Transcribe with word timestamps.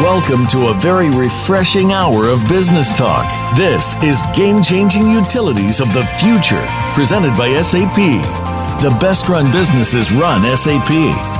Welcome 0.00 0.46
to 0.46 0.68
a 0.68 0.74
very 0.80 1.10
refreshing 1.10 1.92
hour 1.92 2.26
of 2.28 2.48
business 2.48 2.90
talk. 2.90 3.26
This 3.54 3.96
is 4.02 4.22
Game 4.34 4.62
Changing 4.62 5.10
Utilities 5.10 5.82
of 5.82 5.92
the 5.92 6.06
Future, 6.18 6.66
presented 6.94 7.36
by 7.36 7.60
SAP. 7.60 7.96
The 8.80 8.96
best 8.98 9.28
run 9.28 9.52
businesses 9.52 10.10
run 10.10 10.40
SAP. 10.56 11.39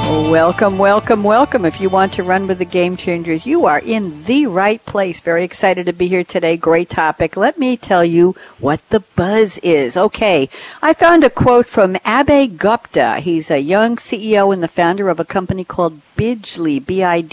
Welcome, 0.03 0.77
welcome, 0.77 1.23
welcome. 1.23 1.65
If 1.65 1.79
you 1.79 1.89
want 1.89 2.13
to 2.13 2.23
run 2.23 2.47
with 2.47 2.57
the 2.59 2.65
game 2.65 2.97
changers, 2.97 3.45
you 3.45 3.65
are 3.65 3.79
in 3.79 4.23
the 4.23 4.47
right 4.47 4.83
place. 4.85 5.21
Very 5.21 5.43
excited 5.43 5.85
to 5.85 5.93
be 5.93 6.07
here 6.07 6.23
today. 6.23 6.57
Great 6.57 6.89
topic. 6.89 7.37
Let 7.37 7.57
me 7.57 7.77
tell 7.77 8.03
you 8.03 8.35
what 8.59 8.87
the 8.89 9.01
buzz 9.15 9.57
is. 9.59 9.97
Okay, 9.97 10.49
I 10.81 10.93
found 10.93 11.23
a 11.23 11.29
quote 11.29 11.67
from 11.67 11.95
Abhay 11.95 12.57
Gupta. 12.57 13.19
He's 13.19 13.51
a 13.51 13.59
young 13.59 13.95
CEO 13.95 14.53
and 14.53 14.63
the 14.63 14.67
founder 14.67 15.09
of 15.09 15.19
a 15.19 15.25
company 15.25 15.63
called 15.63 16.01
Bidgely, 16.15 16.85
B-I-D-G-E-L-Y. 16.85 17.29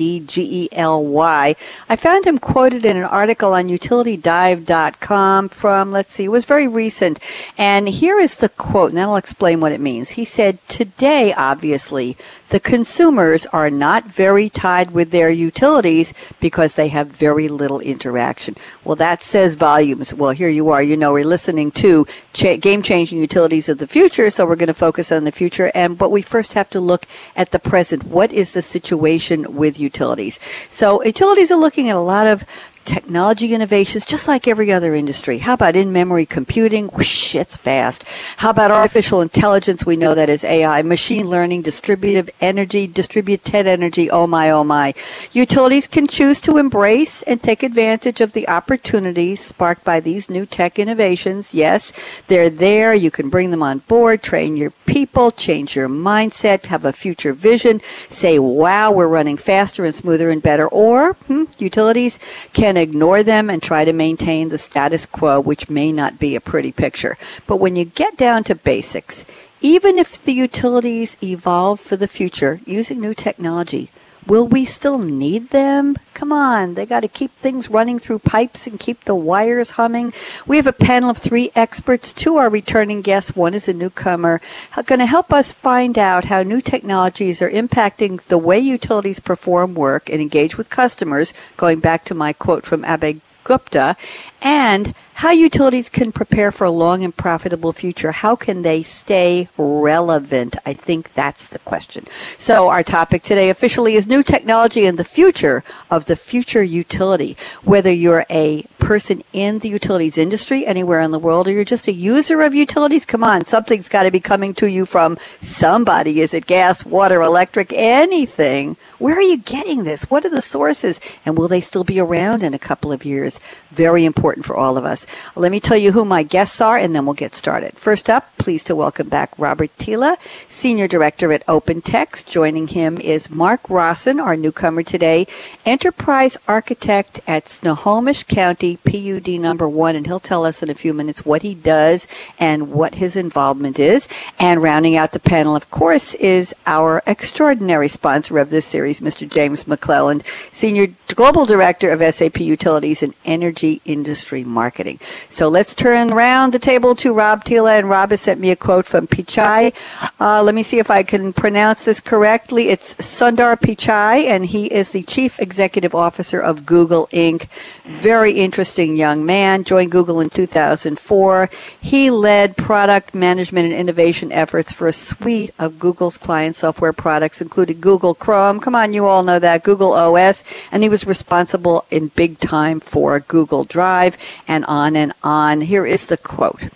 I 1.88 1.96
found 1.96 2.26
him 2.26 2.38
quoted 2.38 2.84
in 2.84 2.96
an 2.96 3.04
article 3.04 3.54
on 3.54 3.68
utilitydive.com 3.68 5.48
from, 5.48 5.92
let's 5.92 6.12
see, 6.12 6.24
it 6.24 6.30
was 6.30 6.44
very 6.44 6.68
recent. 6.68 7.18
And 7.56 7.88
here 7.88 8.18
is 8.18 8.36
the 8.36 8.48
quote, 8.48 8.90
and 8.90 8.98
then 8.98 9.08
I'll 9.08 9.16
explain 9.16 9.60
what 9.60 9.72
it 9.72 9.80
means. 9.80 10.10
He 10.10 10.24
said, 10.24 10.58
today, 10.68 11.32
obviously, 11.32 12.16
the 12.48 12.60
consumers 12.60 13.46
are 13.46 13.68
not 13.70 14.04
very 14.04 14.48
tied 14.48 14.92
with 14.92 15.10
their 15.10 15.28
utilities 15.30 16.14
because 16.40 16.74
they 16.74 16.88
have 16.88 17.08
very 17.08 17.46
little 17.46 17.80
interaction. 17.80 18.56
Well, 18.84 18.96
that 18.96 19.20
says 19.20 19.54
volumes. 19.54 20.14
Well, 20.14 20.30
here 20.30 20.48
you 20.48 20.70
are. 20.70 20.82
You 20.82 20.96
know, 20.96 21.12
we're 21.12 21.24
listening 21.24 21.70
to 21.72 22.06
cha- 22.32 22.56
game 22.56 22.82
changing 22.82 23.18
utilities 23.18 23.68
of 23.68 23.78
the 23.78 23.86
future, 23.86 24.30
so 24.30 24.46
we're 24.46 24.56
going 24.56 24.68
to 24.68 24.74
focus 24.74 25.12
on 25.12 25.24
the 25.24 25.32
future. 25.32 25.70
And 25.74 25.98
but 25.98 26.10
we 26.10 26.22
first 26.22 26.54
have 26.54 26.70
to 26.70 26.80
look 26.80 27.04
at 27.36 27.50
the 27.50 27.58
present. 27.58 28.04
What 28.04 28.32
is 28.32 28.54
the 28.54 28.62
situation 28.68 29.56
with 29.56 29.78
utilities? 29.80 30.38
So, 30.68 31.02
utilities 31.02 31.50
are 31.50 31.58
looking 31.58 31.88
at 31.88 31.96
a 31.96 32.00
lot 32.00 32.26
of 32.26 32.44
technology 32.88 33.52
innovations, 33.52 34.06
just 34.06 34.26
like 34.26 34.48
every 34.48 34.72
other 34.72 34.94
industry. 34.94 35.38
How 35.38 35.52
about 35.54 35.76
in-memory 35.76 36.24
computing? 36.24 36.86
Whoosh, 36.88 37.34
it's 37.34 37.56
fast. 37.56 38.04
How 38.38 38.48
about 38.50 38.70
artificial 38.70 39.20
intelligence? 39.20 39.84
We 39.84 39.98
know 39.98 40.14
that 40.14 40.30
is 40.30 40.42
AI. 40.42 40.80
Machine 40.80 41.28
learning, 41.28 41.62
distributive 41.62 42.30
energy, 42.40 42.86
distributed 42.86 43.66
energy. 43.66 44.10
Oh 44.10 44.26
my, 44.26 44.50
oh 44.50 44.64
my. 44.64 44.94
Utilities 45.32 45.86
can 45.86 46.06
choose 46.06 46.40
to 46.40 46.56
embrace 46.56 47.22
and 47.24 47.42
take 47.42 47.62
advantage 47.62 48.22
of 48.22 48.32
the 48.32 48.48
opportunities 48.48 49.40
sparked 49.40 49.84
by 49.84 50.00
these 50.00 50.30
new 50.30 50.46
tech 50.46 50.78
innovations. 50.78 51.52
Yes, 51.52 51.92
they're 52.26 52.48
there. 52.48 52.94
You 52.94 53.10
can 53.10 53.28
bring 53.28 53.50
them 53.50 53.62
on 53.62 53.80
board, 53.80 54.22
train 54.22 54.56
your 54.56 54.70
people, 54.86 55.30
change 55.30 55.76
your 55.76 55.90
mindset, 55.90 56.66
have 56.66 56.86
a 56.86 56.92
future 56.92 57.34
vision, 57.34 57.82
say, 58.08 58.38
wow, 58.38 58.90
we're 58.90 59.06
running 59.08 59.36
faster 59.36 59.84
and 59.84 59.94
smoother 59.94 60.30
and 60.30 60.42
better. 60.42 60.66
Or 60.68 61.12
hmm, 61.12 61.44
utilities 61.58 62.18
can 62.54 62.77
ignore 62.78 63.22
them 63.22 63.50
and 63.50 63.62
try 63.62 63.84
to 63.84 63.92
maintain 63.92 64.48
the 64.48 64.58
status 64.58 65.06
quo, 65.06 65.40
which 65.40 65.68
may 65.68 65.92
not 65.92 66.18
be 66.18 66.34
a 66.34 66.40
pretty 66.40 66.72
picture. 66.72 67.16
But 67.46 67.56
when 67.56 67.76
you 67.76 67.84
get 67.84 68.16
down 68.16 68.44
to 68.44 68.54
basics, 68.54 69.24
even 69.60 69.98
if 69.98 70.22
the 70.22 70.32
utilities 70.32 71.16
evolve 71.22 71.80
for 71.80 71.96
the 71.96 72.08
future 72.08 72.60
using 72.64 73.00
new 73.00 73.14
technology, 73.14 73.90
will 74.28 74.46
we 74.46 74.64
still 74.64 74.98
need 74.98 75.48
them? 75.48 75.96
Come 76.14 76.32
on, 76.32 76.74
they 76.74 76.86
got 76.86 77.00
to 77.00 77.08
keep 77.08 77.32
things 77.32 77.70
running 77.70 77.98
through 77.98 78.20
pipes 78.20 78.66
and 78.66 78.78
keep 78.78 79.04
the 79.04 79.14
wires 79.14 79.72
humming. 79.72 80.12
We 80.46 80.56
have 80.56 80.66
a 80.66 80.72
panel 80.72 81.10
of 81.10 81.16
three 81.16 81.50
experts. 81.54 82.12
Two 82.12 82.36
are 82.36 82.50
returning 82.50 83.02
guests. 83.02 83.34
One 83.34 83.54
is 83.54 83.68
a 83.68 83.74
newcomer. 83.74 84.40
Going 84.84 84.98
to 85.00 85.06
help 85.06 85.32
us 85.32 85.52
find 85.52 85.98
out 85.98 86.26
how 86.26 86.42
new 86.42 86.60
technologies 86.60 87.40
are 87.40 87.50
impacting 87.50 88.22
the 88.24 88.38
way 88.38 88.58
utilities 88.58 89.20
perform 89.20 89.74
work 89.74 90.08
and 90.10 90.20
engage 90.20 90.58
with 90.58 90.70
customers. 90.70 91.32
Going 91.56 91.80
back 91.80 92.04
to 92.06 92.14
my 92.14 92.32
quote 92.32 92.64
from 92.64 92.82
Abhay 92.82 93.20
Gupta, 93.44 93.96
and 94.42 94.94
how 95.18 95.32
utilities 95.32 95.88
can 95.88 96.12
prepare 96.12 96.52
for 96.52 96.64
a 96.64 96.70
long 96.70 97.02
and 97.02 97.16
profitable 97.16 97.72
future. 97.72 98.12
How 98.12 98.36
can 98.36 98.62
they 98.62 98.84
stay 98.84 99.48
relevant? 99.58 100.54
I 100.64 100.74
think 100.74 101.12
that's 101.14 101.48
the 101.48 101.58
question. 101.58 102.06
So 102.36 102.68
our 102.68 102.84
topic 102.84 103.24
today 103.24 103.50
officially 103.50 103.94
is 103.94 104.06
new 104.06 104.22
technology 104.22 104.86
and 104.86 104.96
the 104.96 105.02
future 105.02 105.64
of 105.90 106.04
the 106.04 106.14
future 106.14 106.62
utility. 106.62 107.36
Whether 107.64 107.92
you're 107.92 108.26
a 108.30 108.62
person 108.78 109.24
in 109.32 109.58
the 109.58 109.68
utilities 109.68 110.18
industry 110.18 110.64
anywhere 110.64 111.00
in 111.00 111.10
the 111.10 111.18
world 111.18 111.48
or 111.48 111.50
you're 111.50 111.64
just 111.64 111.88
a 111.88 111.92
user 111.92 112.40
of 112.42 112.54
utilities, 112.54 113.04
come 113.04 113.24
on, 113.24 113.44
something's 113.44 113.88
got 113.88 114.04
to 114.04 114.12
be 114.12 114.20
coming 114.20 114.54
to 114.54 114.70
you 114.70 114.86
from 114.86 115.18
somebody. 115.40 116.20
Is 116.20 116.32
it 116.32 116.46
gas, 116.46 116.86
water, 116.86 117.22
electric, 117.22 117.72
anything? 117.72 118.76
Where 118.98 119.16
are 119.16 119.22
you 119.22 119.38
getting 119.38 119.82
this? 119.82 120.08
What 120.10 120.24
are 120.24 120.30
the 120.30 120.40
sources? 120.40 121.00
And 121.26 121.36
will 121.36 121.48
they 121.48 121.60
still 121.60 121.84
be 121.84 121.98
around 121.98 122.44
in 122.44 122.54
a 122.54 122.58
couple 122.58 122.92
of 122.92 123.04
years? 123.04 123.40
Very 123.72 124.04
important 124.04 124.46
for 124.46 124.56
all 124.56 124.78
of 124.78 124.84
us. 124.84 125.07
Let 125.36 125.52
me 125.52 125.60
tell 125.60 125.76
you 125.76 125.92
who 125.92 126.04
my 126.04 126.22
guests 126.22 126.60
are, 126.60 126.76
and 126.76 126.94
then 126.94 127.04
we'll 127.04 127.14
get 127.14 127.34
started. 127.34 127.78
First 127.78 128.10
up, 128.10 128.36
pleased 128.38 128.66
to 128.68 128.76
welcome 128.76 129.08
back 129.08 129.32
Robert 129.38 129.70
Thiele, 129.76 130.16
Senior 130.48 130.88
Director 130.88 131.32
at 131.32 131.46
OpenText. 131.46 132.26
Joining 132.26 132.68
him 132.68 132.98
is 132.98 133.30
Mark 133.30 133.68
Rosson, 133.68 134.20
our 134.20 134.36
newcomer 134.36 134.82
today, 134.82 135.26
Enterprise 135.64 136.36
Architect 136.46 137.20
at 137.26 137.48
Snohomish 137.48 138.24
County 138.24 138.76
PUD 138.78 139.28
number 139.40 139.68
one, 139.68 139.96
and 139.96 140.06
he'll 140.06 140.20
tell 140.20 140.44
us 140.44 140.62
in 140.62 140.70
a 140.70 140.74
few 140.74 140.94
minutes 140.94 141.24
what 141.24 141.42
he 141.42 141.54
does 141.54 142.06
and 142.38 142.72
what 142.72 142.96
his 142.96 143.16
involvement 143.16 143.78
is. 143.78 144.08
And 144.38 144.62
rounding 144.62 144.96
out 144.96 145.12
the 145.12 145.20
panel, 145.20 145.56
of 145.56 145.70
course, 145.70 146.14
is 146.16 146.54
our 146.66 147.02
extraordinary 147.06 147.88
sponsor 147.88 148.38
of 148.38 148.50
this 148.50 148.66
series, 148.66 149.00
Mr. 149.00 149.30
James 149.30 149.64
McClelland, 149.64 150.24
Senior 150.50 150.88
Global 151.14 151.44
Director 151.44 151.90
of 151.90 152.14
SAP 152.14 152.40
Utilities 152.40 153.02
and 153.02 153.14
Energy 153.24 153.80
Industry 153.84 154.44
Marketing. 154.44 154.97
So 155.28 155.48
let's 155.48 155.74
turn 155.74 156.12
around 156.12 156.52
the 156.52 156.58
table 156.58 156.94
to 156.96 157.12
Rob 157.12 157.44
Thiele, 157.44 157.78
and 157.78 157.88
Rob 157.88 158.10
has 158.10 158.20
sent 158.20 158.40
me 158.40 158.50
a 158.50 158.56
quote 158.56 158.86
from 158.86 159.06
Pichai. 159.06 159.74
Uh, 160.20 160.42
let 160.42 160.54
me 160.54 160.62
see 160.62 160.78
if 160.78 160.90
I 160.90 161.02
can 161.02 161.32
pronounce 161.32 161.84
this 161.84 162.00
correctly. 162.00 162.68
It's 162.68 162.94
Sundar 162.96 163.56
Pichai, 163.56 164.24
and 164.24 164.46
he 164.46 164.66
is 164.66 164.90
the 164.90 165.02
Chief 165.02 165.38
Executive 165.40 165.94
Officer 165.94 166.40
of 166.40 166.66
Google 166.66 167.08
Inc. 167.12 167.48
Very 167.84 168.32
interesting 168.32 168.96
young 168.96 169.24
man. 169.24 169.64
Joined 169.64 169.90
Google 169.90 170.20
in 170.20 170.30
2004. 170.30 171.50
He 171.80 172.10
led 172.10 172.56
product 172.56 173.14
management 173.14 173.66
and 173.66 173.74
innovation 173.74 174.32
efforts 174.32 174.72
for 174.72 174.86
a 174.86 174.92
suite 174.92 175.50
of 175.58 175.78
Google's 175.78 176.18
client 176.18 176.56
software 176.56 176.92
products, 176.92 177.40
including 177.40 177.80
Google 177.80 178.14
Chrome. 178.14 178.60
Come 178.60 178.74
on, 178.74 178.92
you 178.92 179.06
all 179.06 179.22
know 179.22 179.38
that 179.38 179.64
Google 179.64 179.92
OS, 179.92 180.44
and 180.70 180.82
he 180.82 180.88
was 180.88 181.06
responsible 181.06 181.84
in 181.90 182.08
big 182.08 182.38
time 182.38 182.80
for 182.80 183.20
Google 183.20 183.64
Drive 183.64 184.16
and 184.46 184.64
on 184.66 184.87
and 184.96 185.12
on. 185.22 185.62
Here 185.62 185.86
is 185.86 186.06
the 186.06 186.16
quote. 186.16 186.68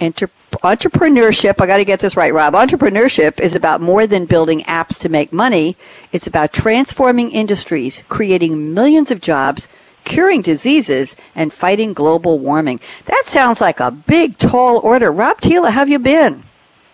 Enter- 0.00 0.30
entrepreneurship, 0.62 1.60
I 1.60 1.66
got 1.66 1.78
to 1.78 1.84
get 1.84 2.00
this 2.00 2.16
right, 2.16 2.32
Rob. 2.32 2.54
Entrepreneurship 2.54 3.40
is 3.40 3.56
about 3.56 3.80
more 3.80 4.06
than 4.06 4.26
building 4.26 4.60
apps 4.60 4.98
to 5.00 5.08
make 5.08 5.32
money. 5.32 5.76
It's 6.12 6.26
about 6.26 6.52
transforming 6.52 7.30
industries, 7.30 8.02
creating 8.08 8.74
millions 8.74 9.10
of 9.10 9.20
jobs, 9.20 9.68
curing 10.04 10.42
diseases, 10.42 11.16
and 11.34 11.52
fighting 11.52 11.92
global 11.92 12.38
warming. 12.38 12.80
That 13.06 13.24
sounds 13.26 13.60
like 13.60 13.80
a 13.80 13.90
big, 13.90 14.38
tall 14.38 14.78
order. 14.78 15.12
Rob 15.12 15.40
Thiele, 15.40 15.70
how 15.70 15.80
have 15.80 15.88
you 15.88 15.98
been? 15.98 16.42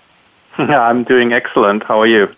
I'm 0.58 1.04
doing 1.04 1.32
excellent. 1.32 1.84
How 1.84 2.00
are 2.00 2.06
you? 2.06 2.34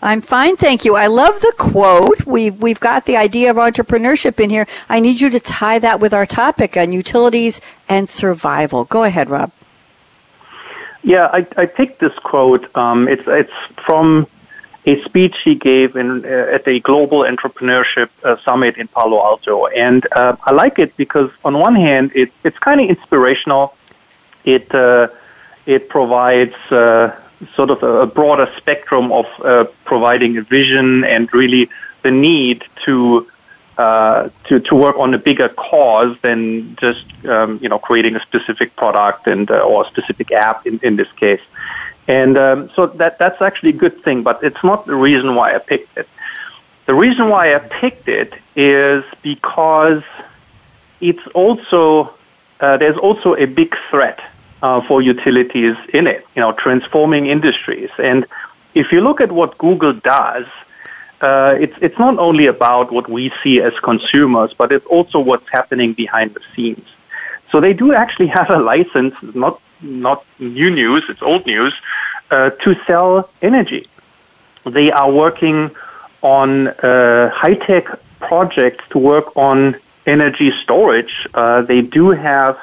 I'm 0.00 0.20
fine, 0.20 0.56
thank 0.56 0.84
you. 0.84 0.94
I 0.94 1.06
love 1.06 1.40
the 1.40 1.52
quote. 1.58 2.24
We've, 2.24 2.56
we've 2.60 2.78
got 2.78 3.04
the 3.06 3.16
idea 3.16 3.50
of 3.50 3.56
entrepreneurship 3.56 4.38
in 4.38 4.48
here. 4.48 4.66
I 4.88 5.00
need 5.00 5.20
you 5.20 5.28
to 5.30 5.40
tie 5.40 5.80
that 5.80 5.98
with 5.98 6.14
our 6.14 6.24
topic 6.24 6.76
on 6.76 6.92
utilities 6.92 7.60
and 7.88 8.08
survival. 8.08 8.84
Go 8.84 9.02
ahead, 9.02 9.28
Rob. 9.28 9.50
Yeah, 11.02 11.28
I, 11.32 11.46
I 11.56 11.66
picked 11.66 11.98
this 11.98 12.16
quote. 12.20 12.74
Um, 12.76 13.08
it's, 13.08 13.26
it's 13.26 13.52
from 13.76 14.28
a 14.86 15.02
speech 15.02 15.38
he 15.40 15.56
gave 15.56 15.96
in, 15.96 16.24
uh, 16.24 16.28
at 16.28 16.64
the 16.64 16.78
Global 16.78 17.20
Entrepreneurship 17.20 18.08
uh, 18.22 18.36
Summit 18.38 18.76
in 18.76 18.86
Palo 18.88 19.18
Alto. 19.18 19.66
And 19.66 20.06
uh, 20.12 20.36
I 20.44 20.52
like 20.52 20.78
it 20.78 20.96
because, 20.96 21.30
on 21.44 21.58
one 21.58 21.74
hand, 21.74 22.12
it, 22.14 22.32
it's 22.44 22.58
kind 22.58 22.80
of 22.80 22.88
inspirational. 22.88 23.74
It, 24.44 24.72
uh, 24.72 25.08
it 25.66 25.88
provides 25.88 26.54
uh, 26.70 27.20
sort 27.54 27.70
of 27.70 27.82
a 27.82 28.06
broader 28.06 28.50
spectrum 28.56 29.12
of 29.12 29.26
uh, 29.44 29.64
providing 29.84 30.36
a 30.36 30.42
vision 30.42 31.04
and 31.04 31.32
really 31.32 31.68
the 32.02 32.10
need 32.10 32.64
to 32.84 33.28
uh, 33.78 34.28
to 34.44 34.58
to 34.58 34.74
work 34.74 34.98
on 34.98 35.14
a 35.14 35.18
bigger 35.18 35.48
cause 35.48 36.18
than 36.20 36.74
just 36.76 37.04
um, 37.26 37.58
you 37.62 37.68
know 37.68 37.78
creating 37.78 38.16
a 38.16 38.20
specific 38.20 38.74
product 38.74 39.26
and 39.28 39.50
uh, 39.50 39.60
or 39.60 39.84
a 39.84 39.88
specific 39.88 40.32
app 40.32 40.66
in, 40.66 40.80
in 40.82 40.96
this 40.96 41.10
case. 41.12 41.40
And 42.08 42.36
um, 42.36 42.70
so 42.70 42.86
that 42.86 43.18
that's 43.18 43.40
actually 43.40 43.70
a 43.70 43.78
good 43.84 44.02
thing, 44.02 44.22
but 44.22 44.42
it's 44.42 44.64
not 44.64 44.86
the 44.86 44.96
reason 44.96 45.34
why 45.34 45.54
I 45.54 45.58
picked 45.58 45.96
it. 45.96 46.08
The 46.86 46.94
reason 46.94 47.28
why 47.28 47.54
I 47.54 47.58
picked 47.58 48.08
it 48.08 48.34
is 48.56 49.04
because 49.22 50.02
it's 51.00 51.26
also 51.28 52.12
uh, 52.60 52.78
there's 52.78 52.96
also 52.96 53.36
a 53.36 53.44
big 53.44 53.76
threat 53.90 54.20
uh, 54.62 54.80
for 54.80 55.00
utilities 55.02 55.76
in 55.92 56.06
it, 56.06 56.26
you 56.34 56.42
know, 56.42 56.52
transforming 56.52 57.26
industries. 57.26 57.90
And 57.98 58.26
if 58.74 58.92
you 58.92 59.00
look 59.00 59.20
at 59.20 59.32
what 59.32 59.58
Google 59.58 59.92
does, 59.92 60.46
uh, 61.20 61.56
it's 61.58 61.76
it's 61.80 61.98
not 61.98 62.18
only 62.18 62.46
about 62.46 62.92
what 62.92 63.08
we 63.08 63.32
see 63.42 63.60
as 63.60 63.74
consumers, 63.80 64.52
but 64.54 64.70
it's 64.70 64.86
also 64.86 65.18
what's 65.18 65.48
happening 65.48 65.92
behind 65.92 66.34
the 66.34 66.40
scenes. 66.54 66.86
So 67.50 67.60
they 67.60 67.72
do 67.72 67.92
actually 67.92 68.26
have 68.38 68.50
a 68.50 68.58
license, 68.58 69.14
not 69.34 69.60
not 69.80 70.24
new 70.38 70.70
news, 70.70 71.04
it's 71.08 71.22
old 71.22 71.46
news, 71.46 71.74
uh, 72.30 72.50
to 72.50 72.74
sell 72.86 73.28
energy. 73.42 73.86
They 74.64 74.90
are 74.90 75.10
working 75.10 75.70
on 76.22 76.68
uh, 76.68 77.30
high 77.30 77.54
tech 77.54 77.86
projects 78.18 78.84
to 78.90 78.98
work 78.98 79.36
on 79.36 79.76
energy 80.06 80.50
storage. 80.62 81.28
Uh, 81.34 81.62
they 81.62 81.80
do 81.80 82.10
have 82.10 82.58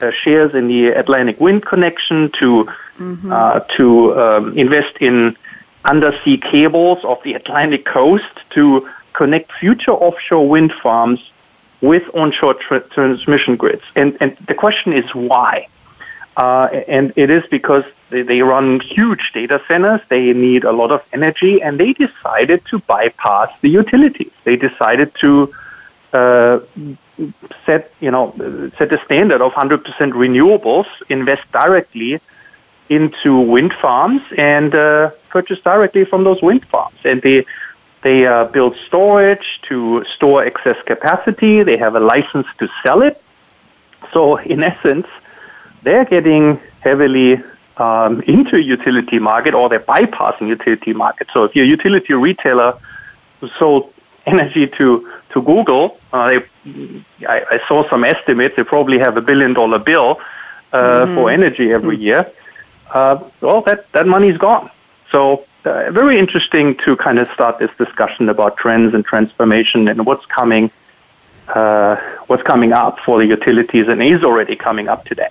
uh, 0.00 0.10
shares 0.10 0.54
in 0.54 0.68
the 0.68 0.88
Atlantic 0.88 1.40
Wind 1.40 1.64
Connection, 1.64 2.30
to 2.40 2.64
mm-hmm. 2.98 3.32
uh, 3.32 3.60
to 3.76 4.20
um, 4.20 4.58
invest 4.58 4.96
in 5.00 5.36
undersea 5.84 6.36
cables 6.36 7.04
off 7.04 7.22
the 7.22 7.34
Atlantic 7.34 7.84
coast 7.84 8.34
to 8.50 8.88
connect 9.12 9.52
future 9.52 9.92
offshore 9.92 10.48
wind 10.48 10.72
farms 10.72 11.30
with 11.80 12.04
onshore 12.14 12.54
tra- 12.54 12.80
transmission 12.80 13.56
grids. 13.56 13.82
And 13.94 14.16
and 14.20 14.36
the 14.46 14.54
question 14.54 14.92
is 14.92 15.06
why? 15.14 15.68
Uh, 16.36 16.68
and 16.86 17.12
it 17.16 17.30
is 17.30 17.44
because 17.50 17.84
they, 18.10 18.22
they 18.22 18.42
run 18.42 18.78
huge 18.78 19.32
data 19.32 19.60
centers. 19.66 20.00
They 20.08 20.32
need 20.32 20.64
a 20.64 20.72
lot 20.72 20.92
of 20.92 21.04
energy, 21.12 21.60
and 21.60 21.80
they 21.80 21.92
decided 21.92 22.64
to 22.66 22.78
bypass 22.80 23.50
the 23.60 23.68
utilities. 23.68 24.30
They 24.44 24.56
decided 24.56 25.14
to 25.16 25.52
uh, 26.12 26.60
set 27.64 27.92
you 28.00 28.10
know 28.10 28.32
set 28.78 28.92
a 28.92 29.04
standard 29.04 29.40
of 29.40 29.52
100% 29.52 29.82
renewables, 30.12 30.86
invest 31.08 31.50
directly 31.52 32.20
into 32.88 33.38
wind 33.40 33.72
farms, 33.74 34.22
and 34.36 34.74
uh, 34.74 35.10
purchase 35.28 35.60
directly 35.60 36.04
from 36.04 36.24
those 36.24 36.40
wind 36.42 36.64
farms. 36.64 36.98
And 37.04 37.20
they 37.22 37.44
they 38.02 38.26
uh, 38.26 38.44
build 38.44 38.76
storage 38.86 39.60
to 39.68 40.04
store 40.04 40.44
excess 40.44 40.80
capacity. 40.84 41.62
They 41.62 41.76
have 41.76 41.96
a 41.96 42.00
license 42.00 42.46
to 42.58 42.68
sell 42.82 43.02
it. 43.02 43.20
So 44.12 44.36
in 44.36 44.62
essence, 44.62 45.06
they're 45.82 46.04
getting 46.04 46.60
heavily 46.80 47.42
um, 47.76 48.22
into 48.22 48.58
utility 48.58 49.18
market, 49.18 49.54
or 49.54 49.68
they're 49.68 49.80
bypassing 49.80 50.48
utility 50.48 50.92
market. 50.92 51.28
So 51.32 51.44
if 51.44 51.54
you're 51.56 51.64
a 51.64 51.68
utility 51.68 52.14
retailer 52.14 52.74
who 53.40 53.48
sold 53.48 53.92
energy 54.32 54.66
to 54.78 54.88
to 55.30 55.42
Google, 55.42 55.98
uh, 56.12 56.26
they, 56.28 56.38
I, 57.26 57.44
I, 57.50 57.60
saw 57.68 57.88
some 57.90 58.02
estimates. 58.04 58.56
They 58.56 58.64
probably 58.64 58.98
have 58.98 59.16
a 59.16 59.20
billion 59.20 59.52
dollar 59.52 59.78
bill 59.78 60.20
uh, 60.72 60.78
mm-hmm. 60.78 61.14
for 61.14 61.30
energy 61.30 61.72
every 61.72 61.96
mm-hmm. 61.96 62.04
year. 62.04 62.32
Uh, 62.90 63.22
well, 63.40 63.60
that 63.62 63.90
that 63.92 64.06
money's 64.06 64.38
gone. 64.38 64.70
So 65.10 65.44
uh, 65.64 65.90
very 65.90 66.18
interesting 66.18 66.76
to 66.84 66.96
kind 66.96 67.18
of 67.18 67.30
start 67.32 67.58
this 67.58 67.70
discussion 67.76 68.28
about 68.28 68.56
trends 68.56 68.94
and 68.94 69.04
transformation 69.04 69.88
and 69.88 70.06
what's 70.06 70.26
coming, 70.26 70.70
uh, 71.48 71.96
what's 72.26 72.42
coming 72.42 72.72
up 72.72 72.98
for 73.00 73.18
the 73.18 73.26
utilities 73.26 73.88
and 73.88 74.02
is 74.02 74.24
already 74.24 74.56
coming 74.56 74.88
up 74.88 75.04
today. 75.04 75.30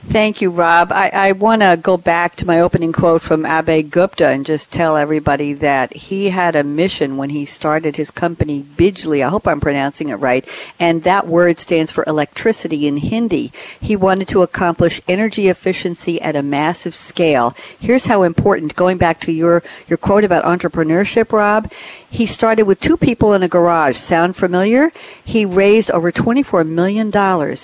Thank 0.00 0.40
you, 0.40 0.50
Rob. 0.50 0.92
I, 0.92 1.10
I 1.10 1.32
want 1.32 1.60
to 1.62 1.78
go 1.80 1.96
back 1.96 2.36
to 2.36 2.46
my 2.46 2.60
opening 2.60 2.92
quote 2.92 3.20
from 3.20 3.42
Abhay 3.42 3.90
Gupta 3.90 4.28
and 4.28 4.46
just 4.46 4.70
tell 4.70 4.96
everybody 4.96 5.52
that 5.54 5.92
he 5.92 6.30
had 6.30 6.54
a 6.54 6.62
mission 6.62 7.16
when 7.16 7.30
he 7.30 7.44
started 7.44 7.96
his 7.96 8.12
company, 8.12 8.62
Bijli. 8.62 9.26
I 9.26 9.28
hope 9.28 9.46
I'm 9.46 9.60
pronouncing 9.60 10.08
it 10.08 10.14
right. 10.14 10.48
And 10.78 11.02
that 11.02 11.26
word 11.26 11.58
stands 11.58 11.90
for 11.90 12.04
electricity 12.06 12.86
in 12.86 12.98
Hindi. 12.98 13.50
He 13.80 13.96
wanted 13.96 14.28
to 14.28 14.42
accomplish 14.42 15.02
energy 15.08 15.48
efficiency 15.48 16.22
at 16.22 16.36
a 16.36 16.44
massive 16.44 16.94
scale. 16.94 17.54
Here's 17.78 18.06
how 18.06 18.22
important, 18.22 18.76
going 18.76 18.98
back 18.98 19.20
to 19.22 19.32
your, 19.32 19.64
your 19.88 19.98
quote 19.98 20.24
about 20.24 20.44
entrepreneurship, 20.44 21.32
Rob. 21.32 21.70
He 22.08 22.24
started 22.24 22.62
with 22.62 22.80
two 22.80 22.96
people 22.96 23.34
in 23.34 23.42
a 23.42 23.48
garage. 23.48 23.96
Sound 23.96 24.36
familiar? 24.36 24.90
He 25.22 25.44
raised 25.44 25.90
over 25.90 26.12
$24 26.12 26.66
million 26.66 27.08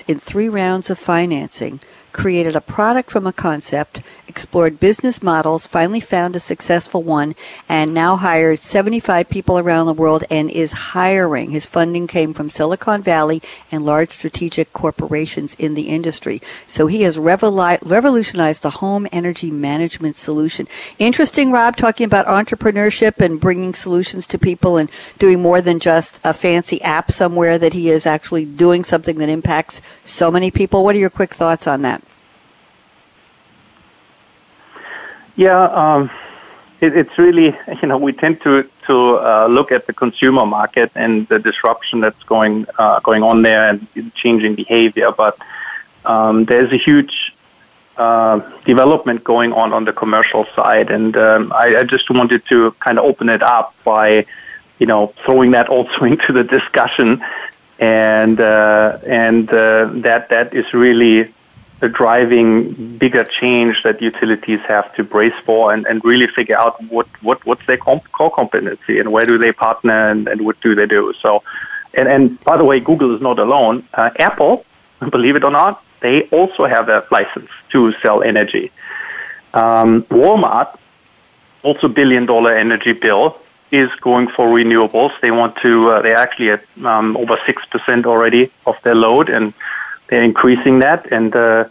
in 0.09 0.19
three 0.19 0.49
rounds 0.49 0.91
of 0.91 0.99
financing 0.99 1.81
created 2.15 2.57
a 2.57 2.61
product 2.61 3.11
from 3.11 3.27
a 3.27 3.33
concept, 3.33 4.01
explored 4.29 4.81
business 4.81 5.23
models, 5.23 5.67
finally 5.67 6.01
found 6.01 6.35
a 6.35 6.41
successful 6.41 7.03
one, 7.03 7.35
and 7.69 7.93
now 7.93 8.17
hired 8.17 8.59
75 8.59 9.29
people 9.29 9.59
around 9.59 9.87
the 9.87 9.93
world 9.93 10.25
and 10.31 10.49
is 10.49 10.73
hiring. 10.95 11.51
His 11.51 11.67
funding 11.67 12.07
came 12.07 12.33
from 12.33 12.49
Silicon 12.49 13.03
Valley 13.03 13.43
and 13.71 13.85
large 13.85 14.13
strategic 14.13 14.73
corporations 14.73 15.55
in 15.57 15.75
the 15.75 15.89
industry. 15.89 16.41
So 16.67 16.87
he 16.87 17.03
has 17.03 17.19
revolutionized 17.19 18.63
the 18.63 18.71
home 18.71 19.09
energy 19.11 19.51
management 19.51 20.15
solution. 20.15 20.69
Interesting, 20.99 21.51
Rob, 21.51 21.77
talking 21.77 22.07
about 22.07 22.27
entrepreneurship 22.27 23.21
and 23.21 23.41
bringing 23.41 23.75
solutions 23.75 24.25
to 24.29 24.39
people 24.39 24.77
and 24.77 24.89
doing 25.19 25.43
more 25.43 25.61
than 25.61 25.81
just 25.81 26.21
a 26.23 26.33
fancy 26.33 26.81
app 26.83 27.11
somewhere, 27.11 27.59
that 27.59 27.73
he 27.73 27.91
is 27.91 28.07
actually 28.07 28.45
doing 28.45 28.85
something 28.85 29.19
that 29.19 29.29
impacts 29.29 29.83
so 30.05 30.31
many 30.31 30.53
people. 30.53 30.85
What 30.85 30.95
are 30.95 31.01
your 31.01 31.11
quick 31.11 31.35
thoughts 31.35 31.67
on 31.67 31.83
that? 31.83 32.03
Yeah, 35.37 35.65
um, 35.65 36.11
it, 36.81 36.97
it's 36.97 37.19
really 37.19 37.57
you 37.83 37.89
know 37.89 37.99
we 37.99 38.13
tend 38.13 38.41
to 38.43 38.69
to 38.87 39.17
uh, 39.17 39.47
look 39.49 39.73
at 39.73 39.87
the 39.87 39.93
consumer 39.93 40.47
market 40.47 40.91
and 40.95 41.27
the 41.29 41.39
disruption 41.39 42.01
that's 42.01 42.23
going 42.25 42.67
uh, 42.79 43.01
going 43.01 43.23
on 43.23 43.43
there 43.43 43.69
and 43.69 44.15
changing 44.15 44.55
behavior, 44.55 45.11
but 45.13 45.39
um, 46.05 46.45
there's 46.45 46.73
a 46.73 46.77
huge 46.77 47.35
uh, 47.97 48.41
development 48.65 49.25
going 49.25 49.53
on 49.53 49.73
on 49.73 49.85
the 49.85 49.93
commercial 49.93 50.45
side, 50.57 50.91
and 50.91 51.17
um, 51.17 51.53
I, 51.53 51.77
I 51.77 51.83
just 51.83 52.11
wanted 52.11 52.45
to 52.47 52.73
kind 52.81 52.99
of 52.99 53.05
open 53.05 53.29
it 53.29 53.43
up 53.43 53.75
by 53.85 54.27
you 54.79 54.87
know 54.87 55.09
throwing 55.25 55.53
that 55.53 55.69
also 55.77 56.05
into 56.05 56.33
the 56.33 56.45
discussion, 56.45 57.25
and 57.79 58.41
uh, 58.41 58.99
and 59.07 59.49
uh, 59.51 59.89
that 60.03 60.29
that 60.29 60.55
is 60.55 60.73
really 60.75 61.33
driving 61.89 62.73
bigger 62.99 63.25
change 63.25 63.83
that 63.83 64.01
utilities 64.01 64.61
have 64.61 64.95
to 64.95 65.05
brace 65.05 65.35
for 65.45 65.73
and, 65.73 65.87
and 65.87 66.05
really 66.05 66.27
figure 66.27 66.57
out 66.57 66.83
what, 66.85 67.07
what 67.23 67.45
what's 67.47 67.65
their 67.67 67.77
comp- 67.77 68.11
core 68.13 68.31
competency 68.31 68.99
and 68.99 69.13
where 69.13 69.27
do 69.27 69.39
they 69.39 69.53
partner 69.53 70.11
and, 70.11 70.29
and 70.29 70.45
what 70.45 70.61
do 70.61 70.75
they 70.75 70.87
do. 70.87 71.13
So, 71.21 71.43
and, 71.95 72.09
and 72.09 72.41
by 72.45 72.57
the 72.57 72.65
way, 72.65 72.81
Google 72.81 73.15
is 73.15 73.21
not 73.21 73.39
alone. 73.39 73.85
Uh, 73.95 74.11
Apple, 74.19 74.65
believe 75.11 75.37
it 75.37 75.45
or 75.45 75.51
not, 75.51 75.83
they 76.01 76.23
also 76.29 76.67
have 76.67 76.89
a 76.89 77.07
license 77.11 77.51
to 77.71 77.93
sell 77.95 78.23
energy. 78.23 78.71
Um, 79.55 80.03
Walmart, 80.05 80.77
also 81.63 81.89
billion 81.89 82.27
dollar 82.27 82.55
energy 82.57 82.93
bill, 82.93 83.39
is 83.71 83.91
going 83.97 84.29
for 84.29 84.47
renewables. 84.49 85.13
They 85.21 85.31
want 85.31 85.57
to, 85.59 85.91
uh, 85.91 86.03
they're 86.03 86.17
actually 86.17 86.51
at 86.51 86.65
um, 86.85 87.17
over 87.17 87.37
6% 87.37 88.07
already 88.07 88.51
of 88.67 88.81
their 88.83 88.95
load 88.95 89.29
and 89.29 89.53
they're 90.09 90.23
increasing 90.23 90.81
that, 90.81 91.11
and 91.13 91.35
uh, 91.35 91.65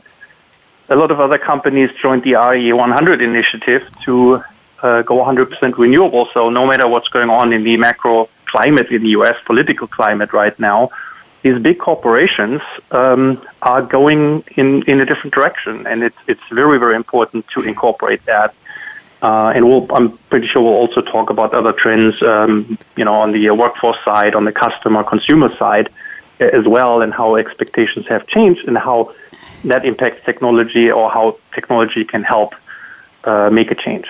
a 0.89 0.95
lot 0.95 1.11
of 1.11 1.19
other 1.19 1.37
companies 1.37 1.91
joined 2.01 2.23
the 2.23 2.33
RE100 2.33 3.21
initiative 3.21 3.89
to 4.05 4.43
uh, 4.81 5.01
go 5.03 5.15
100% 5.23 5.77
renewable. 5.77 6.27
So 6.33 6.49
no 6.49 6.65
matter 6.67 6.87
what's 6.87 7.07
going 7.07 7.29
on 7.29 7.53
in 7.53 7.63
the 7.63 7.77
macro 7.77 8.29
climate 8.45 8.91
in 8.91 9.03
the 9.03 9.09
U.S. 9.09 9.37
political 9.45 9.87
climate 9.87 10.33
right 10.33 10.57
now, 10.59 10.89
these 11.41 11.61
big 11.61 11.77
corporations 11.79 12.61
um, 12.91 13.41
are 13.61 13.81
going 13.81 14.43
in, 14.55 14.83
in 14.83 15.01
a 15.01 15.05
different 15.05 15.33
direction, 15.33 15.85
and 15.87 16.03
it's 16.03 16.17
it's 16.27 16.47
very 16.49 16.79
very 16.79 16.95
important 16.95 17.47
to 17.49 17.61
incorporate 17.61 18.23
that 18.25 18.53
Uh, 19.23 19.53
and 19.55 19.65
we'll, 19.65 19.87
I'm 19.95 20.17
pretty 20.29 20.47
sure 20.47 20.61
we'll 20.61 20.73
also 20.73 20.99
talk 20.99 21.29
about 21.29 21.53
other 21.53 21.71
trends, 21.71 22.21
um, 22.21 22.77
you 22.97 23.05
know, 23.05 23.15
on 23.15 23.31
the 23.31 23.49
workforce 23.51 23.97
side, 24.03 24.35
on 24.35 24.43
the 24.43 24.51
customer 24.51 25.01
consumer 25.01 25.49
side 25.55 25.87
as 26.39 26.67
well, 26.67 27.01
and 27.01 27.13
how 27.13 27.35
expectations 27.35 28.07
have 28.07 28.27
changed 28.27 28.67
and 28.67 28.77
how 28.77 29.13
that 29.63 29.85
impacts 29.85 30.23
technology 30.25 30.91
or 30.91 31.09
how 31.09 31.37
technology 31.53 32.03
can 32.03 32.23
help 32.23 32.55
uh, 33.23 33.49
make 33.49 33.71
a 33.71 33.75
change. 33.75 34.07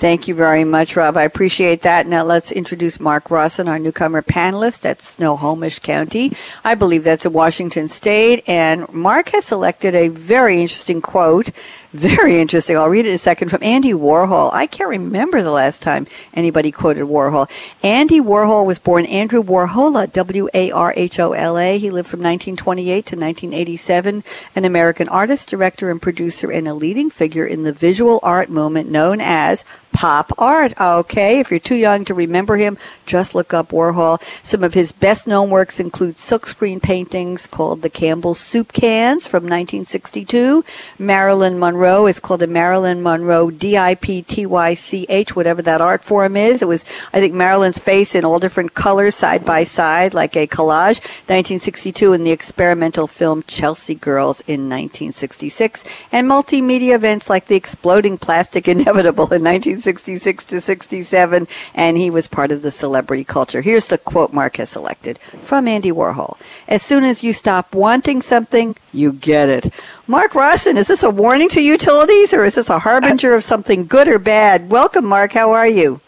Thank 0.00 0.28
you 0.28 0.34
very 0.34 0.64
much, 0.64 0.96
Rob. 0.96 1.16
I 1.16 1.24
appreciate 1.24 1.82
that. 1.82 2.06
Now 2.06 2.24
let's 2.24 2.50
introduce 2.50 2.98
Mark 2.98 3.30
Rawson, 3.30 3.68
our 3.68 3.78
newcomer 3.78 4.22
panelist 4.22 4.84
at 4.84 5.02
Snohomish 5.02 5.78
County. 5.78 6.32
I 6.64 6.74
believe 6.74 7.04
that's 7.04 7.26
in 7.26 7.32
Washington 7.32 7.88
State. 7.88 8.42
And 8.48 8.90
Mark 8.92 9.28
has 9.28 9.44
selected 9.44 9.94
a 9.94 10.08
very 10.08 10.62
interesting 10.62 11.02
quote 11.02 11.50
very 11.92 12.38
interesting. 12.38 12.76
I'll 12.76 12.88
read 12.88 13.06
it 13.06 13.08
in 13.08 13.14
a 13.14 13.18
second 13.18 13.48
from 13.48 13.62
Andy 13.62 13.92
Warhol. 13.92 14.50
I 14.52 14.66
can't 14.66 14.88
remember 14.88 15.42
the 15.42 15.50
last 15.50 15.82
time 15.82 16.06
anybody 16.32 16.70
quoted 16.70 17.04
Warhol. 17.04 17.50
Andy 17.82 18.20
Warhol 18.20 18.64
was 18.64 18.78
born 18.78 19.06
Andrew 19.06 19.42
Warhola, 19.42 20.12
W 20.12 20.48
A 20.54 20.70
R 20.70 20.94
H 20.96 21.18
O 21.18 21.32
L 21.32 21.58
A. 21.58 21.78
He 21.78 21.90
lived 21.90 22.08
from 22.08 22.20
1928 22.20 23.06
to 23.06 23.16
1987, 23.16 24.24
an 24.54 24.64
American 24.64 25.08
artist, 25.08 25.48
director, 25.48 25.90
and 25.90 26.00
producer, 26.00 26.50
and 26.50 26.68
a 26.68 26.74
leading 26.74 27.10
figure 27.10 27.46
in 27.46 27.64
the 27.64 27.72
visual 27.72 28.20
art 28.22 28.48
movement 28.48 28.88
known 28.88 29.20
as 29.20 29.64
pop 30.00 30.32
art. 30.38 30.72
Okay, 30.80 31.40
if 31.40 31.50
you're 31.50 31.60
too 31.60 31.76
young 31.76 32.06
to 32.06 32.14
remember 32.14 32.56
him, 32.56 32.78
just 33.04 33.34
look 33.34 33.52
up 33.52 33.68
Warhol. 33.68 34.18
Some 34.42 34.64
of 34.64 34.72
his 34.72 34.92
best 34.92 35.26
known 35.26 35.50
works 35.50 35.78
include 35.78 36.14
silkscreen 36.14 36.80
paintings 36.80 37.46
called 37.46 37.82
the 37.82 37.90
Campbell 37.90 38.34
Soup 38.34 38.72
Cans 38.72 39.26
from 39.26 39.42
1962, 39.42 40.64
Marilyn 40.98 41.58
Monroe 41.58 42.06
is 42.06 42.18
called 42.18 42.42
a 42.42 42.46
Marilyn 42.46 43.02
Monroe 43.02 43.50
D-I-P-T-Y-C-H, 43.50 45.36
whatever 45.36 45.60
that 45.60 45.82
art 45.82 46.02
form 46.02 46.34
is. 46.34 46.62
It 46.62 46.68
was, 46.68 46.86
I 47.12 47.20
think, 47.20 47.34
Marilyn's 47.34 47.78
face 47.78 48.14
in 48.14 48.24
all 48.24 48.38
different 48.38 48.72
colors 48.72 49.14
side 49.14 49.44
by 49.44 49.64
side, 49.64 50.14
like 50.14 50.34
a 50.34 50.46
collage. 50.46 51.00
1962, 51.28 52.14
and 52.14 52.24
the 52.24 52.30
experimental 52.30 53.06
film 53.06 53.42
Chelsea 53.46 53.96
Girls 53.96 54.40
in 54.46 54.70
1966, 54.70 55.84
and 56.10 56.26
multimedia 56.26 56.94
events 56.94 57.28
like 57.28 57.48
the 57.48 57.56
Exploding 57.56 58.16
Plastic 58.16 58.66
Inevitable 58.80 59.30
in 59.34 59.42
19 59.42 59.89
1966 59.90 60.44
to 60.44 60.60
67, 60.60 61.48
and 61.74 61.96
he 61.96 62.10
was 62.10 62.28
part 62.28 62.52
of 62.52 62.62
the 62.62 62.70
celebrity 62.70 63.24
culture. 63.24 63.60
Here's 63.60 63.88
the 63.88 63.98
quote 63.98 64.32
Mark 64.32 64.56
has 64.56 64.68
selected 64.68 65.18
from 65.18 65.66
Andy 65.66 65.90
Warhol. 65.90 66.38
As 66.68 66.82
soon 66.82 67.02
as 67.02 67.24
you 67.24 67.32
stop 67.32 67.74
wanting 67.74 68.20
something, 68.20 68.76
you 68.92 69.12
get 69.12 69.48
it. 69.48 69.74
Mark 70.06 70.34
Rawson, 70.34 70.76
is 70.76 70.88
this 70.88 71.02
a 71.02 71.10
warning 71.10 71.48
to 71.50 71.60
utilities 71.60 72.32
or 72.32 72.44
is 72.44 72.54
this 72.54 72.70
a 72.70 72.78
harbinger 72.78 73.34
of 73.34 73.42
something 73.42 73.86
good 73.86 74.06
or 74.06 74.18
bad? 74.18 74.70
Welcome, 74.70 75.06
Mark. 75.06 75.32
How 75.32 75.50
are 75.50 75.68
you? 75.68 76.00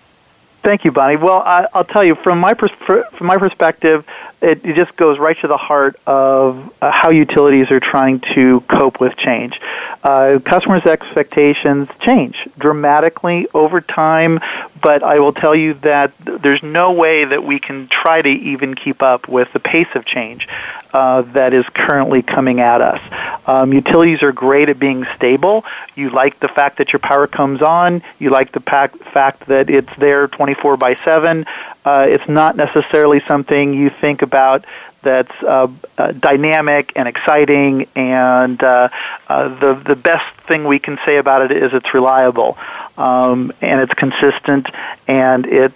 Thank 0.62 0.84
you, 0.84 0.92
Bonnie. 0.92 1.16
Well, 1.16 1.38
I, 1.38 1.66
will 1.74 1.82
tell 1.82 2.04
you 2.04 2.14
from 2.14 2.38
my 2.38 2.54
pers- 2.54 2.70
from 2.70 3.26
my 3.26 3.36
perspective, 3.36 4.06
it, 4.42 4.64
it, 4.64 4.74
just 4.74 4.96
goes 4.96 5.18
right 5.18 5.38
to 5.40 5.46
the 5.46 5.56
heart 5.56 5.96
of 6.06 6.72
uh, 6.82 6.90
how 6.90 7.10
utilities 7.10 7.70
are 7.70 7.80
trying 7.80 8.20
to 8.34 8.60
cope 8.62 9.00
with 9.00 9.16
change. 9.16 9.60
Uh, 10.02 10.40
customers' 10.44 10.84
expectations 10.84 11.88
change 12.00 12.48
dramatically 12.58 13.46
over 13.54 13.80
time, 13.80 14.40
but 14.80 15.02
I 15.04 15.20
will 15.20 15.32
tell 15.32 15.54
you 15.54 15.74
that 15.74 16.12
there's 16.18 16.62
no 16.62 16.92
way 16.92 17.24
that 17.24 17.44
we 17.44 17.60
can 17.60 17.86
try 17.86 18.20
to 18.20 18.28
even 18.28 18.74
keep 18.74 19.00
up 19.00 19.28
with 19.28 19.52
the 19.52 19.60
pace 19.60 19.94
of 19.94 20.04
change 20.04 20.48
uh, 20.92 21.22
that 21.22 21.52
is 21.54 21.64
currently 21.68 22.22
coming 22.22 22.60
at 22.60 22.80
us. 22.80 23.00
Um, 23.46 23.72
utilities 23.72 24.22
are 24.22 24.32
great 24.32 24.68
at 24.68 24.78
being 24.78 25.06
stable. 25.16 25.64
You 25.94 26.10
like 26.10 26.40
the 26.40 26.48
fact 26.48 26.78
that 26.78 26.92
your 26.92 27.00
power 27.00 27.26
comes 27.26 27.62
on. 27.62 28.02
You 28.18 28.30
like 28.30 28.52
the 28.52 28.60
fact 28.60 29.46
that 29.46 29.70
it's 29.70 29.94
there 29.96 30.26
24 30.26 30.76
by 30.76 30.96
7. 30.96 31.46
Uh, 31.84 32.06
it's 32.08 32.28
not 32.28 32.56
necessarily 32.56 33.20
something 33.26 33.74
you 33.74 33.90
think 33.90 34.22
about 34.22 34.64
that's 35.02 35.32
uh, 35.42 35.66
uh, 35.98 36.12
dynamic 36.12 36.92
and 36.94 37.08
exciting, 37.08 37.88
and 37.96 38.62
uh, 38.62 38.88
uh, 39.28 39.48
the 39.48 39.74
the 39.74 39.96
best 39.96 40.36
thing 40.42 40.64
we 40.64 40.78
can 40.78 40.98
say 41.04 41.16
about 41.16 41.42
it 41.42 41.50
is 41.50 41.72
it's 41.74 41.92
reliable, 41.92 42.56
um, 42.96 43.52
and 43.60 43.80
it's 43.80 43.94
consistent, 43.94 44.68
and 45.08 45.46
it 45.46 45.72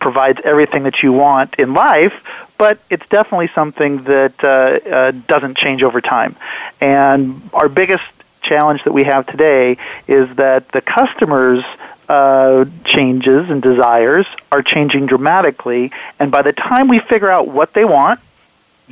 provides 0.00 0.40
everything 0.44 0.84
that 0.84 1.02
you 1.02 1.12
want 1.12 1.54
in 1.58 1.74
life, 1.74 2.24
but 2.56 2.80
it's 2.88 3.06
definitely 3.08 3.48
something 3.48 4.02
that 4.04 4.32
uh, 4.42 4.48
uh, 4.88 5.10
doesn't 5.28 5.56
change 5.58 5.82
over 5.82 6.00
time. 6.00 6.34
And 6.80 7.42
our 7.52 7.68
biggest 7.68 8.04
challenge 8.42 8.82
that 8.84 8.92
we 8.92 9.04
have 9.04 9.26
today 9.26 9.76
is 10.08 10.34
that 10.36 10.68
the 10.72 10.80
customers' 10.80 11.64
uh, 12.10 12.64
changes 12.84 13.48
and 13.50 13.62
desires 13.62 14.26
are 14.50 14.62
changing 14.62 15.06
dramatically, 15.06 15.92
and 16.18 16.30
by 16.30 16.42
the 16.42 16.52
time 16.52 16.88
we 16.88 16.98
figure 16.98 17.30
out 17.30 17.46
what 17.48 17.72
they 17.72 17.84
want, 17.84 18.20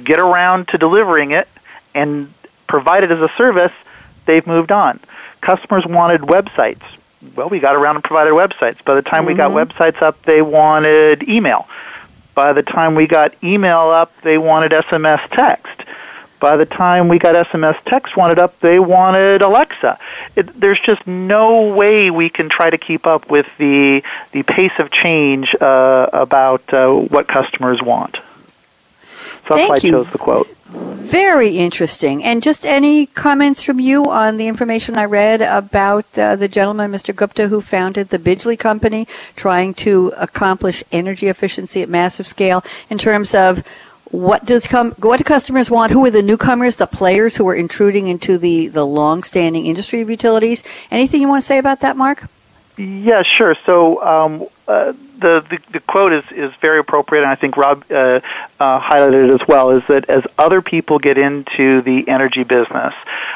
get 0.03 0.21
around 0.21 0.69
to 0.69 0.79
delivering 0.79 1.33
it, 1.33 1.49
and 1.95 2.33
provide 2.67 3.03
it 3.03 3.11
as 3.11 3.21
a 3.21 3.29
service, 3.37 3.73
they've 4.27 4.47
moved 4.47 4.71
on. 4.71 5.01
Customers 5.41 5.85
wanted 5.85 6.21
websites 6.21 6.83
well, 7.35 7.49
we 7.49 7.59
got 7.59 7.75
around 7.75 7.97
and 7.97 8.05
provided 8.05 8.33
websites. 8.33 8.85
By 8.85 8.95
the 8.95 9.03
time 9.03 9.21
mm-hmm. 9.21 9.27
we 9.29 9.35
got 9.35 9.51
mm-hmm. 9.51 9.71
websites 9.71 10.03
up, 10.03 10.23
they 10.23 10.43
wanted 10.43 11.29
email. 11.29 11.69
By 12.35 12.53
the 12.53 12.63
time 12.63 12.95
we 12.95 13.07
got 13.07 13.35
email 13.43 13.91
up, 13.91 14.17
they 14.21 14.39
wanted 14.39 14.73
SMS 14.73 15.29
text. 15.31 15.88
By 16.41 16.57
the 16.57 16.67
time 16.67 17.09
we 17.09 17.19
got 17.19 17.35
SMS 17.35 17.79
text 17.85 18.17
wanted 18.17 18.39
up, 18.39 18.59
they 18.61 18.79
wanted 18.79 19.43
Alexa. 19.43 19.99
It, 20.37 20.61
there's 20.61 20.81
just 20.81 21.07
no 21.07 21.75
way 21.75 22.11
we 22.11 22.29
can 22.29 22.49
try 22.49 22.71
to 22.71 22.79
keep 22.79 23.07
up 23.07 23.31
with 23.31 23.47
the 23.59 24.03
the 24.33 24.43
pace 24.45 24.79
of 24.79 24.91
change 24.91 25.55
uh, 25.61 26.09
about 26.13 26.73
uh, 26.73 26.93
what 26.93 27.27
customers 27.27 27.83
want. 27.83 28.17
So 29.49 29.55
that's 29.55 29.61
Thank 29.61 29.71
why 29.71 29.75
I 29.77 29.79
chose 29.79 30.11
the 30.11 30.19
quote. 30.19 30.49
Very 30.69 31.57
interesting. 31.57 32.23
And 32.23 32.43
just 32.43 32.67
any 32.67 33.07
comments 33.07 33.63
from 33.63 33.81
you 33.81 34.05
on 34.11 34.37
the 34.37 34.47
information 34.47 34.99
I 34.99 35.07
read 35.07 35.41
about 35.41 36.07
uh, 36.19 36.37
the 36.37 36.49
gentleman, 36.49 36.93
Mr. 36.93 37.17
Gupta, 37.17 37.49
who 37.49 37.63
founded 37.63 38.11
the 38.11 38.19
Bidgely 38.19 38.59
Company, 38.59 39.09
trying 39.35 39.73
to 39.75 40.13
accomplish 40.19 40.85
energy 40.93 41.29
efficiency 41.29 41.81
at 41.81 41.89
massive 41.89 42.27
scale 42.27 42.63
in 42.91 42.99
terms 42.99 43.35
of 43.35 43.63
what 44.11 44.45
does 44.45 44.67
com- 44.67 44.93
what 44.93 45.19
do 45.19 45.25
customers 45.25 45.71
want? 45.71 45.93
Who 45.93 46.05
are 46.05 46.11
the 46.11 46.23
newcomers, 46.23 46.77
the 46.77 46.87
players 46.87 47.37
who 47.37 47.47
are 47.49 47.55
intruding 47.55 48.07
into 48.07 48.39
the, 48.39 48.69
the 48.69 48.85
long-standing 48.85 49.67
industry 49.67 50.01
of 50.01 50.11
utilities? 50.11 50.63
Anything 50.91 51.21
you 51.21 51.29
want 51.29 51.43
to 51.43 51.47
say 51.47 51.59
about 51.59 51.81
that, 51.81 51.97
Mark? 51.97 52.29
Yeah, 52.77 53.23
sure. 53.23 53.55
So 53.67 54.03
um, 54.03 54.47
uh, 54.67 54.93
the, 55.19 55.45
the, 55.49 55.73
the 55.73 55.81
quote 55.81 56.13
is 56.13 56.25
is 56.31 56.53
very 56.61 56.79
appropriate, 56.79 57.23
and 57.23 57.31
I 57.31 57.35
think 57.35 57.57
Rob 57.57 57.85
uh, 57.91 58.21
uh, 58.61 58.81
highlighted 58.81 59.29
it 59.29 59.41
as 59.41 59.49
well. 59.49 59.71
Is 59.71 59.83
that 59.89 60.09
as 60.09 60.25
other 60.39 60.63
people 60.63 60.99
get 60.99 61.19
into 61.19 61.83
the 61.83 62.09
energy 62.09 62.45
business, 62.45 62.95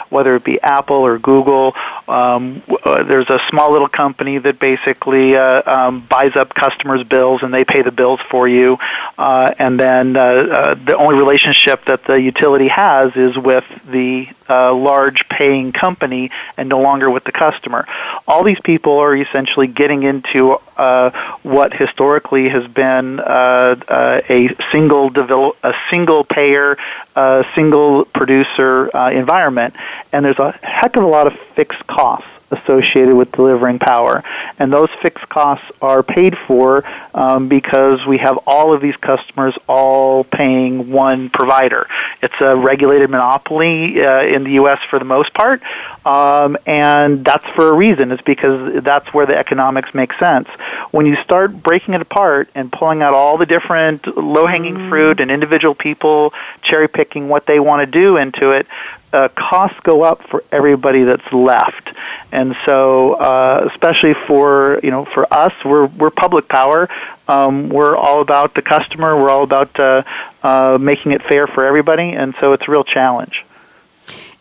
whether 0.09 0.37
it 0.37 0.45
be 0.45 0.61
Apple 0.61 0.97
or 0.97 1.19
Google, 1.19 1.75
um, 2.09 2.63
uh, 2.85 3.03
there's 3.03 3.31
a 3.31 3.41
small 3.51 3.73
little 3.73 3.89
company 3.89 4.39
that 4.39 4.59
basically 4.59 5.37
uh, 5.37 5.63
um, 5.71 6.01
buys 6.01 6.37
up 6.37 6.55
customers' 6.55 7.05
bills 7.05 7.43
and 7.43 7.53
they 7.53 7.65
pay 7.65 7.83
the 7.83 7.93
bills 7.93 8.21
for 8.31 8.47
you, 8.47 8.79
uh, 9.19 9.53
and 9.59 9.79
then 9.79 10.17
uh, 10.17 10.21
uh, 10.21 10.75
the 10.75 10.97
only 10.97 11.17
relationship 11.17 11.85
that 11.87 12.05
the 12.05 12.15
utility 12.15 12.69
has 12.69 13.17
is 13.17 13.37
with 13.37 13.65
the 13.87 14.29
large 14.73 15.29
paying 15.29 15.73
company 15.73 16.31
and 16.57 16.69
no 16.69 16.81
longer 16.81 17.11
with 17.11 17.25
the 17.25 17.33
customer. 17.33 17.87
All 18.27 18.45
these 18.45 18.61
people 18.61 18.99
are 18.99 19.15
essentially 19.17 19.67
getting 19.67 20.03
into 20.03 20.59
uh, 20.77 21.11
what 21.43 21.73
historically 21.73 22.49
has 22.49 22.67
been 22.67 23.21
uh, 23.21 23.77
uh, 23.89 24.21
a 24.29 24.51
single 24.71 25.11
develop, 25.11 25.57
a 25.63 25.75
single 25.91 26.25
payer, 26.25 26.77
uh, 27.15 27.45
single 27.55 28.05
producer 28.05 28.95
uh, 28.97 29.11
environment, 29.11 29.75
and 30.13 30.25
there's 30.25 30.39
a 30.39 30.53
heck 30.63 30.97
of 30.97 31.05
a 31.05 31.07
lot 31.07 31.27
of 31.27 31.39
fixed 31.55 31.87
costs 31.87 32.29
associated 32.53 33.15
with 33.15 33.33
delivering 33.33 33.79
power. 33.79 34.23
And 34.59 34.73
those 34.73 34.91
fixed 35.01 35.29
costs 35.29 35.67
are 35.81 36.03
paid 36.03 36.37
for 36.37 36.85
um, 37.15 37.49
because 37.49 38.07
we 38.07 38.19
have 38.19 38.39
all 38.47 38.73
of 38.73 38.81
these 38.81 38.97
customers 38.97 39.57
all 39.69 40.25
paying 40.25 40.91
one 40.91 41.31
provider. 41.31 41.89
It's 42.23 42.41
a 42.41 42.55
regulated 42.55 43.11
monopoly 43.11 44.03
uh, 44.05 44.23
in 44.23 44.45
the 44.45 44.53
U.S. 44.53 44.81
for 44.89 44.99
the 44.99 45.05
most 45.05 45.35
part, 45.35 45.63
um, 46.07 46.57
and 46.67 47.25
that's 47.25 47.47
for 47.51 47.69
a 47.69 47.75
reason. 47.75 48.13
It's 48.13 48.23
because 48.23 48.83
that's 48.83 49.13
where 49.13 49.27
the 49.27 49.37
economics 49.37 49.95
make 49.95 50.13
sense. 50.15 50.49
When 50.91 51.07
you 51.07 51.17
start 51.17 51.63
breaking 51.63 51.95
it 51.95 52.03
apart 52.03 52.49
and 52.55 52.71
pulling 52.71 53.03
out 53.03 53.15
all 53.15 53.39
the 53.39 53.47
different 53.47 54.17
low 54.17 54.47
hanging 54.47 54.77
mm. 54.77 54.89
fruit 54.89 55.21
and 55.21 55.31
individual 55.31 55.75
people 55.75 56.33
cherry 56.63 56.89
picking 56.89 57.29
what 57.29 57.47
they 57.47 57.59
want 57.59 57.85
to 57.85 57.91
do 57.91 58.17
into 58.17 58.51
it, 58.51 58.67
uh, 59.13 59.29
costs 59.29 59.81
go 59.81 60.03
up 60.03 60.23
for 60.23 60.45
everybody 60.51 61.03
that's 61.05 61.33
left, 61.33 61.91
and 62.31 62.57
so 62.65 63.15
uh, 63.15 63.69
especially 63.71 64.15
for 64.15 64.81
you 64.83 64.91
know 64.91 65.05
for 65.05 65.33
us, 65.33 65.53
we're 65.65 65.87
we're 65.87 66.11
public 66.11 66.49
power. 66.49 66.89
Um, 67.29 67.69
we're 67.69 67.97
all 67.97 68.21
about 68.21 68.55
the 68.55 68.63
customer. 68.63 69.21
We're 69.21 69.31
all 69.31 69.45
about 69.45 69.79
uh, 69.79 70.03
uh, 70.43 70.79
making 70.81 71.13
it 71.13 71.23
fair 71.23 71.47
for 71.47 71.65
everybody, 71.65 72.13
and 72.13 72.35
so 72.41 72.53
it's 72.53 72.67
a 72.67 72.71
real 72.71 72.85
challenge. 72.85 73.45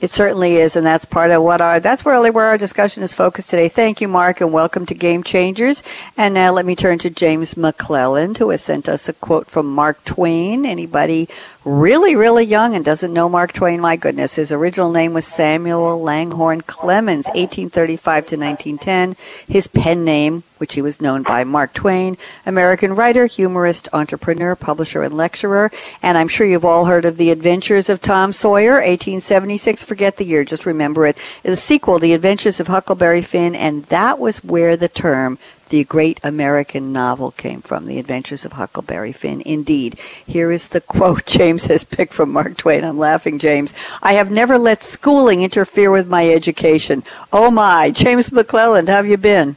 It 0.01 0.09
certainly 0.09 0.55
is, 0.55 0.75
and 0.75 0.83
that's 0.83 1.05
part 1.05 1.29
of 1.29 1.43
what 1.43 1.61
our 1.61 1.79
that's 1.79 2.03
really 2.07 2.31
where 2.31 2.47
our 2.47 2.57
discussion 2.57 3.03
is 3.03 3.13
focused 3.13 3.51
today. 3.51 3.69
Thank 3.69 4.01
you, 4.01 4.07
Mark, 4.07 4.41
and 4.41 4.51
welcome 4.51 4.83
to 4.87 4.95
Game 4.95 5.21
Changers. 5.21 5.83
And 6.17 6.33
now 6.33 6.51
let 6.51 6.65
me 6.65 6.75
turn 6.75 6.97
to 6.99 7.11
James 7.11 7.53
McClelland, 7.53 8.39
who 8.39 8.49
has 8.49 8.63
sent 8.63 8.89
us 8.89 9.07
a 9.07 9.13
quote 9.13 9.45
from 9.45 9.67
Mark 9.67 10.03
Twain. 10.03 10.65
Anybody 10.65 11.29
really, 11.63 12.15
really 12.15 12.43
young 12.43 12.75
and 12.75 12.83
doesn't 12.83 13.13
know 13.13 13.29
Mark 13.29 13.53
Twain? 13.53 13.79
My 13.81 13.95
goodness, 13.95 14.35
his 14.35 14.51
original 14.51 14.91
name 14.91 15.13
was 15.13 15.25
Samuel 15.25 16.01
Langhorne 16.01 16.61
Clemens, 16.61 17.27
1835 17.27 18.25
to 18.27 18.37
1910. 18.37 19.15
His 19.47 19.67
pen 19.67 20.03
name 20.03 20.43
which 20.61 20.75
he 20.75 20.81
was 20.81 21.01
known 21.01 21.23
by 21.23 21.43
Mark 21.43 21.73
Twain, 21.73 22.15
American 22.45 22.95
writer, 22.95 23.25
humorist, 23.25 23.89
entrepreneur, 23.93 24.55
publisher, 24.55 25.01
and 25.01 25.17
lecturer. 25.17 25.71
And 26.03 26.19
I'm 26.19 26.27
sure 26.27 26.45
you've 26.45 26.63
all 26.63 26.85
heard 26.85 27.03
of 27.03 27.17
The 27.17 27.31
Adventures 27.31 27.89
of 27.89 27.99
Tom 27.99 28.31
Sawyer, 28.31 28.73
1876. 28.73 29.83
Forget 29.83 30.17
the 30.17 30.23
year, 30.23 30.45
just 30.45 30.67
remember 30.67 31.07
it. 31.07 31.19
The 31.41 31.55
sequel, 31.55 31.97
The 31.97 32.13
Adventures 32.13 32.59
of 32.59 32.67
Huckleberry 32.67 33.23
Finn, 33.23 33.55
and 33.55 33.85
that 33.85 34.19
was 34.19 34.43
where 34.43 34.77
the 34.77 34.87
term 34.87 35.39
the 35.71 35.85
great 35.85 36.19
American 36.21 36.91
novel 36.91 37.31
came 37.31 37.61
from, 37.61 37.85
The 37.85 37.97
Adventures 37.97 38.43
of 38.43 38.53
Huckleberry 38.53 39.13
Finn. 39.13 39.41
Indeed. 39.45 39.97
Here 40.27 40.51
is 40.51 40.67
the 40.67 40.81
quote 40.81 41.25
James 41.37 41.65
has 41.67 41.85
picked 41.85 42.13
from 42.13 42.33
Mark 42.33 42.57
Twain. 42.57 42.83
I'm 42.83 42.97
laughing, 42.97 43.39
James. 43.39 43.73
I 44.03 44.13
have 44.13 44.29
never 44.29 44.57
let 44.57 44.83
schooling 44.83 45.41
interfere 45.41 45.89
with 45.89 46.09
my 46.09 46.29
education. 46.29 47.03
Oh 47.31 47.49
my. 47.49 47.89
James 47.89 48.31
McClelland, 48.31 48.89
how 48.89 48.97
have 48.97 49.07
you 49.07 49.15
been? 49.15 49.55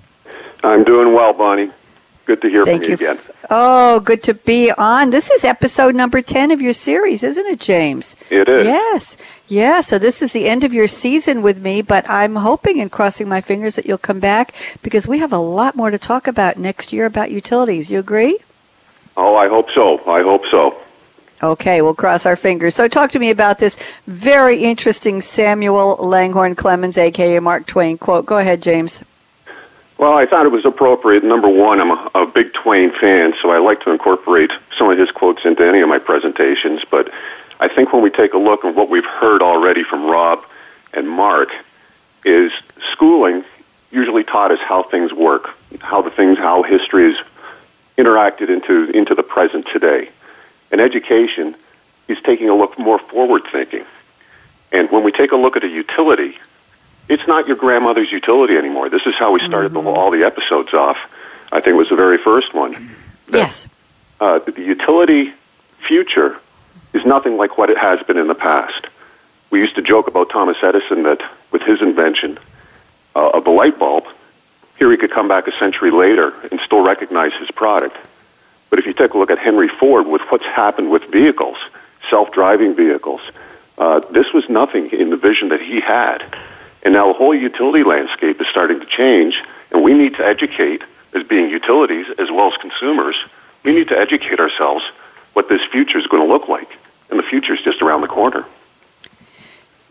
I'm 0.62 0.84
doing 0.84 1.14
well, 1.14 1.32
Bonnie. 1.32 1.72
Good 2.26 2.40
to 2.40 2.48
hear 2.48 2.64
Thank 2.64 2.84
from 2.84 2.92
you, 2.92 2.96
you 2.98 3.10
again. 3.10 3.22
Oh, 3.50 4.00
good 4.00 4.22
to 4.22 4.34
be 4.34 4.70
on. 4.70 5.10
This 5.10 5.30
is 5.30 5.44
episode 5.44 5.94
number 5.94 6.22
10 6.22 6.50
of 6.50 6.60
your 6.62 6.72
series, 6.72 7.22
isn't 7.22 7.46
it, 7.46 7.60
James? 7.60 8.16
It 8.30 8.48
is. 8.48 8.66
Yes. 8.66 9.16
Yeah, 9.46 9.82
so 9.82 9.98
this 9.98 10.22
is 10.22 10.32
the 10.32 10.48
end 10.48 10.64
of 10.64 10.72
your 10.72 10.88
season 10.88 11.42
with 11.42 11.60
me, 11.60 11.82
but 11.82 12.08
I'm 12.08 12.36
hoping 12.36 12.80
and 12.80 12.90
crossing 12.90 13.28
my 13.28 13.42
fingers 13.42 13.76
that 13.76 13.84
you'll 13.84 13.98
come 13.98 14.20
back 14.20 14.54
because 14.82 15.06
we 15.06 15.18
have 15.18 15.34
a 15.34 15.38
lot 15.38 15.76
more 15.76 15.90
to 15.90 15.98
talk 15.98 16.26
about 16.26 16.56
next 16.56 16.94
year 16.94 17.04
about 17.04 17.30
utilities. 17.30 17.90
You 17.90 17.98
agree? 17.98 18.38
Oh, 19.18 19.36
I 19.36 19.48
hope 19.48 19.70
so. 19.72 19.98
I 20.10 20.22
hope 20.22 20.46
so. 20.50 20.78
Okay, 21.42 21.82
we'll 21.82 21.94
cross 21.94 22.24
our 22.24 22.36
fingers. 22.36 22.74
So, 22.74 22.88
talk 22.88 23.10
to 23.10 23.18
me 23.18 23.28
about 23.28 23.58
this 23.58 23.76
very 24.06 24.60
interesting 24.60 25.20
Samuel 25.20 25.96
Langhorne 25.96 26.54
Clemens, 26.54 26.96
aka 26.96 27.38
Mark 27.38 27.66
Twain 27.66 27.98
quote. 27.98 28.24
Go 28.24 28.38
ahead, 28.38 28.62
James. 28.62 29.04
Well, 29.96 30.12
I 30.12 30.26
thought 30.26 30.44
it 30.44 30.52
was 30.52 30.66
appropriate. 30.66 31.22
Number 31.22 31.48
one, 31.48 31.80
I'm 31.80 31.92
a, 31.92 32.10
a 32.14 32.26
big 32.26 32.52
Twain 32.52 32.90
fan, 32.90 33.34
so 33.40 33.50
I 33.50 33.58
like 33.58 33.80
to 33.82 33.90
incorporate 33.90 34.50
some 34.76 34.90
of 34.90 34.98
his 34.98 35.10
quotes 35.10 35.44
into 35.44 35.66
any 35.66 35.80
of 35.80 35.88
my 35.88 35.98
presentations. 35.98 36.82
But 36.90 37.12
I 37.60 37.68
think 37.68 37.92
when 37.92 38.02
we 38.02 38.10
take 38.10 38.34
a 38.34 38.38
look 38.38 38.64
at 38.64 38.74
what 38.74 38.90
we've 38.90 39.04
heard 39.04 39.40
already 39.40 39.84
from 39.84 40.06
Rob 40.06 40.44
and 40.92 41.08
Mark, 41.08 41.50
is 42.24 42.52
schooling 42.92 43.44
usually 43.90 44.24
taught 44.24 44.50
us 44.50 44.58
how 44.60 44.82
things 44.82 45.12
work, 45.12 45.50
how 45.80 46.02
the 46.02 46.10
things, 46.10 46.38
how 46.38 46.62
history 46.62 47.12
is 47.12 47.18
interacted 47.96 48.48
into 48.48 48.90
into 48.90 49.14
the 49.14 49.22
present 49.22 49.66
today. 49.72 50.08
And 50.72 50.80
education 50.80 51.54
is 52.08 52.18
taking 52.22 52.48
a 52.48 52.54
look 52.54 52.78
more 52.78 52.98
forward 52.98 53.42
thinking. 53.52 53.84
And 54.72 54.90
when 54.90 55.04
we 55.04 55.12
take 55.12 55.30
a 55.30 55.36
look 55.36 55.56
at 55.56 55.62
a 55.62 55.68
utility, 55.68 56.36
it's 57.08 57.26
not 57.26 57.46
your 57.46 57.56
grandmother's 57.56 58.10
utility 58.10 58.56
anymore. 58.56 58.88
This 58.88 59.06
is 59.06 59.14
how 59.14 59.32
we 59.32 59.40
started 59.40 59.72
mm-hmm. 59.72 59.84
the, 59.84 59.90
all 59.90 60.10
the 60.10 60.24
episodes 60.24 60.72
off. 60.72 60.96
I 61.52 61.60
think 61.60 61.74
it 61.74 61.78
was 61.78 61.88
the 61.88 61.96
very 61.96 62.18
first 62.18 62.54
one. 62.54 62.72
That, 63.28 63.38
yes. 63.38 63.68
Uh, 64.20 64.38
the 64.38 64.62
utility 64.62 65.32
future 65.86 66.38
is 66.92 67.04
nothing 67.04 67.36
like 67.36 67.58
what 67.58 67.70
it 67.70 67.78
has 67.78 68.02
been 68.06 68.16
in 68.16 68.26
the 68.26 68.34
past. 68.34 68.86
We 69.50 69.60
used 69.60 69.74
to 69.76 69.82
joke 69.82 70.08
about 70.08 70.30
Thomas 70.30 70.56
Edison 70.62 71.02
that 71.04 71.20
with 71.52 71.62
his 71.62 71.82
invention 71.82 72.38
uh, 73.14 73.30
of 73.30 73.44
the 73.44 73.50
light 73.50 73.78
bulb, 73.78 74.04
here 74.78 74.90
he 74.90 74.96
could 74.96 75.10
come 75.10 75.28
back 75.28 75.46
a 75.46 75.52
century 75.58 75.90
later 75.90 76.32
and 76.50 76.60
still 76.60 76.82
recognize 76.84 77.32
his 77.34 77.50
product. 77.50 77.96
But 78.70 78.78
if 78.78 78.86
you 78.86 78.92
take 78.92 79.14
a 79.14 79.18
look 79.18 79.30
at 79.30 79.38
Henry 79.38 79.68
Ford 79.68 80.06
with 80.06 80.22
what's 80.30 80.44
happened 80.44 80.90
with 80.90 81.04
vehicles, 81.04 81.58
self-driving 82.10 82.74
vehicles, 82.74 83.20
uh, 83.78 84.00
this 84.10 84.32
was 84.32 84.48
nothing 84.48 84.90
in 84.90 85.10
the 85.10 85.16
vision 85.16 85.50
that 85.50 85.60
he 85.60 85.80
had. 85.80 86.24
And 86.84 86.92
now 86.92 87.08
the 87.08 87.14
whole 87.14 87.34
utility 87.34 87.82
landscape 87.82 88.40
is 88.40 88.46
starting 88.48 88.80
to 88.80 88.86
change, 88.86 89.42
and 89.70 89.82
we 89.82 89.94
need 89.94 90.14
to 90.16 90.26
educate, 90.26 90.82
as 91.14 91.22
being 91.24 91.48
utilities 91.48 92.06
as 92.18 92.30
well 92.30 92.52
as 92.52 92.58
consumers, 92.58 93.16
we 93.64 93.74
need 93.74 93.88
to 93.88 93.98
educate 93.98 94.38
ourselves 94.38 94.84
what 95.32 95.48
this 95.48 95.62
future 95.62 95.98
is 95.98 96.06
going 96.06 96.26
to 96.26 96.32
look 96.32 96.48
like. 96.48 96.78
And 97.10 97.18
the 97.18 97.22
future 97.22 97.54
is 97.54 97.62
just 97.62 97.80
around 97.82 98.02
the 98.02 98.08
corner. 98.08 98.44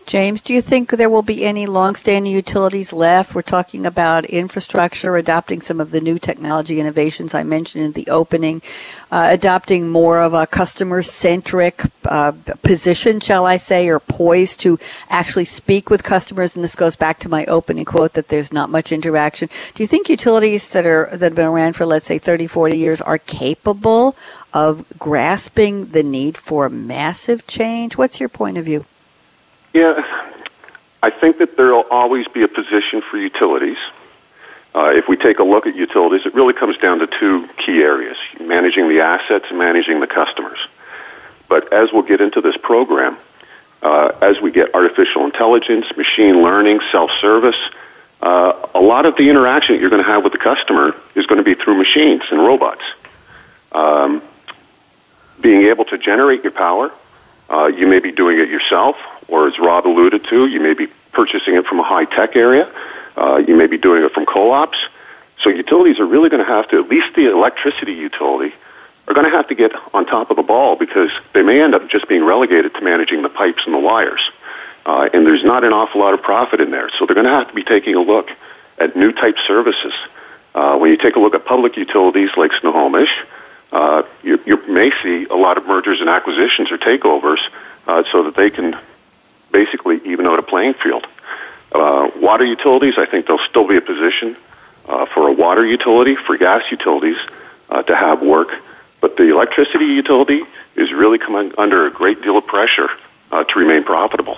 James, 0.06 0.42
do 0.42 0.54
you 0.54 0.62
think 0.62 0.92
there 0.92 1.10
will 1.10 1.22
be 1.22 1.46
any 1.46 1.66
long-standing 1.66 2.32
utilities 2.32 2.92
left? 2.92 3.34
We're 3.34 3.42
talking 3.42 3.86
about 3.86 4.26
infrastructure, 4.26 5.16
adopting 5.16 5.62
some 5.62 5.80
of 5.80 5.92
the 5.92 6.02
new 6.02 6.20
technology 6.20 6.80
innovations 6.80 7.34
I 7.34 7.44
mentioned 7.44 7.86
in 7.86 7.92
the 7.94 8.08
opening, 8.10 8.62
uh, 9.12 9.28
adopting 9.32 9.90
more 9.90 10.20
of 10.20 10.34
a 10.34 10.46
customer-centric 10.46 11.84
uh, 12.06 12.34
position, 12.64 13.22
shall 13.22 13.46
I 13.46 13.56
say, 13.56 13.88
or 13.88 14.00
poised 14.00 14.60
to 14.62 14.78
actually 15.10 15.46
speak 15.46 15.90
with 15.90 16.04
customers. 16.04 16.54
And 16.56 16.64
this 16.64 16.76
goes 16.76 16.98
back 16.98 17.20
to 17.20 17.30
my 17.30 17.46
opening 17.46 17.86
quote 17.86 18.14
that 18.14 18.28
there's 18.28 18.52
not 18.52 18.70
much 18.70 18.92
interaction. 18.92 19.48
Do 19.74 19.84
you 19.84 19.88
think 19.88 20.10
utilities 20.10 20.70
that 20.70 20.86
are 20.86 21.10
that 21.12 21.22
have 21.22 21.36
been 21.36 21.48
around 21.48 21.74
for 21.74 21.86
let's 21.86 22.06
say 22.06 22.18
30, 22.18 22.48
40 22.48 22.78
years 22.78 23.02
are 23.02 23.18
capable 23.18 24.18
of 24.54 24.86
grasping 25.00 25.88
the 25.88 26.04
need 26.04 26.38
for 26.38 26.68
massive 26.70 27.48
change? 27.48 27.98
What's 27.98 28.20
your 28.20 28.30
point 28.30 28.58
of 28.58 28.66
view? 28.66 28.86
Yeah, 29.74 30.06
I 31.02 31.10
think 31.10 31.40
that 31.40 31.58
there 31.58 31.74
will 31.74 31.88
always 31.90 32.28
be 32.28 32.44
a 32.44 32.48
position 32.48 33.02
for 33.02 33.18
utilities. 33.18 33.78
Uh, 34.76 34.92
if 34.96 35.08
we 35.08 35.18
take 35.18 35.40
a 35.40 35.44
look 35.44 35.66
at 35.66 35.76
utilities, 35.76 36.26
it 36.26 36.34
really 36.36 36.54
comes 36.54 36.78
down 36.78 37.00
to 37.00 37.08
two 37.08 37.48
key 37.58 37.82
areas 37.82 38.18
managing 38.40 38.88
the 38.88 39.02
assets 39.02 39.46
and 39.50 39.58
managing 39.58 40.00
the 40.00 40.08
customers. 40.08 40.60
But 41.50 41.74
as 41.74 41.92
we'll 41.92 42.04
get 42.04 42.22
into 42.22 42.42
this 42.42 42.56
program, 42.58 43.18
uh, 43.82 44.12
as 44.22 44.40
we 44.40 44.52
get 44.52 44.74
artificial 44.76 45.26
intelligence, 45.26 45.86
machine 45.98 46.42
learning, 46.42 46.80
self 46.92 47.12
service, 47.20 47.58
uh, 48.22 48.68
a 48.74 48.80
lot 48.80 49.06
of 49.06 49.18
the 49.18 49.30
interaction 49.30 49.76
that 49.76 49.82
you're 49.82 49.90
going 49.90 50.04
to 50.04 50.10
have 50.10 50.24
with 50.24 50.34
the 50.34 50.40
customer 50.40 50.96
is 51.16 51.26
going 51.26 51.38
to 51.38 51.44
be 51.44 51.56
through 51.56 51.78
machines 51.78 52.22
and 52.32 52.40
robots. 52.40 52.84
Um, 53.72 54.22
being 55.42 55.64
able 55.64 55.86
to 55.86 55.98
generate 55.98 56.44
your 56.44 56.54
power, 56.54 56.92
uh, 57.50 57.66
you 57.66 57.88
may 57.88 58.00
be 58.00 58.12
doing 58.12 58.40
it 58.40 58.50
yourself, 58.50 58.96
or 59.34 59.48
as 59.48 59.58
Rob 59.58 59.88
alluded 59.88 60.26
to, 60.26 60.46
you 60.46 60.60
may 60.60 60.76
be 60.76 60.86
purchasing 61.12 61.56
it 61.56 61.66
from 61.66 61.80
a 61.80 61.84
high 61.84 62.06
tech 62.06 62.36
area. 62.36 62.72
Uh, 63.18 63.38
you 63.38 63.56
may 63.56 63.66
be 63.66 63.80
doing 63.80 64.04
it 64.04 64.12
from 64.12 64.28
co-ops. 64.28 64.78
So 65.42 65.50
utilities 65.50 66.00
are 66.00 66.06
really 66.06 66.30
going 66.30 66.46
to 66.46 66.52
have 66.52 66.70
to, 66.70 66.80
at 66.80 66.88
least 66.88 67.16
the 67.16 67.32
electricity 67.32 67.94
utility, 67.94 68.54
are 69.08 69.16
going 69.16 69.26
to 69.26 69.36
have 69.36 69.48
to 69.48 69.56
get 69.56 69.72
on 69.92 70.06
top 70.06 70.30
of 70.30 70.38
the 70.38 70.44
ball 70.44 70.76
because 70.76 71.10
they 71.34 71.42
may 71.42 71.64
end 71.64 71.74
up 71.74 71.90
just 71.90 72.08
being 72.08 72.24
relegated 72.24 72.76
to 72.76 72.82
managing 72.82 73.24
the 73.24 73.30
pipes 73.30 73.64
and 73.66 73.74
the 73.74 73.80
wires. 73.80 74.22
Uh, 74.86 75.10
and 75.12 75.26
there's 75.26 75.44
not 75.44 75.64
an 75.64 75.74
awful 75.74 76.00
lot 76.00 76.14
of 76.14 76.22
profit 76.22 76.62
in 76.62 76.70
there. 76.70 76.92
So 77.00 77.08
they're 77.08 77.16
going 77.16 77.26
to 77.26 77.34
have 77.34 77.48
to 77.48 77.56
be 77.56 77.64
taking 77.64 77.96
a 77.96 78.02
look 78.02 78.30
at 78.78 78.96
new 78.96 79.12
type 79.12 79.38
services. 79.48 79.94
Uh, 80.54 80.78
when 80.78 80.92
you 80.92 80.98
take 80.98 81.16
a 81.16 81.20
look 81.20 81.34
at 81.34 81.44
public 81.44 81.76
utilities 81.76 82.30
like 82.38 82.52
Snohomish, 82.62 83.10
uh, 83.72 84.04
you, 84.22 84.40
you 84.46 84.64
may 84.68 84.92
see 85.02 85.26
a 85.26 85.36
lot 85.36 85.58
of 85.58 85.66
mergers 85.66 86.02
and 86.02 86.08
acquisitions 86.08 86.72
or 86.72 86.78
takeovers 86.78 87.40
uh, 87.88 88.04
so 88.12 88.22
that 88.26 88.36
they 88.36 88.52
can 88.52 88.78
basically 89.54 90.02
even 90.04 90.26
out 90.28 90.40
a 90.40 90.44
playing 90.44 90.74
field. 90.74 91.08
Uh, 91.72 92.12
water 92.18 92.44
utilities, 92.44 92.96
I 92.98 93.06
think 93.06 93.26
there'll 93.26 93.48
still 93.48 93.68
be 93.68 93.78
a 93.78 93.82
position 93.82 94.36
uh, 94.88 95.06
for 95.06 95.30
a 95.30 95.32
water 95.32 95.66
utility, 95.66 96.16
for 96.16 96.38
gas 96.38 96.70
utilities 96.70 97.18
uh, 97.70 97.84
to 97.84 97.96
have 97.96 98.22
work, 98.22 98.50
but 99.00 99.16
the 99.16 99.32
electricity 99.32 99.86
utility 99.86 100.44
is 100.76 100.92
really 100.92 101.18
coming 101.18 101.54
under 101.58 101.88
a 101.88 101.92
great 101.92 102.22
deal 102.22 102.38
of 102.38 102.46
pressure 102.46 102.90
uh, 103.32 103.44
to 103.46 103.60
remain 103.60 103.84
profitable. 103.84 104.38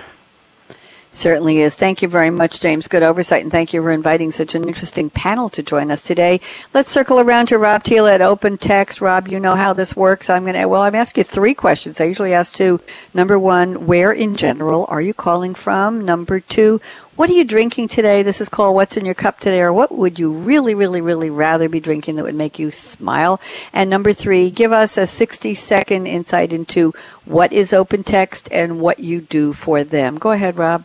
Certainly 1.15 1.59
is. 1.59 1.75
Thank 1.75 2.01
you 2.01 2.09
very 2.09 2.29
much, 2.29 2.59
James. 2.59 2.89
Good 2.89 3.01
oversight, 3.01 3.41
and 3.41 3.49
thank 3.51 3.73
you 3.73 3.81
for 3.81 3.89
inviting 3.89 4.31
such 4.31 4.53
an 4.53 4.67
interesting 4.67 5.09
panel 5.09 5.49
to 5.51 5.63
join 5.63 5.89
us 5.89 6.01
today. 6.01 6.41
Let's 6.73 6.91
circle 6.91 7.21
around 7.21 7.45
to 7.47 7.57
Rob 7.57 7.83
Thiele 7.83 8.13
at 8.13 8.21
Open 8.21 8.57
Text. 8.57 8.99
Rob, 8.99 9.29
you 9.29 9.39
know 9.39 9.55
how 9.55 9.71
this 9.71 9.95
works. 9.95 10.29
I'm 10.29 10.43
going 10.43 10.55
to, 10.55 10.65
well, 10.65 10.81
I'm 10.81 10.93
asking 10.93 11.21
you 11.21 11.23
three 11.23 11.53
questions. 11.53 12.01
I 12.01 12.03
usually 12.03 12.33
ask 12.33 12.53
two. 12.53 12.81
Number 13.13 13.39
one, 13.39 13.87
where 13.87 14.11
in 14.11 14.35
general 14.35 14.85
are 14.89 15.01
you 15.01 15.13
calling 15.13 15.55
from? 15.55 16.03
Number 16.03 16.41
two, 16.41 16.81
what 17.15 17.29
are 17.29 17.33
you 17.33 17.45
drinking 17.45 17.87
today? 17.87 18.21
This 18.21 18.41
is 18.41 18.49
called 18.49 18.75
What's 18.75 18.97
in 18.97 19.05
Your 19.05 19.15
Cup 19.15 19.39
Today, 19.39 19.61
or 19.61 19.71
what 19.71 19.93
would 19.93 20.19
you 20.19 20.33
really, 20.33 20.75
really, 20.75 20.99
really 20.99 21.29
rather 21.29 21.69
be 21.69 21.79
drinking 21.79 22.17
that 22.17 22.25
would 22.25 22.35
make 22.35 22.59
you 22.59 22.71
smile? 22.71 23.39
And 23.71 23.89
number 23.89 24.11
three, 24.11 24.51
give 24.51 24.73
us 24.73 24.97
a 24.97 25.07
60 25.07 25.53
second 25.53 26.07
insight 26.07 26.51
into 26.51 26.93
what 27.23 27.53
is 27.53 27.71
Open 27.71 28.03
Text 28.03 28.49
and 28.51 28.81
what 28.81 28.99
you 28.99 29.21
do 29.21 29.53
for 29.53 29.85
them. 29.85 30.17
Go 30.17 30.31
ahead, 30.31 30.57
Rob. 30.57 30.83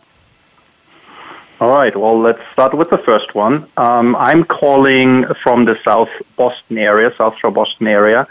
All 1.61 1.69
right. 1.69 1.95
Well, 1.95 2.19
let's 2.19 2.41
start 2.53 2.73
with 2.73 2.89
the 2.89 2.97
first 2.97 3.35
one. 3.35 3.67
Um, 3.77 4.15
I'm 4.15 4.43
calling 4.43 5.25
from 5.43 5.65
the 5.65 5.77
South 5.83 6.09
Boston 6.35 6.79
area, 6.79 7.13
South 7.15 7.37
Shore 7.37 7.51
Boston 7.51 7.85
area, 7.85 8.27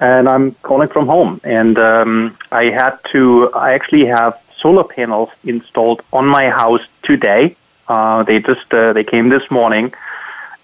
and 0.00 0.28
I'm 0.28 0.50
calling 0.62 0.88
from 0.88 1.06
home. 1.06 1.40
And 1.44 1.78
um, 1.78 2.36
I 2.50 2.64
had 2.64 2.98
to. 3.12 3.52
I 3.52 3.74
actually 3.74 4.06
have 4.06 4.42
solar 4.58 4.82
panels 4.82 5.30
installed 5.44 6.02
on 6.12 6.26
my 6.26 6.50
house 6.50 6.80
today. 7.04 7.54
Uh, 7.86 8.24
they 8.24 8.40
just 8.40 8.74
uh, 8.74 8.92
they 8.92 9.04
came 9.04 9.28
this 9.28 9.48
morning, 9.48 9.94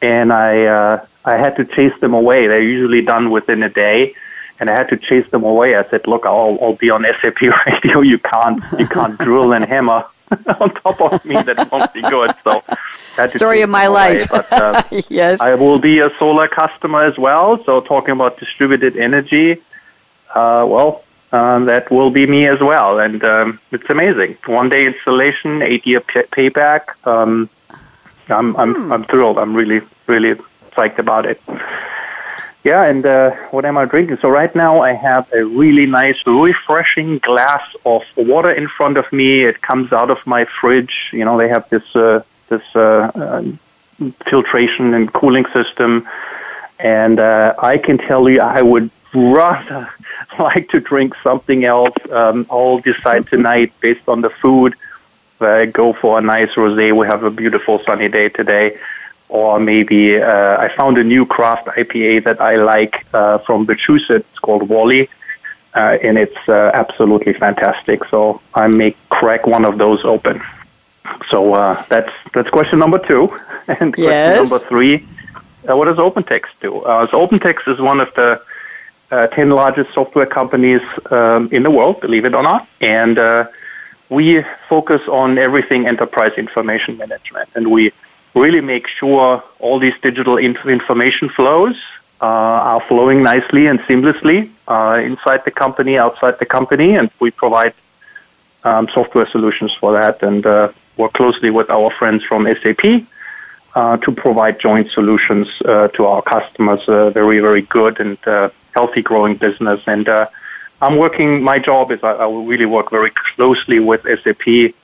and 0.01 0.33
I 0.33 0.65
uh, 0.65 1.07
I 1.25 1.37
had 1.37 1.55
to 1.59 1.65
chase 1.65 1.97
them 2.01 2.15
away. 2.15 2.49
They're 2.49 2.61
usually 2.77 3.03
done 3.03 3.31
within 3.31 3.63
a 3.63 3.69
day, 3.69 4.17
and 4.59 4.69
I 4.69 4.73
had 4.73 4.89
to 4.89 4.97
chase 4.97 5.31
them 5.31 5.45
away. 5.45 5.77
I 5.77 5.89
said, 5.89 6.09
"Look, 6.09 6.27
I'll, 6.27 6.59
I'll 6.61 6.75
be 6.75 6.91
on 6.91 7.07
SAP 7.21 7.43
radio. 7.67 8.01
You 8.01 8.19
can't 8.19 8.61
you 8.77 8.89
can't 8.89 9.17
drill 9.27 9.53
and 9.53 9.65
hammer 9.65 10.05
on 10.61 10.71
top 10.71 11.01
of 11.01 11.25
me. 11.25 11.41
That 11.43 11.71
won't 11.71 11.93
be 11.93 12.03
good." 12.03 12.35
So, 12.45 12.63
that's 13.17 13.35
story 13.35 13.63
of 13.63 13.71
my 13.71 13.87
life. 13.87 14.29
But, 14.31 14.53
uh, 14.53 14.83
yes, 15.09 15.41
I 15.41 15.55
will 15.55 15.79
be 15.79 16.01
a 16.01 16.11
solar 16.19 16.49
customer 16.49 17.03
as 17.05 17.19
well. 17.19 17.63
So, 17.65 17.81
talking 17.81 18.13
about 18.13 18.39
distributed 18.39 18.97
energy, 18.97 19.53
uh, 20.35 20.65
well, 20.69 21.05
uh, 21.33 21.59
that 21.61 21.91
will 21.91 22.11
be 22.11 22.27
me 22.27 22.47
as 22.47 22.61
well. 22.61 22.99
And 22.99 23.23
um, 23.25 23.61
it's 23.71 23.89
amazing. 23.89 24.37
One 24.47 24.69
day 24.69 24.87
installation, 24.87 25.63
eight 25.63 25.87
year 25.87 26.01
pay- 26.01 26.25
payback. 26.25 26.83
Um, 27.07 27.49
I'm 28.29 28.57
I'm 28.57 28.75
hmm. 28.75 28.93
I'm 28.93 29.05
thrilled. 29.05 29.39
I'm 29.39 29.55
really 29.55 29.81
really 30.07 30.35
psyched 30.73 30.99
about 30.99 31.27
it. 31.27 31.41
Yeah, 32.65 32.85
and 32.85 33.05
uh, 33.05 33.33
what 33.51 33.65
am 33.65 33.77
I 33.77 33.87
drinking? 33.87 34.19
So 34.19 34.29
right 34.29 34.55
now 34.55 34.83
I 34.83 34.93
have 34.93 35.33
a 35.33 35.45
really 35.45 35.87
nice, 35.87 36.25
refreshing 36.25 37.19
glass 37.19 37.63
of 37.85 38.05
water 38.17 38.53
in 38.53 38.69
front 38.69 38.99
of 38.99 39.13
me. 39.13 39.43
It 39.43 39.61
comes 39.61 39.93
out 39.93 40.11
of 40.11 40.25
my 40.27 40.45
fridge. 40.45 41.11
You 41.13 41.25
know, 41.25 41.37
they 41.37 41.49
have 41.49 41.69
this 41.71 41.97
uh, 41.97 42.23
this 42.49 42.63
uh, 42.77 43.11
uh, 43.15 43.43
filtration 44.27 44.95
and 44.95 45.13
cooling 45.13 45.47
system, 45.47 46.07
and 46.79 47.19
uh, 47.19 47.55
I 47.59 47.79
can 47.79 47.99
tell 47.99 48.29
you, 48.29 48.41
I 48.41 48.63
would 48.63 48.91
rather 49.13 49.91
like 50.39 50.69
to 50.71 50.79
drink 50.79 51.17
something 51.17 51.65
else. 51.65 51.95
Um, 52.11 52.47
I'll 52.49 52.79
decide 52.79 53.27
tonight 53.27 53.73
based 53.81 54.09
on 54.09 54.21
the 54.21 54.31
food. 54.31 54.77
Uh, 55.41 55.65
go 55.65 55.93
for 55.93 56.19
a 56.19 56.23
nice 56.23 56.51
rosé. 56.51 56.97
We 56.97 57.09
have 57.09 57.25
a 57.25 57.31
beautiful 57.31 57.81
sunny 57.81 58.07
day 58.07 58.29
today. 58.29 58.79
Or 59.33 59.59
maybe 59.59 60.21
uh, 60.21 60.59
I 60.59 60.69
found 60.77 60.99
a 60.99 61.05
new 61.15 61.25
craft 61.25 61.67
IPA 61.67 62.25
that 62.25 62.39
I 62.41 62.57
like 62.57 63.07
uh, 63.15 63.39
from 63.39 63.65
Massachusetts. 63.65 64.27
It's 64.31 64.39
called 64.39 64.69
Wally, 64.69 65.09
uh, 65.75 65.97
and 66.07 66.19
it's 66.19 66.43
uh, 66.49 66.71
absolutely 66.75 67.33
fantastic. 67.33 68.05
So 68.13 68.43
I 68.55 68.67
may 68.67 68.95
crack 69.09 69.47
one 69.47 69.65
of 69.65 69.79
those 69.79 70.05
open. 70.05 70.43
So 71.31 71.55
uh, 71.55 71.83
that's 71.89 72.13
that's 72.35 72.51
question 72.51 72.79
number 72.79 72.99
two, 72.99 73.23
and 73.69 73.95
question 73.95 74.13
yes. 74.13 74.37
number 74.37 74.59
three. 74.59 74.97
Uh, 75.67 75.77
what 75.79 75.87
does 75.87 75.97
OpenText 75.97 76.53
do? 76.61 76.81
Uh, 76.81 77.07
so 77.07 77.27
OpenText 77.27 77.67
is 77.69 77.81
one 77.81 78.01
of 78.01 78.13
the 78.15 78.43
uh, 79.13 79.29
10 79.29 79.51
largest 79.51 79.93
software 79.95 80.27
companies 80.27 80.83
um, 81.11 81.49
in 81.53 81.63
the 81.63 81.71
world, 81.71 82.01
believe 82.01 82.25
it 82.25 82.35
or 82.35 82.43
not. 82.43 82.67
And 82.81 83.19
uh, 83.19 83.47
we 84.09 84.43
focus 84.69 85.03
on 85.07 85.39
everything 85.39 85.87
enterprise 85.87 86.33
information 86.37 86.97
management. 86.99 87.49
And 87.55 87.71
we 87.71 87.93
really 88.35 88.61
make 88.61 88.87
sure 88.89 89.43
all 89.59 89.79
these 89.79 89.99
digital 90.01 90.37
inf- 90.37 90.67
information 90.67 91.29
flows 91.29 91.77
uh, 92.21 92.27
are 92.27 92.81
flowing 92.81 93.23
nicely 93.23 93.67
and 93.67 93.81
seamlessly 93.81 94.51
uh, 94.69 95.01
inside 95.03 95.45
the 95.45 95.51
company, 95.51 95.99
outside 95.99 96.39
the 96.39 96.47
company. 96.47 96.95
And 96.95 97.11
we 97.21 97.31
provide 97.31 97.75
um, 98.65 98.89
software 98.89 99.29
solutions 99.29 99.73
for 99.75 99.93
that 99.93 100.23
and 100.23 100.47
uh, 100.47 100.73
work 100.97 101.13
closely 101.15 101.51
with 101.51 101.69
our 101.71 101.91
friends 101.91 102.23
from 102.25 102.47
SAP. 102.63 103.07
Uh, 103.75 103.97
to 103.97 104.13
provide 104.13 104.61
joint 104.61 104.91
solutions 104.91 105.49
to 105.61 106.05
our 106.05 106.21
customers, 106.21 106.85
very, 106.85 107.39
very 107.39 107.63
good 107.63 108.01
and 108.01 108.19
healthy 108.75 109.03
growing 109.03 109.37
business. 109.37 109.81
And 109.87 110.09
uh, 110.09 110.27
I'm 110.81 110.97
working, 110.97 111.43
my 111.43 111.59
job 111.59 111.93
is 111.93 112.03
I, 112.03 112.13
I 112.13 112.27
will 112.27 112.45
really 112.45 112.67
work 112.67 112.91
very 112.91 113.11
closely 113.11 113.79
with 113.79 114.03
SAP, 114.03 114.75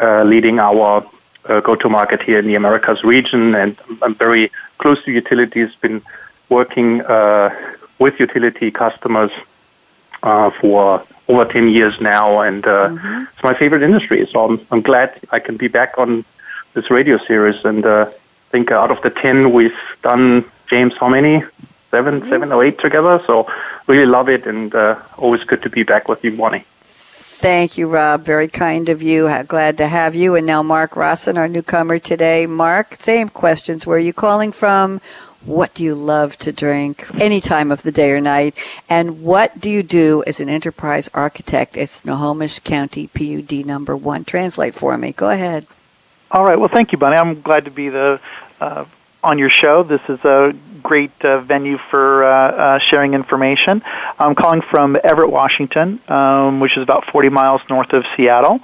uh, 0.00 0.22
leading 0.24 0.58
our 0.58 1.04
uh, 1.46 1.60
go-to-market 1.60 2.22
here 2.22 2.38
in 2.38 2.46
the 2.46 2.54
Americas 2.54 3.04
region. 3.04 3.54
And 3.54 3.76
I'm 4.02 4.14
very 4.14 4.50
close 4.78 5.02
to 5.04 5.12
utilities, 5.12 5.74
been 5.76 6.02
working 6.48 7.02
uh, 7.02 7.50
with 7.98 8.20
utility 8.20 8.70
customers 8.70 9.30
uh, 10.22 10.50
for 10.50 11.04
over 11.28 11.44
10 11.44 11.68
years 11.68 12.00
now. 12.00 12.40
And 12.40 12.66
uh, 12.66 12.88
mm-hmm. 12.88 13.24
it's 13.32 13.42
my 13.42 13.54
favorite 13.54 13.82
industry. 13.82 14.26
So 14.26 14.44
I'm, 14.44 14.66
I'm 14.70 14.82
glad 14.82 15.18
I 15.30 15.38
can 15.38 15.56
be 15.56 15.68
back 15.68 15.98
on 15.98 16.24
this 16.74 16.90
radio 16.90 17.18
series. 17.18 17.64
And 17.64 17.84
I 17.84 18.06
think 18.50 18.70
out 18.70 18.90
of 18.90 19.02
the 19.02 19.10
10 19.10 19.52
we've 19.52 19.78
done, 20.02 20.44
James, 20.68 20.94
how 20.96 21.08
many? 21.08 21.44
seven, 21.90 22.20
mm-hmm. 22.20 22.30
seven 22.30 22.52
or 22.52 22.64
eight 22.64 22.78
together. 22.78 23.22
So 23.26 23.50
really 23.86 24.06
love 24.06 24.28
it, 24.28 24.46
and 24.46 24.74
uh, 24.74 25.00
always 25.16 25.44
good 25.44 25.62
to 25.62 25.70
be 25.70 25.82
back 25.82 26.08
with 26.08 26.24
you, 26.24 26.36
Bonnie. 26.36 26.64
Thank 27.40 27.78
you, 27.78 27.86
Rob. 27.86 28.22
Very 28.22 28.48
kind 28.48 28.88
of 28.88 29.00
you. 29.00 29.30
Glad 29.46 29.78
to 29.78 29.86
have 29.86 30.16
you. 30.16 30.34
And 30.34 30.44
now, 30.44 30.64
Mark 30.64 30.96
Rosson, 30.96 31.38
our 31.38 31.46
newcomer 31.46 32.00
today. 32.00 32.46
Mark, 32.46 32.96
same 32.96 33.28
questions. 33.28 33.86
Where 33.86 33.96
are 33.96 34.00
you 34.00 34.12
calling 34.12 34.50
from? 34.50 35.00
What 35.44 35.72
do 35.72 35.84
you 35.84 35.94
love 35.94 36.36
to 36.38 36.50
drink 36.50 37.06
any 37.20 37.40
time 37.40 37.70
of 37.70 37.84
the 37.84 37.92
day 37.92 38.10
or 38.10 38.20
night? 38.20 38.56
And 38.88 39.22
what 39.22 39.60
do 39.60 39.70
you 39.70 39.84
do 39.84 40.24
as 40.26 40.40
an 40.40 40.48
enterprise 40.48 41.08
architect 41.14 41.76
at 41.76 41.88
Snohomish 41.90 42.58
County 42.58 43.06
PUD 43.06 43.64
number 43.64 43.96
one? 43.96 44.24
Translate 44.24 44.74
for 44.74 44.98
me. 44.98 45.12
Go 45.12 45.30
ahead. 45.30 45.68
All 46.32 46.44
right. 46.44 46.58
Well, 46.58 46.68
thank 46.68 46.90
you, 46.90 46.98
Bunny. 46.98 47.14
I'm 47.14 47.40
glad 47.40 47.66
to 47.66 47.70
be 47.70 47.88
the 47.88 48.20
uh, 48.60 48.84
on 49.28 49.38
your 49.38 49.50
show. 49.50 49.82
This 49.82 50.00
is 50.08 50.24
a 50.24 50.54
great 50.82 51.12
uh, 51.22 51.40
venue 51.40 51.76
for 51.76 52.24
uh, 52.24 52.30
uh, 52.30 52.78
sharing 52.78 53.12
information. 53.12 53.82
I'm 54.18 54.34
calling 54.34 54.62
from 54.62 54.96
Everett, 55.04 55.30
Washington, 55.30 56.00
um, 56.08 56.60
which 56.60 56.76
is 56.78 56.82
about 56.82 57.04
40 57.04 57.28
miles 57.28 57.60
north 57.68 57.92
of 57.92 58.06
Seattle. 58.16 58.60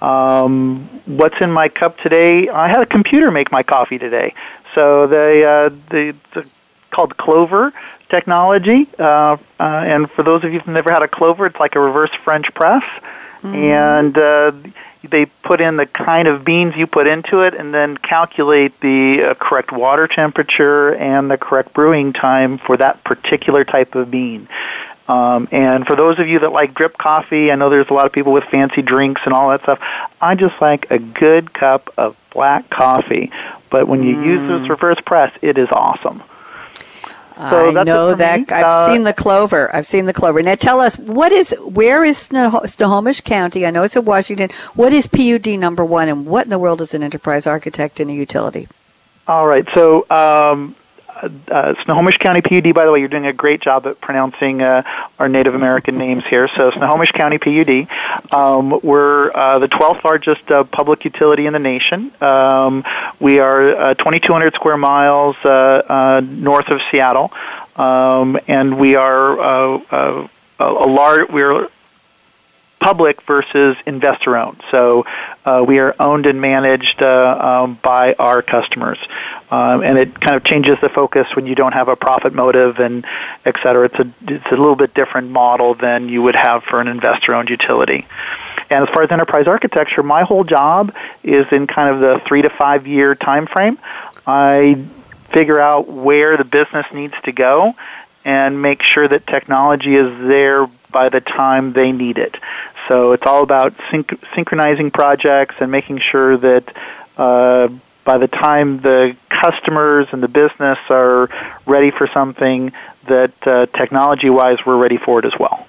Um, 0.00 0.84
what's 1.06 1.40
in 1.40 1.50
my 1.50 1.68
cup 1.68 1.98
today? 1.98 2.48
I 2.48 2.68
had 2.68 2.82
a 2.82 2.86
computer 2.86 3.32
make 3.32 3.50
my 3.50 3.64
coffee 3.64 3.98
today. 3.98 4.34
So 4.74 5.08
they, 5.08 5.44
uh, 5.44 5.70
the, 5.90 6.14
the 6.34 6.46
called 6.90 7.16
Clover 7.16 7.72
technology. 8.08 8.88
Uh, 8.98 9.02
uh, 9.02 9.38
and 9.58 10.08
for 10.08 10.22
those 10.22 10.44
of 10.44 10.52
you 10.52 10.60
who've 10.60 10.72
never 10.72 10.92
had 10.92 11.02
a 11.02 11.08
Clover, 11.08 11.46
it's 11.46 11.58
like 11.58 11.74
a 11.74 11.80
reverse 11.80 12.14
French 12.22 12.54
press. 12.54 12.84
Mm. 13.42 13.54
And 13.54 14.18
uh, 14.18 14.52
they 15.02 15.26
put 15.26 15.60
in 15.60 15.76
the 15.76 15.86
kind 15.86 16.28
of 16.28 16.44
beans 16.44 16.76
you 16.76 16.86
put 16.86 17.06
into 17.06 17.42
it 17.42 17.54
and 17.54 17.72
then 17.72 17.96
calculate 17.96 18.78
the 18.80 19.22
uh, 19.22 19.34
correct 19.34 19.72
water 19.72 20.06
temperature 20.08 20.94
and 20.94 21.30
the 21.30 21.38
correct 21.38 21.72
brewing 21.72 22.12
time 22.12 22.58
for 22.58 22.76
that 22.76 23.02
particular 23.04 23.64
type 23.64 23.94
of 23.94 24.10
bean. 24.10 24.48
Um, 25.08 25.48
and 25.52 25.86
for 25.86 25.94
those 25.94 26.18
of 26.18 26.26
you 26.26 26.40
that 26.40 26.50
like 26.50 26.74
drip 26.74 26.98
coffee, 26.98 27.52
I 27.52 27.54
know 27.54 27.70
there's 27.70 27.88
a 27.88 27.94
lot 27.94 28.06
of 28.06 28.12
people 28.12 28.32
with 28.32 28.44
fancy 28.44 28.82
drinks 28.82 29.22
and 29.24 29.32
all 29.32 29.50
that 29.50 29.62
stuff. 29.62 29.80
I 30.20 30.34
just 30.34 30.60
like 30.60 30.90
a 30.90 30.98
good 30.98 31.52
cup 31.52 31.92
of 31.96 32.16
black 32.30 32.68
coffee. 32.68 33.30
But 33.70 33.86
when 33.86 34.02
you 34.02 34.16
mm. 34.16 34.24
use 34.24 34.48
this 34.48 34.68
reverse 34.68 35.00
press, 35.00 35.32
it 35.42 35.58
is 35.58 35.68
awesome. 35.70 36.22
So 37.36 37.78
I 37.78 37.84
know 37.84 38.14
that 38.14 38.50
I've 38.50 38.64
uh, 38.64 38.86
seen 38.86 39.02
the 39.02 39.12
clover. 39.12 39.74
I've 39.74 39.86
seen 39.86 40.06
the 40.06 40.14
clover. 40.14 40.42
Now 40.42 40.54
tell 40.54 40.80
us 40.80 40.98
what 40.98 41.32
is 41.32 41.54
where 41.60 42.02
is 42.02 42.16
Snohomish 42.16 43.20
County? 43.20 43.66
I 43.66 43.70
know 43.70 43.82
it's 43.82 43.94
in 43.94 44.06
Washington. 44.06 44.48
What 44.74 44.94
is 44.94 45.06
PUD 45.06 45.46
number 45.58 45.84
one, 45.84 46.08
and 46.08 46.24
what 46.24 46.46
in 46.46 46.50
the 46.50 46.58
world 46.58 46.80
is 46.80 46.94
an 46.94 47.02
enterprise 47.02 47.46
architect 47.46 48.00
in 48.00 48.08
a 48.08 48.14
utility? 48.14 48.68
All 49.28 49.46
right. 49.46 49.68
So 49.74 50.06
um, 50.08 50.74
uh, 51.22 51.74
Snohomish 51.84 52.18
County 52.18 52.40
PUD, 52.40 52.74
by 52.74 52.84
the 52.84 52.92
way, 52.92 53.00
you're 53.00 53.08
doing 53.08 53.26
a 53.26 53.32
great 53.32 53.60
job 53.60 53.86
at 53.86 54.00
pronouncing 54.00 54.62
uh, 54.62 54.82
our 55.18 55.28
Native 55.28 55.54
American 55.54 55.96
names 55.98 56.24
here. 56.24 56.48
So, 56.48 56.70
Snohomish 56.70 57.12
County 57.12 57.38
PUD. 57.38 57.88
Um, 58.32 58.80
we're 58.82 59.30
uh, 59.34 59.58
the 59.58 59.68
12th 59.68 60.04
largest 60.04 60.50
uh, 60.50 60.64
public 60.64 61.04
utility 61.04 61.46
in 61.46 61.52
the 61.52 61.58
nation. 61.58 62.10
Um, 62.20 62.84
we 63.20 63.38
are 63.38 63.68
uh, 63.70 63.94
2,200 63.94 64.54
square 64.54 64.76
miles 64.76 65.36
uh, 65.44 66.20
north 66.24 66.68
of 66.68 66.80
Seattle. 66.90 67.32
Um, 67.76 68.38
and 68.48 68.78
we 68.78 68.94
are 68.94 69.38
a, 69.38 70.28
a 70.58 70.86
large, 70.86 71.28
we're 71.28 71.68
public 72.78 73.22
versus 73.22 73.76
investor 73.86 74.36
owned. 74.36 74.62
So 74.70 75.06
uh, 75.44 75.64
we 75.66 75.78
are 75.78 75.94
owned 75.98 76.26
and 76.26 76.40
managed 76.40 77.02
uh, 77.02 77.62
um, 77.64 77.78
by 77.82 78.14
our 78.14 78.42
customers. 78.42 78.98
Um, 79.50 79.82
and 79.82 79.98
it 79.98 80.20
kind 80.20 80.36
of 80.36 80.44
changes 80.44 80.78
the 80.80 80.88
focus 80.88 81.34
when 81.34 81.46
you 81.46 81.54
don't 81.54 81.72
have 81.72 81.88
a 81.88 81.96
profit 81.96 82.34
motive 82.34 82.78
and 82.78 83.04
et 83.44 83.56
cetera. 83.62 83.86
It's 83.86 83.98
a, 83.98 84.12
it's 84.28 84.46
a 84.46 84.56
little 84.56 84.76
bit 84.76 84.92
different 84.94 85.30
model 85.30 85.74
than 85.74 86.08
you 86.08 86.22
would 86.22 86.36
have 86.36 86.64
for 86.64 86.80
an 86.80 86.88
investor 86.88 87.34
owned 87.34 87.50
utility. 87.50 88.06
And 88.68 88.82
as 88.82 88.88
far 88.88 89.02
as 89.02 89.10
enterprise 89.10 89.46
architecture, 89.46 90.02
my 90.02 90.24
whole 90.24 90.44
job 90.44 90.94
is 91.22 91.50
in 91.52 91.66
kind 91.66 91.94
of 91.94 92.00
the 92.00 92.20
three 92.26 92.42
to 92.42 92.50
five 92.50 92.86
year 92.86 93.14
time 93.14 93.46
frame. 93.46 93.78
I 94.26 94.84
figure 95.30 95.60
out 95.60 95.88
where 95.88 96.36
the 96.36 96.44
business 96.44 96.86
needs 96.92 97.14
to 97.24 97.32
go 97.32 97.74
and 98.24 98.60
make 98.60 98.82
sure 98.82 99.06
that 99.06 99.24
technology 99.26 99.94
is 99.94 100.10
there 100.18 100.66
by 101.00 101.10
the 101.10 101.20
time 101.20 101.64
they 101.74 101.92
need 101.92 102.16
it. 102.16 102.34
So 102.88 103.12
it's 103.12 103.26
all 103.26 103.42
about 103.42 103.70
synch- 103.90 104.18
synchronizing 104.34 104.90
projects 104.90 105.56
and 105.60 105.70
making 105.70 105.98
sure 105.98 106.38
that 106.38 106.64
uh, 107.18 107.68
by 108.04 108.16
the 108.16 108.28
time 108.28 108.80
the 108.80 109.14
customers 109.28 110.06
and 110.12 110.22
the 110.22 110.32
business 110.42 110.78
are 110.88 111.28
ready 111.66 111.90
for 111.90 112.06
something, 112.06 112.72
that 113.08 113.34
uh, 113.46 113.66
technology-wise 113.80 114.64
we're 114.64 114.78
ready 114.86 114.96
for 114.96 115.18
it 115.18 115.26
as 115.26 115.38
well. 115.38 115.66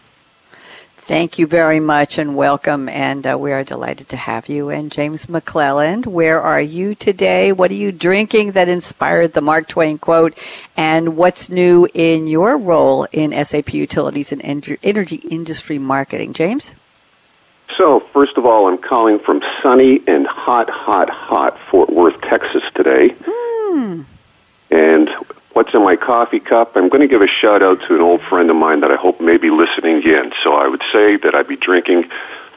Thank 1.07 1.39
you 1.39 1.47
very 1.47 1.79
much 1.79 2.17
and 2.17 2.35
welcome. 2.35 2.89
And 2.89 3.25
uh, 3.25 3.37
we 3.39 3.53
are 3.53 3.63
delighted 3.63 4.09
to 4.09 4.17
have 4.17 4.49
you. 4.49 4.67
And 4.67 4.91
James 4.91 5.27
McClelland, 5.27 6.05
where 6.05 6.41
are 6.41 6.59
you 6.59 6.95
today? 6.95 7.53
What 7.53 7.71
are 7.71 7.75
you 7.75 7.93
drinking 7.93 8.51
that 8.51 8.67
inspired 8.67 9.31
the 9.31 9.39
Mark 9.39 9.69
Twain 9.69 9.99
quote? 9.99 10.37
And 10.75 11.15
what's 11.15 11.49
new 11.49 11.87
in 11.93 12.27
your 12.27 12.57
role 12.57 13.07
in 13.13 13.31
SAP 13.45 13.73
Utilities 13.73 14.33
and 14.33 14.41
Energy 14.43 15.15
Industry 15.29 15.79
Marketing? 15.79 16.33
James? 16.33 16.73
So, 17.77 18.01
first 18.01 18.37
of 18.37 18.45
all, 18.45 18.67
I'm 18.67 18.77
calling 18.77 19.17
from 19.17 19.41
sunny 19.61 20.01
and 20.07 20.27
hot, 20.27 20.69
hot, 20.69 21.09
hot 21.09 21.57
Fort 21.57 21.89
Worth, 21.89 22.19
Texas 22.19 22.63
today. 22.75 23.11
Mm. 23.11 24.03
And 24.71 25.09
what's 25.57 25.73
in 25.73 25.83
my 25.83 25.95
coffee 25.95 26.39
cup. 26.39 26.75
I'm 26.75 26.87
going 26.87 27.01
to 27.01 27.07
give 27.07 27.23
a 27.23 27.27
shout 27.27 27.63
out 27.63 27.81
to 27.87 27.95
an 27.95 28.01
old 28.01 28.21
friend 28.21 28.47
of 28.51 28.55
mine 28.55 28.81
that 28.81 28.91
I 28.91 28.95
hope 28.95 29.19
may 29.19 29.37
be 29.37 29.49
listening 29.49 30.03
in. 30.03 30.31
So 30.43 30.53
I 30.53 30.67
would 30.67 30.83
say 30.91 31.17
that 31.17 31.33
I'd 31.33 31.47
be 31.47 31.55
drinking 31.55 32.03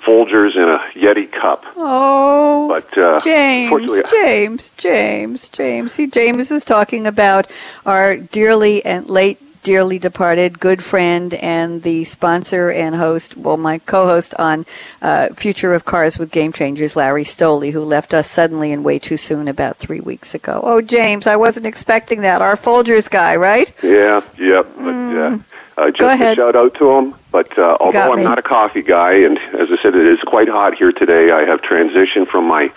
Folgers 0.04 0.54
in 0.54 0.68
a 0.68 0.78
Yeti 0.92 1.32
cup. 1.32 1.64
Oh, 1.76 2.68
but 2.68 2.98
uh, 2.98 3.18
James, 3.20 4.02
James, 4.10 4.70
James, 4.76 5.48
James. 5.48 5.92
See, 5.92 6.08
James 6.08 6.50
is 6.50 6.62
talking 6.62 7.06
about 7.06 7.50
our 7.86 8.18
dearly 8.18 8.84
and 8.84 9.08
late 9.08 9.40
dearly 9.62 9.98
departed 9.98 10.58
good 10.58 10.82
friend 10.82 11.34
and 11.34 11.82
the 11.82 12.04
sponsor 12.04 12.70
and 12.70 12.94
host, 12.94 13.36
well, 13.36 13.56
my 13.56 13.78
co-host 13.78 14.34
on 14.38 14.66
uh, 15.02 15.28
Future 15.34 15.74
of 15.74 15.84
Cars 15.84 16.18
with 16.18 16.30
Game 16.30 16.52
Changers, 16.52 16.96
Larry 16.96 17.24
Stoley, 17.24 17.72
who 17.72 17.82
left 17.82 18.14
us 18.14 18.30
suddenly 18.30 18.72
and 18.72 18.84
way 18.84 18.98
too 18.98 19.16
soon 19.16 19.48
about 19.48 19.76
three 19.76 20.00
weeks 20.00 20.34
ago. 20.34 20.60
Oh, 20.62 20.80
James, 20.80 21.26
I 21.26 21.36
wasn't 21.36 21.66
expecting 21.66 22.22
that. 22.22 22.42
Our 22.42 22.56
Folgers 22.56 23.10
guy, 23.10 23.36
right? 23.36 23.72
Yeah, 23.82 24.22
yeah, 24.38 24.62
but 24.62 24.94
mm. 24.94 25.44
uh, 25.76 25.86
just 25.88 25.98
Go 25.98 26.10
ahead. 26.10 26.38
a 26.38 26.40
shout 26.40 26.56
out 26.56 26.74
to 26.74 26.90
him. 26.90 27.14
But 27.30 27.56
uh, 27.58 27.76
although 27.78 28.12
I'm 28.12 28.24
not 28.24 28.38
a 28.38 28.42
coffee 28.42 28.82
guy, 28.82 29.12
and 29.12 29.38
as 29.38 29.70
I 29.70 29.76
said, 29.80 29.94
it 29.94 30.06
is 30.06 30.20
quite 30.20 30.48
hot 30.48 30.74
here 30.74 30.92
today, 30.92 31.30
I 31.30 31.44
have 31.44 31.62
transitioned 31.62 32.26
from 32.26 32.46
my 32.46 32.72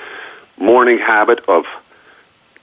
morning 0.57 0.99
habit 0.99 1.43
of 1.47 1.65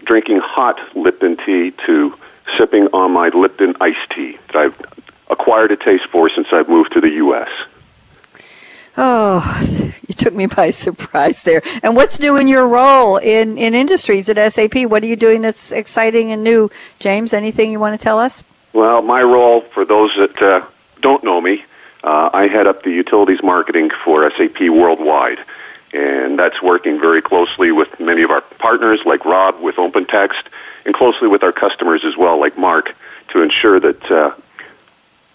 drinking 0.04 0.38
hot 0.38 0.78
Lipton 0.96 1.36
tea 1.36 1.72
to 1.86 2.14
sipping 2.56 2.88
on 2.88 3.12
my 3.12 3.28
Lipton 3.28 3.76
iced 3.80 4.10
tea 4.10 4.38
that 4.48 4.56
I've 4.56 4.80
acquired 5.28 5.70
a 5.70 5.76
taste 5.76 6.06
for 6.06 6.28
since 6.28 6.48
I've 6.52 6.68
moved 6.68 6.92
to 6.92 7.00
the 7.00 7.10
U.S. 7.10 7.48
Oh, 8.96 9.86
you 10.08 10.14
took 10.14 10.34
me 10.34 10.46
by 10.46 10.70
surprise 10.70 11.42
there. 11.44 11.62
And 11.82 11.96
what's 11.96 12.20
new 12.20 12.36
in 12.36 12.48
your 12.48 12.66
role 12.66 13.16
in, 13.16 13.56
in 13.56 13.74
industries 13.74 14.28
at 14.28 14.52
SAP? 14.52 14.90
What 14.90 15.02
are 15.02 15.06
you 15.06 15.16
doing 15.16 15.42
that's 15.42 15.72
exciting 15.72 16.32
and 16.32 16.42
new? 16.42 16.70
James, 16.98 17.32
anything 17.32 17.70
you 17.70 17.80
want 17.80 17.98
to 17.98 18.02
tell 18.02 18.18
us? 18.18 18.42
Well, 18.72 19.02
my 19.02 19.22
role, 19.22 19.62
for 19.62 19.84
those 19.84 20.14
that 20.16 20.42
uh, 20.42 20.66
don't 21.00 21.24
know 21.24 21.40
me, 21.40 21.64
uh, 22.02 22.30
I 22.32 22.46
head 22.46 22.66
up 22.66 22.82
the 22.82 22.90
utilities 22.90 23.42
marketing 23.42 23.90
for 23.90 24.28
SAP 24.30 24.60
worldwide. 24.60 25.38
And 25.92 26.38
that's 26.38 26.62
working 26.62 27.00
very 27.00 27.20
closely 27.20 27.72
with 27.72 27.98
many 27.98 28.22
of 28.22 28.30
our 28.30 28.42
partners 28.42 29.00
like 29.04 29.24
Rob 29.24 29.60
with 29.60 29.76
OpenText 29.76 30.44
and 30.84 30.94
closely 30.94 31.28
with 31.28 31.42
our 31.42 31.52
customers 31.52 32.04
as 32.04 32.16
well, 32.16 32.38
like 32.38 32.56
Mark, 32.58 32.94
to 33.28 33.42
ensure 33.42 33.80
that 33.80 34.10
uh, 34.10 34.34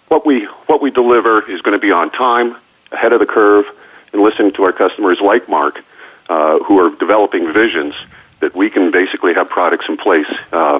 what 0.07 0.25
we 0.25 0.45
what 0.67 0.81
we 0.81 0.91
deliver 0.91 1.49
is 1.49 1.61
going 1.61 1.77
to 1.77 1.81
be 1.81 1.91
on 1.91 2.09
time, 2.11 2.55
ahead 2.91 3.13
of 3.13 3.19
the 3.19 3.25
curve, 3.25 3.65
and 4.13 4.21
listening 4.21 4.51
to 4.53 4.63
our 4.63 4.73
customers 4.73 5.19
like 5.21 5.49
Mark, 5.49 5.83
uh, 6.29 6.59
who 6.59 6.79
are 6.79 6.95
developing 6.95 7.51
visions 7.51 7.93
that 8.39 8.55
we 8.55 8.69
can 8.69 8.91
basically 8.91 9.33
have 9.33 9.49
products 9.49 9.87
in 9.87 9.97
place 9.97 10.31
uh, 10.51 10.79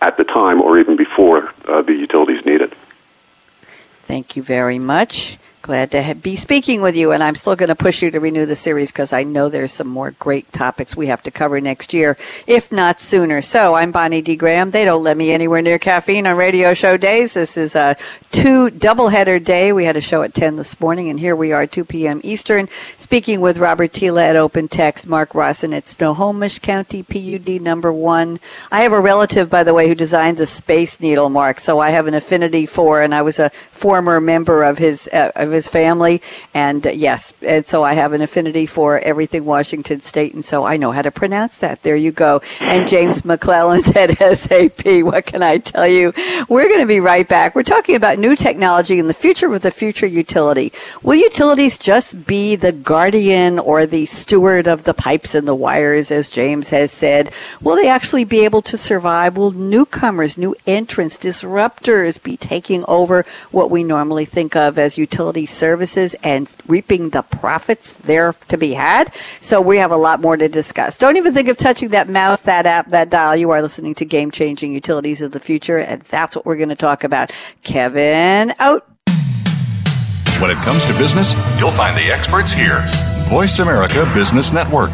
at 0.00 0.16
the 0.16 0.24
time 0.24 0.60
or 0.60 0.78
even 0.78 0.96
before 0.96 1.52
uh, 1.68 1.82
the 1.82 1.94
utilities 1.94 2.44
need 2.44 2.60
it. 2.60 2.72
Thank 4.02 4.36
you 4.36 4.42
very 4.42 4.78
much. 4.78 5.38
Glad 5.62 5.92
to 5.92 6.16
be 6.16 6.34
speaking 6.34 6.82
with 6.82 6.96
you, 6.96 7.12
and 7.12 7.22
I'm 7.22 7.36
still 7.36 7.54
going 7.54 7.68
to 7.68 7.76
push 7.76 8.02
you 8.02 8.10
to 8.10 8.18
renew 8.18 8.46
the 8.46 8.56
series 8.56 8.90
because 8.90 9.12
I 9.12 9.22
know 9.22 9.48
there's 9.48 9.72
some 9.72 9.86
more 9.86 10.10
great 10.10 10.52
topics 10.52 10.96
we 10.96 11.06
have 11.06 11.22
to 11.22 11.30
cover 11.30 11.60
next 11.60 11.94
year, 11.94 12.16
if 12.48 12.72
not 12.72 12.98
sooner. 12.98 13.40
So 13.40 13.74
I'm 13.74 13.92
Bonnie 13.92 14.22
D. 14.22 14.34
Graham. 14.34 14.72
They 14.72 14.84
don't 14.84 15.04
let 15.04 15.16
me 15.16 15.30
anywhere 15.30 15.62
near 15.62 15.78
caffeine 15.78 16.26
on 16.26 16.36
radio 16.36 16.74
show 16.74 16.96
days. 16.96 17.34
This 17.34 17.56
is 17.56 17.76
a 17.76 17.96
two 18.32 18.70
doubleheader 18.70 19.44
day. 19.44 19.72
We 19.72 19.84
had 19.84 19.94
a 19.94 20.00
show 20.00 20.22
at 20.22 20.34
10 20.34 20.56
this 20.56 20.80
morning, 20.80 21.08
and 21.08 21.20
here 21.20 21.36
we 21.36 21.52
are, 21.52 21.64
2 21.64 21.84
p.m. 21.84 22.20
Eastern, 22.24 22.68
speaking 22.96 23.40
with 23.40 23.58
Robert 23.58 23.92
Thiele 23.92 24.20
at 24.20 24.34
Open 24.34 24.66
Text, 24.66 25.06
Mark 25.06 25.32
Rossin 25.32 25.72
at 25.72 25.86
Snohomish 25.86 26.58
County 26.58 27.04
PUD 27.04 27.62
number 27.62 27.92
one. 27.92 28.40
I 28.72 28.82
have 28.82 28.92
a 28.92 29.00
relative, 29.00 29.48
by 29.48 29.62
the 29.62 29.74
way, 29.74 29.86
who 29.86 29.94
designed 29.94 30.38
the 30.38 30.46
Space 30.46 30.98
Needle, 30.98 31.30
Mark, 31.30 31.60
so 31.60 31.78
I 31.78 31.90
have 31.90 32.08
an 32.08 32.14
affinity 32.14 32.66
for, 32.66 33.00
and 33.00 33.14
I 33.14 33.22
was 33.22 33.38
a 33.38 33.50
former 33.50 34.20
member 34.20 34.64
of 34.64 34.78
his. 34.78 35.08
Uh, 35.12 35.30
of 35.36 35.51
his 35.52 35.68
family. 35.68 36.20
And 36.54 36.86
uh, 36.86 36.90
yes, 36.90 37.32
and 37.42 37.66
so 37.66 37.82
I 37.82 37.94
have 37.94 38.12
an 38.12 38.22
affinity 38.22 38.66
for 38.66 38.98
everything 38.98 39.44
Washington 39.44 40.00
State, 40.00 40.34
and 40.34 40.44
so 40.44 40.64
I 40.64 40.76
know 40.76 40.92
how 40.92 41.02
to 41.02 41.10
pronounce 41.10 41.58
that. 41.58 41.82
There 41.82 41.96
you 41.96 42.12
go. 42.12 42.40
And 42.60 42.88
James 42.88 43.22
McClelland 43.22 43.94
at 44.20 44.36
SAP. 44.36 45.04
What 45.04 45.26
can 45.26 45.42
I 45.42 45.58
tell 45.58 45.86
you? 45.86 46.12
We're 46.48 46.68
going 46.68 46.80
to 46.80 46.86
be 46.86 47.00
right 47.00 47.28
back. 47.28 47.54
We're 47.54 47.62
talking 47.62 47.96
about 47.96 48.18
new 48.18 48.36
technology 48.36 48.98
and 48.98 49.08
the 49.08 49.14
future 49.14 49.48
with 49.48 49.62
the 49.62 49.70
future 49.70 50.06
utility. 50.06 50.72
Will 51.02 51.16
utilities 51.16 51.78
just 51.78 52.26
be 52.26 52.56
the 52.56 52.72
guardian 52.72 53.58
or 53.58 53.86
the 53.86 54.06
steward 54.06 54.66
of 54.66 54.84
the 54.84 54.94
pipes 54.94 55.34
and 55.34 55.46
the 55.46 55.54
wires, 55.54 56.10
as 56.10 56.28
James 56.28 56.70
has 56.70 56.92
said? 56.92 57.32
Will 57.60 57.76
they 57.76 57.88
actually 57.88 58.24
be 58.24 58.44
able 58.44 58.62
to 58.62 58.76
survive? 58.76 59.36
Will 59.36 59.50
newcomers, 59.50 60.38
new 60.38 60.54
entrants, 60.66 61.16
disruptors 61.16 62.22
be 62.22 62.36
taking 62.36 62.84
over 62.86 63.24
what 63.50 63.70
we 63.70 63.84
normally 63.84 64.24
think 64.24 64.56
of 64.56 64.78
as 64.78 64.98
utility 64.98 65.41
services 65.46 66.14
and 66.22 66.54
reaping 66.66 67.10
the 67.10 67.22
profits 67.22 67.92
there 67.94 68.32
to 68.48 68.56
be 68.56 68.74
had. 68.74 69.14
So 69.40 69.60
we 69.60 69.78
have 69.78 69.90
a 69.90 69.96
lot 69.96 70.20
more 70.20 70.36
to 70.36 70.48
discuss. 70.48 70.98
Don't 70.98 71.16
even 71.16 71.34
think 71.34 71.48
of 71.48 71.56
touching 71.56 71.90
that 71.90 72.08
mouse, 72.08 72.42
that 72.42 72.66
app, 72.66 72.88
that 72.88 73.10
dial. 73.10 73.36
You 73.36 73.50
are 73.50 73.62
listening 73.62 73.94
to 73.96 74.04
Game 74.04 74.30
Changing 74.30 74.72
Utilities 74.72 75.22
of 75.22 75.32
the 75.32 75.40
Future, 75.40 75.78
and 75.78 76.02
that's 76.02 76.36
what 76.36 76.46
we're 76.46 76.56
going 76.56 76.68
to 76.68 76.74
talk 76.74 77.04
about. 77.04 77.30
Kevin, 77.62 78.54
out. 78.58 78.86
When 80.40 80.50
it 80.50 80.56
comes 80.58 80.84
to 80.86 80.92
business, 80.98 81.34
you'll 81.58 81.70
find 81.70 81.96
the 81.96 82.12
experts 82.12 82.52
here. 82.52 82.84
Voice 83.28 83.58
America 83.60 84.10
Business 84.14 84.52
Network. 84.52 84.90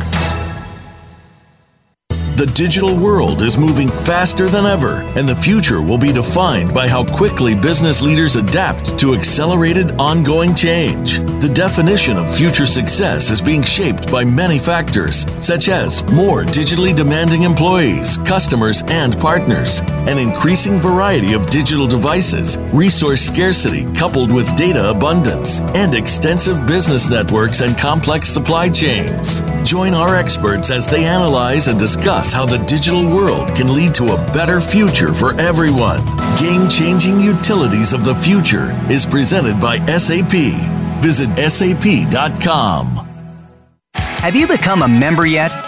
The 2.38 2.46
digital 2.46 2.94
world 2.94 3.42
is 3.42 3.58
moving 3.58 3.88
faster 3.88 4.48
than 4.48 4.64
ever, 4.64 5.02
and 5.18 5.28
the 5.28 5.34
future 5.34 5.82
will 5.82 5.98
be 5.98 6.12
defined 6.12 6.72
by 6.72 6.86
how 6.86 7.02
quickly 7.02 7.52
business 7.56 8.00
leaders 8.00 8.36
adapt 8.36 8.96
to 9.00 9.16
accelerated 9.16 9.98
ongoing 9.98 10.54
change. 10.54 11.18
The 11.40 11.50
definition 11.52 12.16
of 12.16 12.32
future 12.32 12.64
success 12.64 13.32
is 13.32 13.42
being 13.42 13.64
shaped 13.64 14.08
by 14.08 14.22
many 14.22 14.60
factors, 14.60 15.26
such 15.44 15.68
as 15.68 16.04
more 16.12 16.44
digitally 16.44 16.94
demanding 16.94 17.42
employees, 17.42 18.18
customers, 18.18 18.84
and 18.86 19.18
partners, 19.18 19.80
an 20.06 20.18
increasing 20.18 20.78
variety 20.78 21.32
of 21.32 21.50
digital 21.50 21.88
devices, 21.88 22.56
resource 22.72 23.20
scarcity 23.20 23.84
coupled 23.94 24.32
with 24.32 24.46
data 24.56 24.90
abundance, 24.90 25.58
and 25.74 25.92
extensive 25.92 26.68
business 26.68 27.10
networks 27.10 27.62
and 27.62 27.76
complex 27.76 28.28
supply 28.28 28.68
chains. 28.68 29.42
Join 29.64 29.94
our 29.94 30.16
experts 30.16 30.70
as 30.70 30.86
they 30.86 31.04
analyze 31.04 31.68
and 31.68 31.78
discuss 31.78 32.32
how 32.32 32.46
the 32.46 32.58
digital 32.64 33.04
world 33.04 33.54
can 33.54 33.74
lead 33.74 33.94
to 33.96 34.04
a 34.06 34.32
better 34.32 34.60
future 34.60 35.12
for 35.12 35.38
everyone. 35.40 36.00
Game 36.38 36.68
changing 36.68 37.20
utilities 37.20 37.92
of 37.92 38.04
the 38.04 38.14
future 38.14 38.72
is 38.90 39.04
presented 39.04 39.60
by 39.60 39.78
SAP. 39.98 40.32
Visit 41.02 41.28
sap.com. 41.50 42.86
Have 43.94 44.34
you 44.34 44.46
become 44.48 44.82
a 44.82 44.88
member 44.88 45.26
yet? 45.26 45.67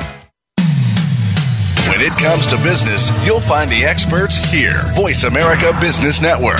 When 1.89 1.99
it 1.99 2.13
comes 2.19 2.47
to 2.47 2.57
business, 2.57 3.11
you'll 3.25 3.41
find 3.41 3.69
the 3.71 3.83
experts 3.83 4.37
here. 4.37 4.81
Voice 4.95 5.23
America 5.23 5.77
Business 5.81 6.21
Network. 6.21 6.59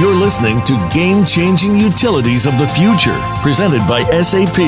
You're 0.00 0.14
listening 0.14 0.62
to 0.64 0.88
Game 0.94 1.24
Changing 1.26 1.76
Utilities 1.76 2.46
of 2.46 2.56
the 2.58 2.66
Future, 2.68 3.18
presented 3.42 3.86
by 3.86 4.02
SAP. 4.22 4.58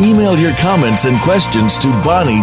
Email 0.00 0.38
your 0.38 0.54
comments 0.56 1.04
and 1.06 1.18
questions 1.20 1.78
to 1.78 1.88
bonnie.d.graham 2.02 2.42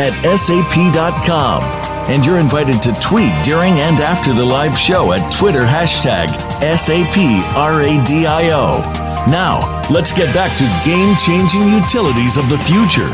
at 0.00 0.36
sap.com. 0.36 1.62
And 2.10 2.24
you're 2.24 2.38
invited 2.38 2.82
to 2.82 2.92
tweet 3.00 3.32
during 3.44 3.74
and 3.74 4.00
after 4.00 4.32
the 4.32 4.44
live 4.44 4.76
show 4.76 5.12
at 5.12 5.32
Twitter 5.32 5.62
hashtag 5.62 6.28
SAPRADIO. 6.60 8.46
Now, 9.28 9.82
let's 9.90 10.12
get 10.12 10.32
back 10.32 10.56
to 10.56 10.64
game 10.84 11.16
changing 11.16 11.62
utilities 11.62 12.36
of 12.36 12.48
the 12.48 12.58
future. 12.58 13.10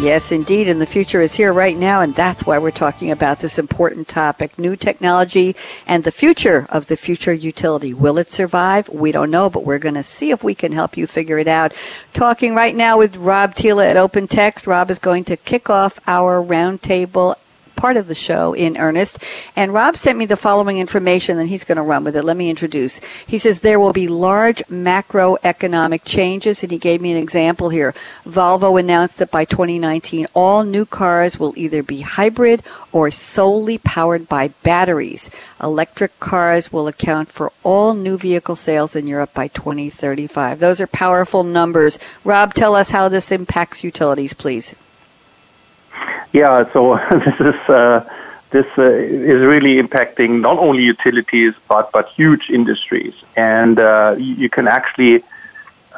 Yes, 0.00 0.32
indeed. 0.32 0.66
And 0.66 0.80
the 0.80 0.86
future 0.86 1.20
is 1.20 1.34
here 1.34 1.52
right 1.52 1.76
now. 1.76 2.00
And 2.00 2.14
that's 2.14 2.46
why 2.46 2.56
we're 2.56 2.70
talking 2.70 3.10
about 3.10 3.40
this 3.40 3.58
important 3.58 4.08
topic 4.08 4.58
new 4.58 4.74
technology 4.74 5.54
and 5.86 6.04
the 6.04 6.10
future 6.10 6.66
of 6.70 6.86
the 6.86 6.96
future 6.96 7.34
utility. 7.34 7.92
Will 7.92 8.16
it 8.16 8.30
survive? 8.30 8.88
We 8.88 9.12
don't 9.12 9.30
know, 9.30 9.50
but 9.50 9.64
we're 9.64 9.78
going 9.78 9.96
to 9.96 10.02
see 10.02 10.30
if 10.30 10.42
we 10.42 10.54
can 10.54 10.72
help 10.72 10.96
you 10.96 11.06
figure 11.06 11.38
it 11.38 11.48
out. 11.48 11.74
Talking 12.14 12.54
right 12.54 12.74
now 12.74 12.96
with 12.96 13.18
Rob 13.18 13.54
Thiele 13.54 13.84
at 13.90 13.98
Open 13.98 14.26
Text. 14.26 14.66
Rob 14.66 14.90
is 14.90 14.98
going 14.98 15.24
to 15.24 15.36
kick 15.36 15.68
off 15.68 16.00
our 16.06 16.42
roundtable 16.42 17.34
part 17.80 17.96
of 17.96 18.08
the 18.08 18.14
show 18.14 18.52
in 18.52 18.76
earnest. 18.76 19.24
And 19.56 19.72
Rob 19.72 19.96
sent 19.96 20.18
me 20.18 20.26
the 20.26 20.36
following 20.36 20.76
information, 20.76 21.38
and 21.38 21.48
he's 21.48 21.64
going 21.64 21.76
to 21.76 21.82
run 21.82 22.04
with 22.04 22.14
it. 22.14 22.24
Let 22.24 22.36
me 22.36 22.50
introduce. 22.50 22.98
He 23.26 23.38
says 23.38 23.60
there 23.60 23.80
will 23.80 23.94
be 23.94 24.06
large 24.06 24.62
macroeconomic 24.66 26.02
changes, 26.04 26.62
and 26.62 26.70
he 26.70 26.76
gave 26.76 27.00
me 27.00 27.10
an 27.10 27.16
example 27.16 27.70
here. 27.70 27.94
Volvo 28.26 28.78
announced 28.78 29.18
that 29.18 29.30
by 29.30 29.46
2019, 29.46 30.26
all 30.34 30.62
new 30.62 30.84
cars 30.84 31.40
will 31.40 31.54
either 31.56 31.82
be 31.82 32.02
hybrid 32.02 32.62
or 32.92 33.10
solely 33.10 33.78
powered 33.78 34.28
by 34.28 34.48
batteries. 34.62 35.30
Electric 35.62 36.20
cars 36.20 36.70
will 36.70 36.86
account 36.86 37.30
for 37.30 37.50
all 37.62 37.94
new 37.94 38.18
vehicle 38.18 38.56
sales 38.56 38.94
in 38.94 39.06
Europe 39.06 39.32
by 39.32 39.48
2035. 39.48 40.60
Those 40.60 40.82
are 40.82 40.86
powerful 40.86 41.44
numbers. 41.44 41.98
Rob, 42.24 42.52
tell 42.52 42.74
us 42.74 42.90
how 42.90 43.08
this 43.08 43.32
impacts 43.32 43.82
utilities, 43.82 44.34
please. 44.34 44.74
Yeah, 46.32 46.70
so 46.72 46.96
this 47.10 47.40
is 47.40 47.68
uh, 47.68 48.08
this 48.50 48.66
uh, 48.78 48.84
is 48.84 49.42
really 49.42 49.80
impacting 49.80 50.40
not 50.40 50.58
only 50.58 50.82
utilities 50.82 51.54
but 51.68 51.90
but 51.92 52.08
huge 52.10 52.50
industries, 52.50 53.14
and 53.36 53.78
uh, 53.78 54.14
you 54.18 54.48
can 54.48 54.68
actually 54.68 55.22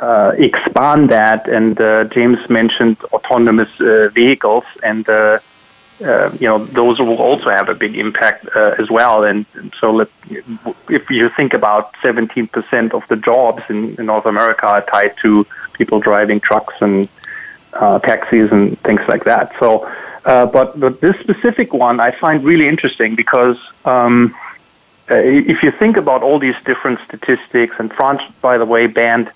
uh, 0.00 0.32
expand 0.36 1.10
that. 1.10 1.48
And 1.48 1.80
uh, 1.80 2.04
James 2.04 2.48
mentioned 2.48 2.96
autonomous 3.12 3.70
uh, 3.80 4.08
vehicles, 4.14 4.64
and 4.82 5.06
you 6.40 6.48
know 6.48 6.64
those 6.64 6.98
will 6.98 7.18
also 7.18 7.50
have 7.50 7.68
a 7.68 7.74
big 7.74 7.96
impact 7.96 8.46
as 8.56 8.90
well. 8.90 9.24
And, 9.24 9.46
and 9.54 9.72
so, 9.78 9.92
let, 9.92 10.08
if 10.88 11.10
you 11.10 11.28
think 11.28 11.54
about 11.54 11.92
17% 11.94 12.92
of 12.92 13.06
the 13.08 13.16
jobs 13.16 13.62
in, 13.68 13.94
in 13.96 14.06
North 14.06 14.26
America 14.26 14.66
are 14.66 14.82
tied 14.82 15.16
to 15.18 15.46
people 15.74 16.00
driving 16.00 16.40
trucks 16.40 16.74
and 16.80 17.08
taxis 17.72 18.52
and 18.52 18.78
things 18.80 19.00
like 19.08 19.24
that. 19.24 19.52
So 19.58 19.90
uh, 20.24 20.46
but, 20.46 20.78
but 20.78 21.00
this 21.00 21.18
specific 21.18 21.72
one 21.72 21.98
I 21.98 22.12
find 22.12 22.44
really 22.44 22.68
interesting 22.68 23.16
because 23.16 23.58
um, 23.84 24.34
uh, 25.10 25.14
if 25.16 25.62
you 25.62 25.70
think 25.72 25.96
about 25.96 26.22
all 26.22 26.38
these 26.38 26.54
different 26.64 27.00
statistics, 27.00 27.74
and 27.78 27.92
France, 27.92 28.22
by 28.40 28.56
the 28.56 28.64
way, 28.64 28.86
banned 28.86 29.32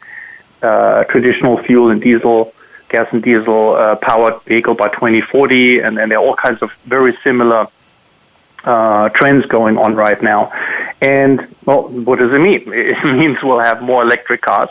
uh, 0.62 1.04
traditional 1.04 1.56
fuel 1.58 1.90
and 1.90 2.00
diesel, 2.00 2.54
gas 2.88 3.08
and 3.12 3.22
diesel 3.22 3.74
uh, 3.74 3.96
powered 3.96 4.40
vehicle 4.42 4.74
by 4.74 4.88
2040, 4.88 5.80
and, 5.80 5.98
and 5.98 6.10
there 6.10 6.18
are 6.18 6.24
all 6.24 6.36
kinds 6.36 6.62
of 6.62 6.70
very 6.84 7.16
similar 7.24 7.66
uh, 8.62 9.08
trends 9.08 9.44
going 9.46 9.76
on 9.76 9.96
right 9.96 10.22
now. 10.22 10.52
And 11.02 11.46
well, 11.64 11.88
what 11.88 12.20
does 12.20 12.32
it 12.32 12.38
mean? 12.38 12.62
It 12.72 13.04
means 13.04 13.42
we'll 13.42 13.58
have 13.58 13.82
more 13.82 14.02
electric 14.02 14.42
cars, 14.42 14.70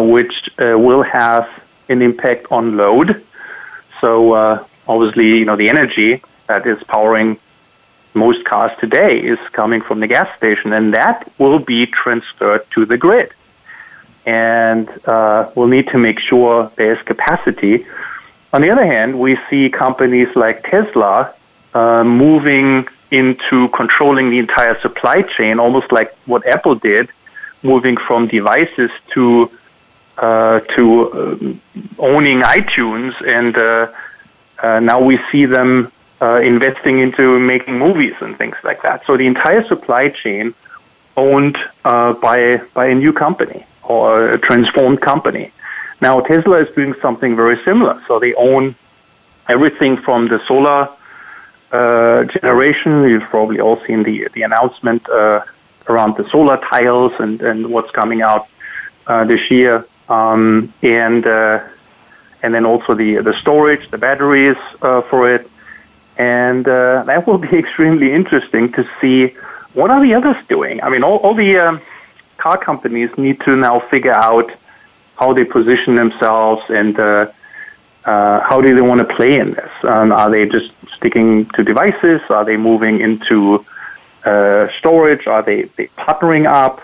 which 0.00 0.48
will 0.58 1.02
have 1.02 1.48
an 1.88 2.02
impact 2.02 2.46
on 2.50 2.76
load. 2.76 3.24
So 4.00 4.34
obviously, 4.86 5.38
you 5.38 5.44
know, 5.44 5.56
the 5.56 5.68
energy 5.68 6.22
that 6.46 6.66
is 6.66 6.82
powering 6.84 7.38
most 8.14 8.44
cars 8.44 8.72
today 8.78 9.20
is 9.20 9.38
coming 9.52 9.80
from 9.80 10.00
the 10.00 10.06
gas 10.06 10.28
station, 10.36 10.72
and 10.72 10.94
that 10.94 11.30
will 11.38 11.58
be 11.58 11.86
transferred 11.86 12.68
to 12.72 12.84
the 12.86 12.96
grid. 12.96 13.32
And 14.26 14.88
uh, 15.06 15.50
we'll 15.54 15.68
need 15.68 15.88
to 15.88 15.98
make 15.98 16.18
sure 16.18 16.70
there's 16.76 17.00
capacity. 17.02 17.86
On 18.52 18.60
the 18.62 18.70
other 18.70 18.84
hand, 18.84 19.18
we 19.20 19.38
see 19.48 19.70
companies 19.70 20.34
like 20.34 20.64
Tesla 20.64 21.34
uh, 21.74 22.04
moving 22.04 22.88
into 23.10 23.68
controlling 23.68 24.30
the 24.30 24.38
entire 24.38 24.78
supply 24.80 25.22
chain, 25.22 25.58
almost 25.58 25.92
like 25.92 26.14
what 26.26 26.46
Apple 26.46 26.74
did, 26.74 27.08
moving 27.62 27.96
from 27.96 28.26
devices 28.26 28.90
to 29.14 29.50
uh, 30.18 30.58
to 30.74 31.10
uh, 31.12 32.00
owning 32.00 32.40
iTunes 32.40 33.14
and 33.24 33.56
uh, 33.56 33.86
uh, 34.60 34.80
now 34.80 35.00
we 35.00 35.18
see 35.30 35.44
them 35.44 35.92
investing 36.20 36.98
into 36.98 37.38
making 37.38 37.78
movies 37.78 38.14
and 38.20 38.36
things 38.36 38.56
like 38.64 38.82
that. 38.82 39.06
So 39.06 39.16
the 39.16 39.26
entire 39.26 39.62
supply 39.64 40.08
chain 40.08 40.54
owned 41.16 41.56
by 41.84 42.60
by 42.74 42.86
a 42.86 42.94
new 42.94 43.12
company 43.12 43.64
or 43.84 44.30
a 44.34 44.38
transformed 44.38 45.00
company. 45.00 45.52
Now 46.00 46.18
Tesla 46.18 46.58
is 46.58 46.74
doing 46.74 46.94
something 46.94 47.36
very 47.36 47.62
similar. 47.62 48.02
So 48.08 48.18
they 48.18 48.34
own 48.34 48.74
everything 49.48 49.96
from 49.96 50.26
the 50.26 50.44
solar 50.46 50.88
uh, 51.70 52.24
generation. 52.24 53.04
You've 53.04 53.30
probably 53.30 53.60
all 53.60 53.78
seen 53.86 54.02
the 54.02 54.28
the 54.32 54.42
announcement 54.42 55.08
uh, 55.08 55.44
around 55.88 56.16
the 56.16 56.28
solar 56.30 56.56
tiles 56.56 57.12
and 57.20 57.40
and 57.40 57.70
what's 57.70 57.92
coming 57.92 58.22
out 58.22 58.48
uh, 59.06 59.24
this 59.24 59.48
year. 59.50 59.86
Um, 60.08 60.72
and 60.82 61.26
and 62.42 62.54
then 62.54 62.64
also 62.64 62.94
the 62.94 63.16
the 63.16 63.34
storage, 63.40 63.90
the 63.90 63.98
batteries 63.98 64.56
uh, 64.82 65.02
for 65.02 65.32
it, 65.34 65.50
and 66.16 66.66
uh, 66.68 67.02
that 67.06 67.26
will 67.26 67.38
be 67.38 67.56
extremely 67.64 68.12
interesting 68.12 68.72
to 68.72 68.88
see 69.00 69.34
what 69.74 69.90
are 69.90 70.00
the 70.00 70.14
others 70.14 70.36
doing. 70.48 70.82
I 70.82 70.88
mean, 70.88 71.02
all, 71.02 71.18
all 71.18 71.34
the 71.34 71.56
um, 71.58 71.80
car 72.36 72.58
companies 72.58 73.16
need 73.16 73.40
to 73.40 73.56
now 73.56 73.78
figure 73.78 74.16
out 74.16 74.50
how 75.16 75.32
they 75.32 75.44
position 75.44 75.96
themselves 75.96 76.62
and 76.70 76.98
uh, 76.98 77.26
uh, 78.04 78.40
how 78.40 78.60
do 78.60 78.74
they 78.74 78.80
want 78.80 79.00
to 79.00 79.14
play 79.14 79.38
in 79.38 79.52
this. 79.52 79.70
Um, 79.82 80.12
are 80.12 80.30
they 80.30 80.48
just 80.48 80.72
sticking 80.96 81.46
to 81.50 81.62
devices? 81.62 82.22
Are 82.30 82.44
they 82.44 82.56
moving 82.56 83.00
into 83.00 83.64
uh, 84.24 84.68
storage? 84.78 85.26
Are 85.26 85.42
they, 85.42 85.62
they 85.76 85.88
partnering 85.88 86.46
up? 86.46 86.80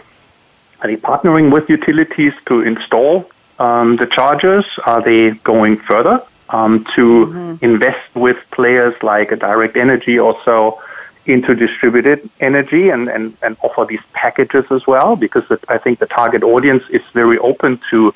Are 0.84 0.88
they 0.88 0.96
partnering 0.96 1.50
with 1.50 1.70
utilities 1.70 2.34
to 2.44 2.60
install 2.60 3.30
um, 3.58 3.96
the 3.96 4.04
chargers? 4.04 4.66
Are 4.84 5.00
they 5.00 5.30
going 5.30 5.78
further 5.78 6.22
um, 6.50 6.84
to 6.94 7.26
mm-hmm. 7.26 7.64
invest 7.64 8.14
with 8.14 8.36
players 8.50 8.94
like 9.02 9.32
a 9.32 9.36
Direct 9.36 9.78
Energy 9.78 10.18
or 10.18 10.38
so 10.44 10.82
into 11.24 11.54
distributed 11.54 12.28
energy 12.38 12.90
and, 12.90 13.08
and, 13.08 13.34
and 13.42 13.56
offer 13.62 13.86
these 13.86 14.02
packages 14.12 14.66
as 14.70 14.86
well? 14.86 15.16
Because 15.16 15.44
I 15.68 15.78
think 15.78 16.00
the 16.00 16.06
target 16.06 16.42
audience 16.42 16.84
is 16.90 17.02
very 17.14 17.38
open 17.38 17.80
to 17.88 18.12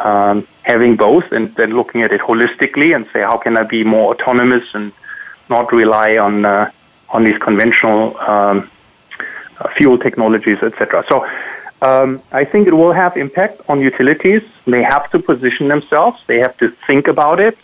um, 0.00 0.48
having 0.62 0.96
both 0.96 1.30
and 1.30 1.54
then 1.54 1.76
looking 1.76 2.02
at 2.02 2.10
it 2.10 2.20
holistically 2.20 2.92
and 2.92 3.06
say, 3.12 3.20
how 3.20 3.36
can 3.36 3.56
I 3.56 3.62
be 3.62 3.84
more 3.84 4.12
autonomous 4.12 4.64
and 4.74 4.90
not 5.48 5.72
rely 5.72 6.18
on 6.18 6.44
uh, 6.44 6.72
on 7.10 7.22
these 7.22 7.38
conventional 7.38 8.18
um, 8.18 8.68
uh, 9.60 9.68
fuel 9.76 9.96
technologies, 9.96 10.58
etc. 10.62 11.04
So 11.08 11.26
um, 11.80 12.22
I 12.32 12.44
think 12.44 12.66
it 12.66 12.74
will 12.74 12.92
have 12.92 13.16
impact 13.16 13.60
on 13.68 13.80
utilities. 13.80 14.42
They 14.66 14.82
have 14.82 15.10
to 15.12 15.18
position 15.18 15.68
themselves. 15.68 16.22
They 16.26 16.38
have 16.38 16.56
to 16.58 16.70
think 16.70 17.08
about 17.08 17.40
it. 17.40 17.56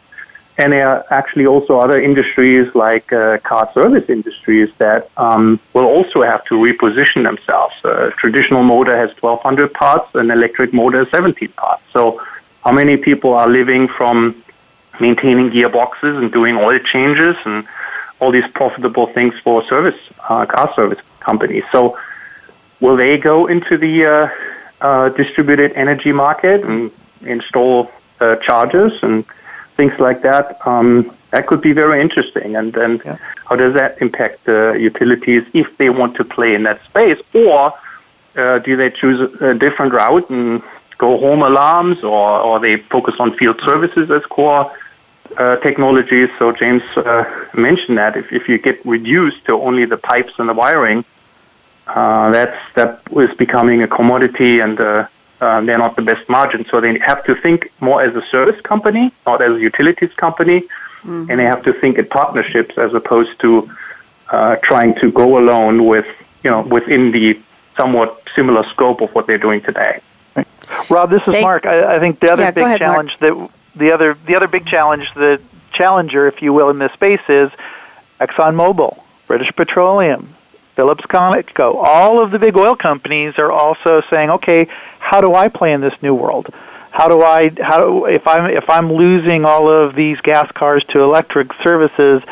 And 0.56 0.72
there 0.72 0.88
are 0.88 1.04
actually 1.10 1.46
also 1.46 1.78
other 1.80 1.98
industries 2.00 2.76
like 2.76 3.12
uh, 3.12 3.38
car 3.38 3.68
service 3.72 4.08
industries 4.08 4.72
that 4.76 5.10
um, 5.16 5.58
will 5.72 5.86
also 5.86 6.22
have 6.22 6.44
to 6.44 6.54
reposition 6.54 7.24
themselves. 7.24 7.74
A 7.84 8.12
traditional 8.12 8.62
motor 8.62 8.96
has 8.96 9.10
1,200 9.20 9.72
parts, 9.74 10.14
an 10.14 10.30
electric 10.30 10.72
motor 10.72 10.98
has 10.98 11.10
17 11.10 11.48
parts. 11.48 11.82
So, 11.92 12.22
how 12.62 12.72
many 12.72 12.96
people 12.96 13.34
are 13.34 13.48
living 13.48 13.88
from 13.88 14.42
maintaining 15.00 15.50
gearboxes 15.50 16.16
and 16.18 16.32
doing 16.32 16.56
oil 16.56 16.78
changes 16.78 17.36
and 17.44 17.66
all 18.20 18.30
these 18.30 18.46
profitable 18.52 19.06
things 19.06 19.34
for 19.40 19.62
service 19.64 19.98
uh, 20.28 20.46
car 20.46 20.72
service 20.74 21.00
companies? 21.18 21.64
So, 21.72 21.98
will 22.84 22.96
they 22.96 23.16
go 23.16 23.46
into 23.46 23.78
the 23.78 23.94
uh, 24.04 24.28
uh, 24.82 25.08
distributed 25.20 25.72
energy 25.72 26.12
market 26.12 26.62
and 26.62 26.90
install 27.22 27.90
uh, 28.20 28.36
chargers 28.36 28.92
and 29.02 29.24
things 29.78 29.98
like 29.98 30.20
that? 30.20 30.44
Um, 30.66 30.88
that 31.30 31.46
could 31.46 31.62
be 31.62 31.72
very 31.72 31.98
interesting. 32.06 32.56
And 32.56 32.74
then 32.74 33.00
yeah. 33.04 33.16
how 33.48 33.56
does 33.56 33.72
that 33.80 34.02
impact 34.02 34.44
the 34.44 34.76
utilities 34.78 35.42
if 35.54 35.68
they 35.78 35.88
want 35.88 36.14
to 36.16 36.24
play 36.24 36.54
in 36.54 36.62
that 36.64 36.84
space? 36.84 37.20
Or 37.32 37.72
uh, 38.36 38.58
do 38.58 38.76
they 38.76 38.90
choose 38.90 39.18
a 39.40 39.54
different 39.54 39.94
route 39.94 40.28
and 40.28 40.62
go 40.98 41.18
home 41.18 41.42
alarms 41.42 42.04
or, 42.04 42.38
or 42.46 42.60
they 42.60 42.76
focus 42.76 43.14
on 43.18 43.32
field 43.38 43.58
services 43.62 44.10
as 44.10 44.26
core 44.26 44.70
uh, 45.38 45.56
technologies? 45.56 46.28
So 46.38 46.52
James 46.52 46.82
uh, 46.98 47.24
mentioned 47.54 47.96
that 47.96 48.18
if, 48.18 48.30
if 48.30 48.46
you 48.46 48.58
get 48.58 48.84
reduced 48.84 49.46
to 49.46 49.52
only 49.54 49.86
the 49.86 49.96
pipes 49.96 50.34
and 50.38 50.50
the 50.50 50.54
wiring, 50.54 51.02
uh, 51.86 52.30
that's 52.30 52.74
that 52.74 53.02
is 53.16 53.34
becoming 53.36 53.82
a 53.82 53.88
commodity, 53.88 54.60
and 54.60 54.80
uh, 54.80 55.06
uh, 55.40 55.60
they're 55.62 55.78
not 55.78 55.96
the 55.96 56.02
best 56.02 56.28
margin. 56.28 56.64
So 56.64 56.80
they 56.80 56.98
have 56.98 57.24
to 57.24 57.34
think 57.34 57.70
more 57.80 58.02
as 58.02 58.14
a 58.16 58.24
service 58.26 58.60
company, 58.60 59.12
not 59.26 59.42
as 59.42 59.52
a 59.52 59.60
utilities 59.60 60.12
company, 60.14 60.60
mm-hmm. 60.60 61.30
and 61.30 61.38
they 61.38 61.44
have 61.44 61.62
to 61.64 61.72
think 61.72 61.98
in 61.98 62.06
partnerships 62.06 62.78
as 62.78 62.94
opposed 62.94 63.38
to 63.40 63.70
uh, 64.30 64.56
trying 64.56 64.94
to 64.96 65.10
go 65.12 65.38
alone 65.38 65.86
with 65.86 66.06
you 66.42 66.50
know 66.50 66.62
within 66.62 67.10
the 67.10 67.38
somewhat 67.76 68.22
similar 68.34 68.64
scope 68.64 69.00
of 69.00 69.14
what 69.14 69.26
they're 69.26 69.38
doing 69.38 69.60
today. 69.60 70.00
Rob, 70.88 71.10
this 71.10 71.26
is 71.26 71.34
Thank, 71.34 71.44
Mark. 71.44 71.66
I, 71.66 71.96
I, 71.96 71.98
think 71.98 72.20
the 72.20 72.32
other 72.32 72.42
yeah, 72.42 72.50
big 72.50 72.64
ahead, 72.64 72.78
challenge 72.78 73.16
Mark. 73.20 73.50
that 73.50 73.50
the 73.76 73.92
other 73.92 74.14
the 74.26 74.36
other 74.36 74.48
big 74.48 74.66
challenge, 74.66 75.12
the 75.14 75.40
challenger, 75.72 76.26
if 76.26 76.40
you 76.42 76.52
will, 76.52 76.70
in 76.70 76.78
this 76.78 76.92
space 76.92 77.20
is 77.28 77.50
ExxonMobil, 78.20 78.98
British 79.26 79.54
Petroleum, 79.54 80.33
Phillips 80.74 81.04
Conoco. 81.06 81.76
All 81.76 82.22
of 82.22 82.30
the 82.30 82.38
big 82.38 82.56
oil 82.56 82.76
companies 82.76 83.38
are 83.38 83.50
also 83.50 84.00
saying, 84.02 84.30
okay, 84.30 84.66
how 84.98 85.20
do 85.20 85.34
I 85.34 85.48
play 85.48 85.72
in 85.72 85.80
this 85.80 86.02
new 86.02 86.14
world? 86.14 86.48
How 86.90 87.08
do 87.08 87.22
I 87.22 87.50
how 87.60 88.04
if 88.04 88.26
I'm 88.26 88.50
if 88.50 88.70
I'm 88.70 88.92
losing 88.92 89.44
all 89.44 89.68
of 89.68 89.94
these 89.96 90.20
gas 90.20 90.50
cars 90.52 90.84
to 90.90 91.02
electric 91.02 91.52
services, 91.54 92.22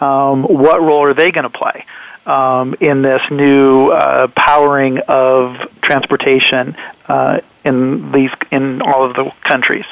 um, 0.00 0.42
what 0.42 0.80
role 0.80 1.02
are 1.02 1.14
they 1.14 1.30
going 1.30 1.50
to 1.50 1.50
play? 1.50 1.84
Um, 2.24 2.74
in 2.80 3.02
this 3.02 3.22
new 3.30 3.90
uh, 3.90 4.26
powering 4.28 4.98
of 5.06 5.70
transportation 5.80 6.74
uh, 7.08 7.40
in 7.64 8.10
these 8.10 8.32
in 8.50 8.82
all 8.82 9.04
of 9.04 9.14
the 9.14 9.30
countries. 9.42 9.84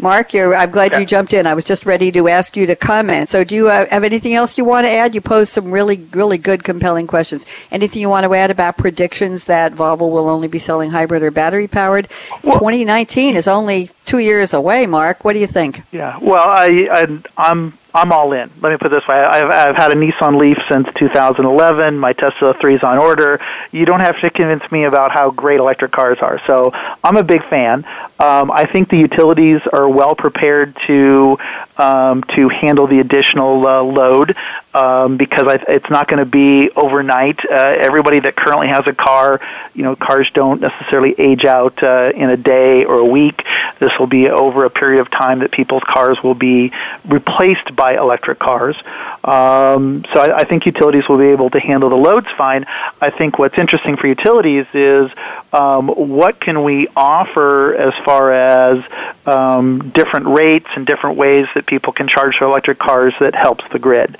Mark, 0.00 0.34
I'm 0.34 0.70
glad 0.70 0.92
yeah. 0.92 0.98
you 0.98 1.06
jumped 1.06 1.32
in. 1.32 1.46
I 1.46 1.54
was 1.54 1.64
just 1.64 1.84
ready 1.84 2.12
to 2.12 2.28
ask 2.28 2.56
you 2.56 2.66
to 2.66 2.76
comment. 2.76 3.28
So, 3.28 3.42
do 3.42 3.54
you 3.54 3.68
uh, 3.68 3.86
have 3.86 4.04
anything 4.04 4.34
else 4.34 4.56
you 4.56 4.64
want 4.64 4.86
to 4.86 4.92
add? 4.92 5.14
You 5.14 5.20
posed 5.20 5.52
some 5.52 5.72
really, 5.72 5.96
really 6.12 6.38
good, 6.38 6.62
compelling 6.62 7.08
questions. 7.08 7.44
Anything 7.72 8.02
you 8.02 8.08
want 8.08 8.24
to 8.24 8.34
add 8.34 8.50
about 8.50 8.76
predictions 8.76 9.44
that 9.44 9.72
Volvo 9.72 10.10
will 10.10 10.28
only 10.28 10.46
be 10.46 10.60
selling 10.60 10.90
hybrid 10.90 11.22
or 11.22 11.32
battery 11.32 11.66
powered? 11.66 12.06
Well, 12.44 12.58
2019 12.58 13.34
is 13.34 13.48
only 13.48 13.90
two 14.04 14.18
years 14.18 14.54
away. 14.54 14.86
Mark, 14.86 15.24
what 15.24 15.32
do 15.32 15.40
you 15.40 15.48
think? 15.48 15.82
Yeah. 15.90 16.16
Well, 16.20 16.46
I, 16.46 16.88
I 16.90 17.18
I'm 17.36 17.72
I'm 17.94 18.12
all 18.12 18.32
in. 18.32 18.50
Let 18.60 18.70
me 18.70 18.76
put 18.76 18.90
this 18.90 19.08
way: 19.08 19.16
I've, 19.16 19.50
I've 19.50 19.76
had 19.76 19.92
a 19.92 19.94
Nissan 19.94 20.38
Leaf 20.38 20.58
since 20.68 20.88
2011. 20.94 21.98
My 21.98 22.12
Tesla 22.12 22.52
3 22.52 22.74
is 22.74 22.82
on 22.82 22.98
order. 22.98 23.40
You 23.72 23.86
don't 23.86 24.00
have 24.00 24.20
to 24.20 24.30
convince 24.30 24.70
me 24.70 24.84
about 24.84 25.10
how 25.10 25.30
great 25.30 25.58
electric 25.58 25.90
cars 25.90 26.18
are. 26.18 26.38
So 26.46 26.70
I'm 27.02 27.16
a 27.16 27.22
big 27.22 27.42
fan. 27.44 27.86
Um, 28.20 28.50
I 28.50 28.66
think 28.66 28.88
the 28.90 28.98
utilities 28.98 29.62
are 29.72 29.88
well 29.88 30.14
prepared 30.14 30.76
to 30.86 31.38
um, 31.78 32.22
to 32.34 32.48
handle 32.48 32.86
the 32.86 33.00
additional 33.00 33.66
uh, 33.66 33.82
load 33.82 34.36
um, 34.74 35.16
because 35.16 35.46
I, 35.46 35.64
it's 35.68 35.88
not 35.88 36.08
going 36.08 36.18
to 36.18 36.30
be 36.30 36.70
overnight. 36.70 37.44
Uh, 37.44 37.74
everybody 37.76 38.20
that 38.20 38.36
currently 38.36 38.68
has 38.68 38.86
a 38.86 38.92
car, 38.92 39.40
you 39.74 39.82
know, 39.82 39.96
cars 39.96 40.28
don't 40.34 40.60
necessarily 40.60 41.14
age 41.18 41.44
out 41.44 41.82
uh, 41.82 42.12
in 42.14 42.30
a 42.30 42.36
day 42.36 42.84
or 42.84 42.98
a 42.98 43.04
week. 43.04 43.44
This 43.78 43.96
will 43.98 44.06
be 44.06 44.28
over 44.28 44.64
a 44.64 44.70
period 44.70 45.00
of 45.00 45.10
time 45.10 45.38
that 45.40 45.52
people's 45.52 45.84
cars 45.84 46.22
will 46.22 46.34
be 46.34 46.72
replaced 47.06 47.74
by 47.74 47.96
electric 47.96 48.38
cars. 48.38 48.76
Um, 49.24 50.04
so 50.12 50.20
I, 50.20 50.38
I 50.38 50.44
think 50.44 50.66
utilities 50.66 51.08
will 51.08 51.18
be 51.18 51.26
able 51.26 51.50
to 51.50 51.60
handle 51.60 51.88
the 51.88 51.96
loads 51.96 52.28
fine. 52.36 52.66
I 53.00 53.10
think 53.10 53.38
what's 53.38 53.56
interesting 53.56 53.96
for 53.96 54.06
utilities 54.06 54.66
is 54.74 55.10
um, 55.52 55.88
what 55.88 56.40
can 56.40 56.62
we 56.62 56.88
offer 56.96 57.74
as 57.74 57.94
far 58.04 58.32
as 58.32 58.84
um, 59.26 59.90
different 59.90 60.26
rates 60.26 60.68
and 60.74 60.86
different 60.86 61.16
ways 61.16 61.46
that 61.54 61.66
people 61.68 61.92
can 61.92 62.08
charge 62.08 62.40
their 62.40 62.48
electric 62.48 62.78
cars 62.78 63.14
that 63.20 63.34
helps 63.34 63.66
the 63.68 63.78
grid. 63.78 64.16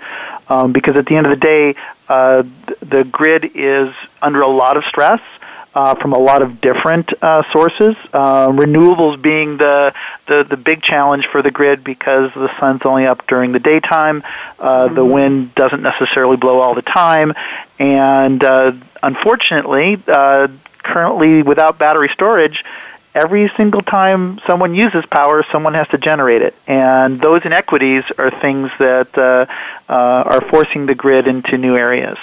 Um, 0.49 0.73
because 0.73 0.97
at 0.97 1.07
the 1.07 1.17
end 1.17 1.27
of 1.27 1.31
the 1.31 1.45
day, 1.45 1.75
uh, 2.09 2.45
the 2.81 3.05
grid 3.05 3.51
is 3.55 3.93
under 4.23 4.41
a 4.41 4.49
lot 4.49 4.77
of 4.77 4.85
stress 4.85 5.21
uh, 5.75 5.95
from 5.95 6.13
a 6.13 6.19
lot 6.19 6.43
of 6.43 6.61
different 6.61 7.13
uh, 7.23 7.43
sources. 7.53 7.97
Uh, 8.13 8.49
renewables 8.49 9.21
being 9.21 9.59
the, 9.59 9.93
the, 10.27 10.43
the 10.43 10.57
big 10.57 10.83
challenge 10.83 11.27
for 11.27 11.43
the 11.43 11.51
grid 11.51 11.85
because 11.85 12.33
the 12.35 12.51
sun's 12.59 12.83
only 12.85 13.07
up 13.07 13.27
during 13.27 13.53
the 13.53 13.59
daytime, 13.59 14.23
uh, 14.59 14.87
mm-hmm. 14.87 14.95
the 14.95 15.05
wind 15.05 15.55
doesn't 15.55 15.83
necessarily 15.83 16.37
blow 16.37 16.61
all 16.61 16.75
the 16.75 16.83
time, 16.83 17.33
and 17.79 18.43
uh, 18.43 18.73
unfortunately, 19.03 20.01
uh, 20.09 20.49
currently 20.79 21.43
without 21.43 21.79
battery 21.79 22.09
storage, 22.09 22.65
every 23.15 23.49
single 23.57 23.83
time 23.83 24.39
someone 24.47 24.75
uses 24.75 25.05
power, 25.07 25.45
someone 25.51 25.75
has 25.75 25.89
to 25.89 25.99
generate 25.99 26.43
it. 26.43 26.55
And 26.67 27.21
those 27.21 27.45
inequities 27.45 28.05
are 28.19 28.31
things 28.31 28.71
that 28.79 29.17
uh, 29.17 29.47
uh, 29.89 29.95
are 29.95 30.41
forcing 30.41 30.87
the 30.87 30.95
grid 30.95 31.27
into 31.27 31.59
new 31.59 31.77
areas. 31.77 32.19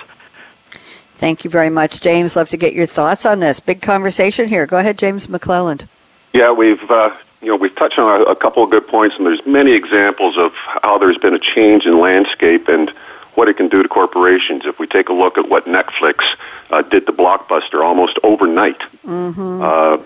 Thank 1.16 1.46
you 1.46 1.50
very 1.50 1.70
much, 1.70 2.02
James. 2.02 2.36
Love 2.36 2.50
to 2.50 2.58
get 2.58 2.74
your 2.74 2.86
thoughts 2.86 3.26
on 3.26 3.40
this. 3.40 3.60
Big 3.60 3.82
conversation 3.82 4.50
here. 4.50 4.66
Go 4.66 4.78
ahead, 4.78 4.98
James 4.98 5.28
McClelland. 5.28 5.88
Yeah, 6.34 6.52
we've 6.52 6.92
uh, 6.92 7.16
you 7.42 7.48
know 7.48 7.56
we've 7.56 7.76
touched 7.76 7.98
on 7.98 8.22
a, 8.22 8.24
a 8.26 8.36
couple 8.36 8.64
of 8.64 8.70
good 8.70 8.86
points, 8.88 9.16
and 9.16 9.26
there's 9.26 9.46
many 9.46 9.72
examples 9.72 10.38
of 10.38 10.54
how 10.56 10.98
there's 10.98 11.18
been 11.18 11.34
a 11.34 11.40
change 11.40 11.86
in 11.86 12.00
landscape 12.00 12.68
and 12.68 12.90
what 13.36 13.48
it 13.48 13.56
can 13.56 13.70
do 13.70 13.82
to 13.82 13.88
corporations. 13.88 14.66
If 14.66 14.78
we 14.78 14.88
take 14.88 15.08
a 15.08 15.14
look 15.14 15.38
at 15.38 15.48
what 15.48 15.66
Netflix 15.66 16.24
uh, 16.70 16.82
did 16.82 17.06
to 17.06 17.14
Blockbuster 17.14 17.84
almost 17.84 18.20
overnight, 18.24 18.80
mm-hmm. 19.06 19.62
uh, 19.62 19.98
you 19.98 20.04
know 20.04 20.05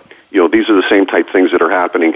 these 0.69 0.77
are 0.77 0.81
the 0.81 0.89
same 0.89 1.07
type 1.07 1.29
things 1.29 1.51
that 1.51 1.63
are 1.63 1.69
happening, 1.71 2.15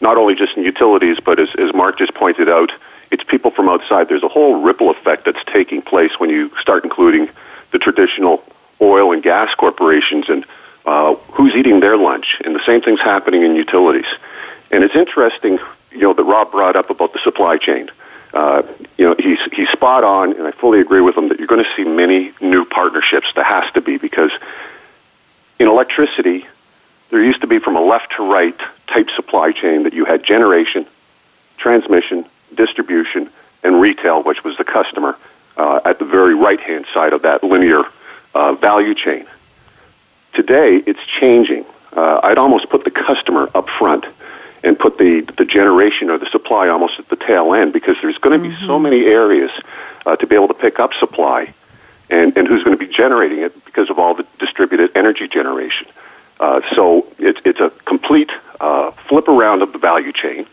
not 0.00 0.16
only 0.16 0.34
just 0.34 0.56
in 0.56 0.64
utilities, 0.64 1.20
but 1.20 1.38
as, 1.38 1.48
as 1.54 1.72
Mark 1.72 1.98
just 1.98 2.14
pointed 2.14 2.48
out, 2.48 2.72
it's 3.12 3.22
people 3.22 3.52
from 3.52 3.68
outside. 3.68 4.08
There's 4.08 4.24
a 4.24 4.28
whole 4.28 4.60
ripple 4.60 4.90
effect 4.90 5.24
that's 5.24 5.42
taking 5.44 5.82
place 5.82 6.18
when 6.18 6.28
you 6.28 6.50
start 6.60 6.82
including 6.82 7.28
the 7.70 7.78
traditional 7.78 8.42
oil 8.80 9.12
and 9.12 9.22
gas 9.22 9.54
corporations 9.54 10.28
and 10.28 10.44
uh, 10.84 11.14
who's 11.14 11.54
eating 11.54 11.78
their 11.78 11.96
lunch. 11.96 12.42
And 12.44 12.56
the 12.56 12.64
same 12.66 12.82
thing's 12.82 13.00
happening 13.00 13.42
in 13.42 13.54
utilities. 13.54 14.06
And 14.72 14.82
it's 14.82 14.96
interesting, 14.96 15.60
you 15.92 16.00
know, 16.00 16.12
that 16.12 16.24
Rob 16.24 16.50
brought 16.50 16.74
up 16.74 16.90
about 16.90 17.12
the 17.12 17.20
supply 17.20 17.56
chain. 17.56 17.88
Uh, 18.34 18.62
you 18.98 19.06
know, 19.06 19.14
he's 19.16 19.38
he's 19.52 19.68
spot 19.68 20.02
on, 20.02 20.32
and 20.32 20.42
I 20.42 20.50
fully 20.50 20.80
agree 20.80 21.00
with 21.00 21.16
him 21.16 21.28
that 21.28 21.38
you're 21.38 21.46
going 21.46 21.64
to 21.64 21.70
see 21.76 21.84
many 21.84 22.32
new 22.40 22.64
partnerships. 22.64 23.28
There 23.34 23.44
has 23.44 23.72
to 23.74 23.80
be 23.80 23.96
because 23.96 24.32
in 25.60 25.68
electricity, 25.68 26.46
there 27.10 27.22
used 27.22 27.40
to 27.42 27.46
be 27.46 27.58
from 27.58 27.76
a 27.76 27.80
left 27.80 28.12
to 28.16 28.30
right 28.30 28.58
type 28.86 29.10
supply 29.10 29.52
chain 29.52 29.84
that 29.84 29.92
you 29.92 30.04
had 30.04 30.22
generation, 30.24 30.86
transmission, 31.56 32.24
distribution, 32.54 33.30
and 33.62 33.80
retail, 33.80 34.22
which 34.22 34.44
was 34.44 34.56
the 34.56 34.64
customer 34.64 35.16
uh, 35.56 35.80
at 35.84 35.98
the 35.98 36.04
very 36.04 36.34
right 36.34 36.60
hand 36.60 36.86
side 36.92 37.12
of 37.12 37.22
that 37.22 37.42
linear 37.42 37.82
uh, 38.34 38.52
value 38.54 38.94
chain. 38.94 39.26
Today, 40.34 40.76
it's 40.76 41.04
changing. 41.20 41.64
Uh, 41.92 42.20
I'd 42.22 42.38
almost 42.38 42.68
put 42.68 42.84
the 42.84 42.90
customer 42.90 43.48
up 43.54 43.68
front 43.70 44.04
and 44.62 44.78
put 44.78 44.98
the, 44.98 45.20
the 45.38 45.44
generation 45.44 46.10
or 46.10 46.18
the 46.18 46.26
supply 46.26 46.68
almost 46.68 46.98
at 46.98 47.08
the 47.08 47.16
tail 47.16 47.54
end 47.54 47.72
because 47.72 47.96
there's 48.02 48.18
going 48.18 48.38
to 48.38 48.48
mm-hmm. 48.48 48.60
be 48.60 48.66
so 48.66 48.74
mm-hmm. 48.74 48.82
many 48.82 49.04
areas 49.06 49.50
uh, 50.04 50.16
to 50.16 50.26
be 50.26 50.34
able 50.34 50.48
to 50.48 50.54
pick 50.54 50.78
up 50.78 50.92
supply 50.94 51.52
and, 52.10 52.36
and 52.36 52.46
who's 52.46 52.62
going 52.62 52.76
to 52.76 52.84
be 52.84 52.92
generating 52.92 53.38
it 53.38 53.64
because 53.64 53.90
of 53.90 53.98
all 53.98 54.14
the 54.14 54.26
distributed 54.38 54.96
energy 54.96 55.28
generation. 55.28 55.86
Uh, 56.38 56.60
so 56.74 57.06
it's, 57.18 57.40
it's 57.44 57.60
a 57.60 57.70
complete 57.84 58.30
uh, 58.60 58.90
flip 58.90 59.28
around 59.28 59.62
of 59.62 59.72
the 59.72 59.78
value 59.78 60.12
chain. 60.12 60.46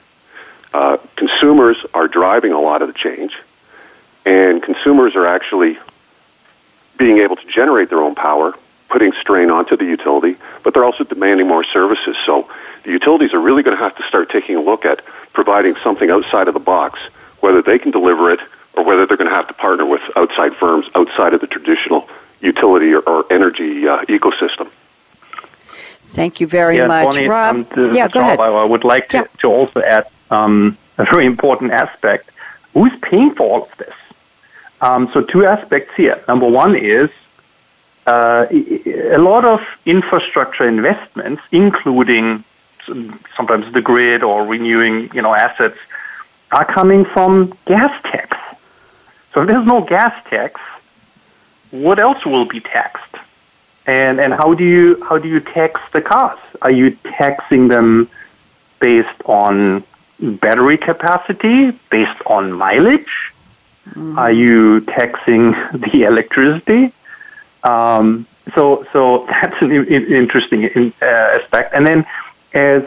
Uh, 0.73 0.97
consumers 1.15 1.77
are 1.93 2.07
driving 2.07 2.51
a 2.51 2.59
lot 2.59 2.81
of 2.81 2.88
the 2.88 2.93
change 2.93 3.36
and 4.25 4.63
consumers 4.63 5.15
are 5.15 5.27
actually 5.27 5.77
being 6.97 7.17
able 7.19 7.36
to 7.36 7.45
generate 7.47 7.89
their 7.89 8.01
own 8.01 8.15
power, 8.15 8.53
putting 8.89 9.11
strain 9.13 9.49
onto 9.49 9.75
the 9.75 9.86
utility, 9.86 10.36
but 10.63 10.73
they're 10.73 10.86
also 10.86 11.03
demanding 11.03 11.47
more 11.47 11.63
services. 11.63 12.15
So 12.25 12.49
the 12.84 12.91
utilities 12.91 13.34
are 13.34 13.39
really 13.39 13.63
going 13.63 13.75
to 13.75 13.84
have 13.84 13.95
to 13.97 14.03
start 14.03 14.29
taking 14.29 14.55
a 14.55 14.61
look 14.61 14.86
at 14.86 15.03
providing 15.34 15.75
something 15.77 16.09
outside 16.09 16.47
of 16.47 16.53
the 16.53 16.59
box, 16.59 16.99
whether 17.39 17.61
they 17.61 17.79
can 17.79 17.91
deliver 17.91 18.31
it 18.31 18.39
or 18.73 18.84
whether 18.84 19.05
they're 19.05 19.17
going 19.17 19.29
to 19.29 19.36
have 19.36 19.47
to 19.47 19.53
partner 19.53 19.86
with 19.86 20.01
outside 20.15 20.55
firms 20.55 20.86
outside 20.95 21.34
of 21.34 21.41
the 21.41 21.47
traditional 21.47 22.07
utility 22.41 22.93
or, 22.93 22.99
or 22.99 23.25
energy 23.31 23.88
uh, 23.88 24.01
ecosystem. 24.05 24.69
Thank 26.14 26.39
you 26.39 26.45
very 26.45 26.78
yeah, 26.78 26.88
much, 26.88 27.05
Bonnie, 27.05 27.28
Rob. 27.28 27.55
Um, 27.76 27.93
yeah, 27.93 28.07
go 28.07 28.20
ahead. 28.20 28.39
I 28.39 28.64
would 28.64 28.84
like 28.84 29.09
to, 29.09 29.18
yeah. 29.18 29.24
to 29.39 29.47
also 29.47 29.82
add 29.82 30.05
um, 30.30 30.78
a 30.99 31.05
very 31.05 31.26
important 31.26 31.72
aspect. 31.72 32.30
Who's 32.74 32.95
paying 32.99 33.34
for 33.34 33.43
all 33.43 33.61
of 33.64 33.78
this? 33.78 33.95
Um, 34.80 35.09
so 35.11 35.22
two 35.22 35.45
aspects 35.45 35.95
here. 35.95 36.24
Number 36.28 36.47
one 36.47 36.76
is 36.76 37.09
uh, 38.05 38.45
a 38.51 39.18
lot 39.18 39.43
of 39.43 39.61
infrastructure 39.86 40.68
investments, 40.68 41.41
including 41.51 42.43
sometimes 43.36 43.72
the 43.72 43.82
grid 43.82 44.22
or 44.22 44.45
renewing, 44.45 45.09
you 45.16 45.22
know, 45.22 45.34
assets, 45.34 45.78
are 46.51 46.66
coming 46.66 47.05
from 47.05 47.53
gas 47.66 47.93
tax. 48.03 48.38
So 49.34 49.41
if 49.41 49.47
there's 49.47 49.66
no 49.66 49.82
gas 49.82 50.14
tax, 50.26 50.61
what 51.72 51.97
else 51.97 52.24
will 52.24 52.45
be 52.45 52.59
taxed? 52.59 53.03
And 53.86 54.19
and 54.19 54.34
how 54.34 54.53
do 54.53 54.63
you 54.63 55.03
how 55.03 55.17
do 55.17 55.27
you 55.27 55.39
tax 55.39 55.81
the 55.91 56.01
cars? 56.01 56.39
Are 56.61 56.71
you 56.71 56.91
taxing 57.03 57.67
them 57.67 58.09
based 58.79 59.21
on 59.25 59.84
battery 60.19 60.77
capacity, 60.77 61.71
based 61.89 62.21
on 62.25 62.53
mileage? 62.53 63.34
Mm. 63.91 64.17
Are 64.17 64.31
you 64.31 64.81
taxing 64.81 65.51
the 65.73 66.03
electricity? 66.03 66.93
Um, 67.63 68.27
so, 68.55 68.86
so 68.91 69.25
that's 69.29 69.61
an, 69.61 69.71
interesting 69.71 70.93
uh, 71.01 71.05
aspect. 71.05 71.73
And 71.73 71.86
then, 71.86 72.05
as 72.53 72.84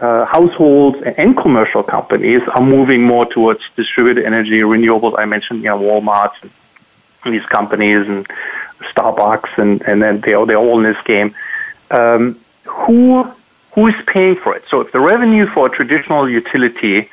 uh, 0.00 0.24
households 0.24 1.00
and 1.02 1.36
commercial 1.36 1.82
companies 1.82 2.42
are 2.48 2.60
moving 2.60 3.04
more 3.04 3.26
towards 3.26 3.60
distributed 3.76 4.24
energy, 4.24 4.60
renewables. 4.60 5.18
I 5.18 5.24
mentioned, 5.24 5.62
you 5.62 5.68
know, 5.68 5.78
Walmart 5.78 6.32
and 7.24 7.34
these 7.34 7.46
companies 7.46 8.08
and 8.08 8.26
Starbucks, 8.80 9.58
and, 9.58 9.82
and 9.82 10.02
then 10.02 10.20
they're, 10.20 10.44
they're 10.46 10.56
all 10.56 10.78
in 10.78 10.84
this 10.84 11.02
game. 11.04 11.34
Um, 11.90 12.38
who 12.64 13.30
who 13.74 13.88
is 13.88 13.94
paying 14.06 14.36
for 14.36 14.54
it? 14.54 14.64
So 14.68 14.80
if 14.80 14.92
the 14.92 15.00
revenue 15.00 15.46
for 15.46 15.66
a 15.66 15.70
traditional 15.70 16.28
utility 16.28 17.10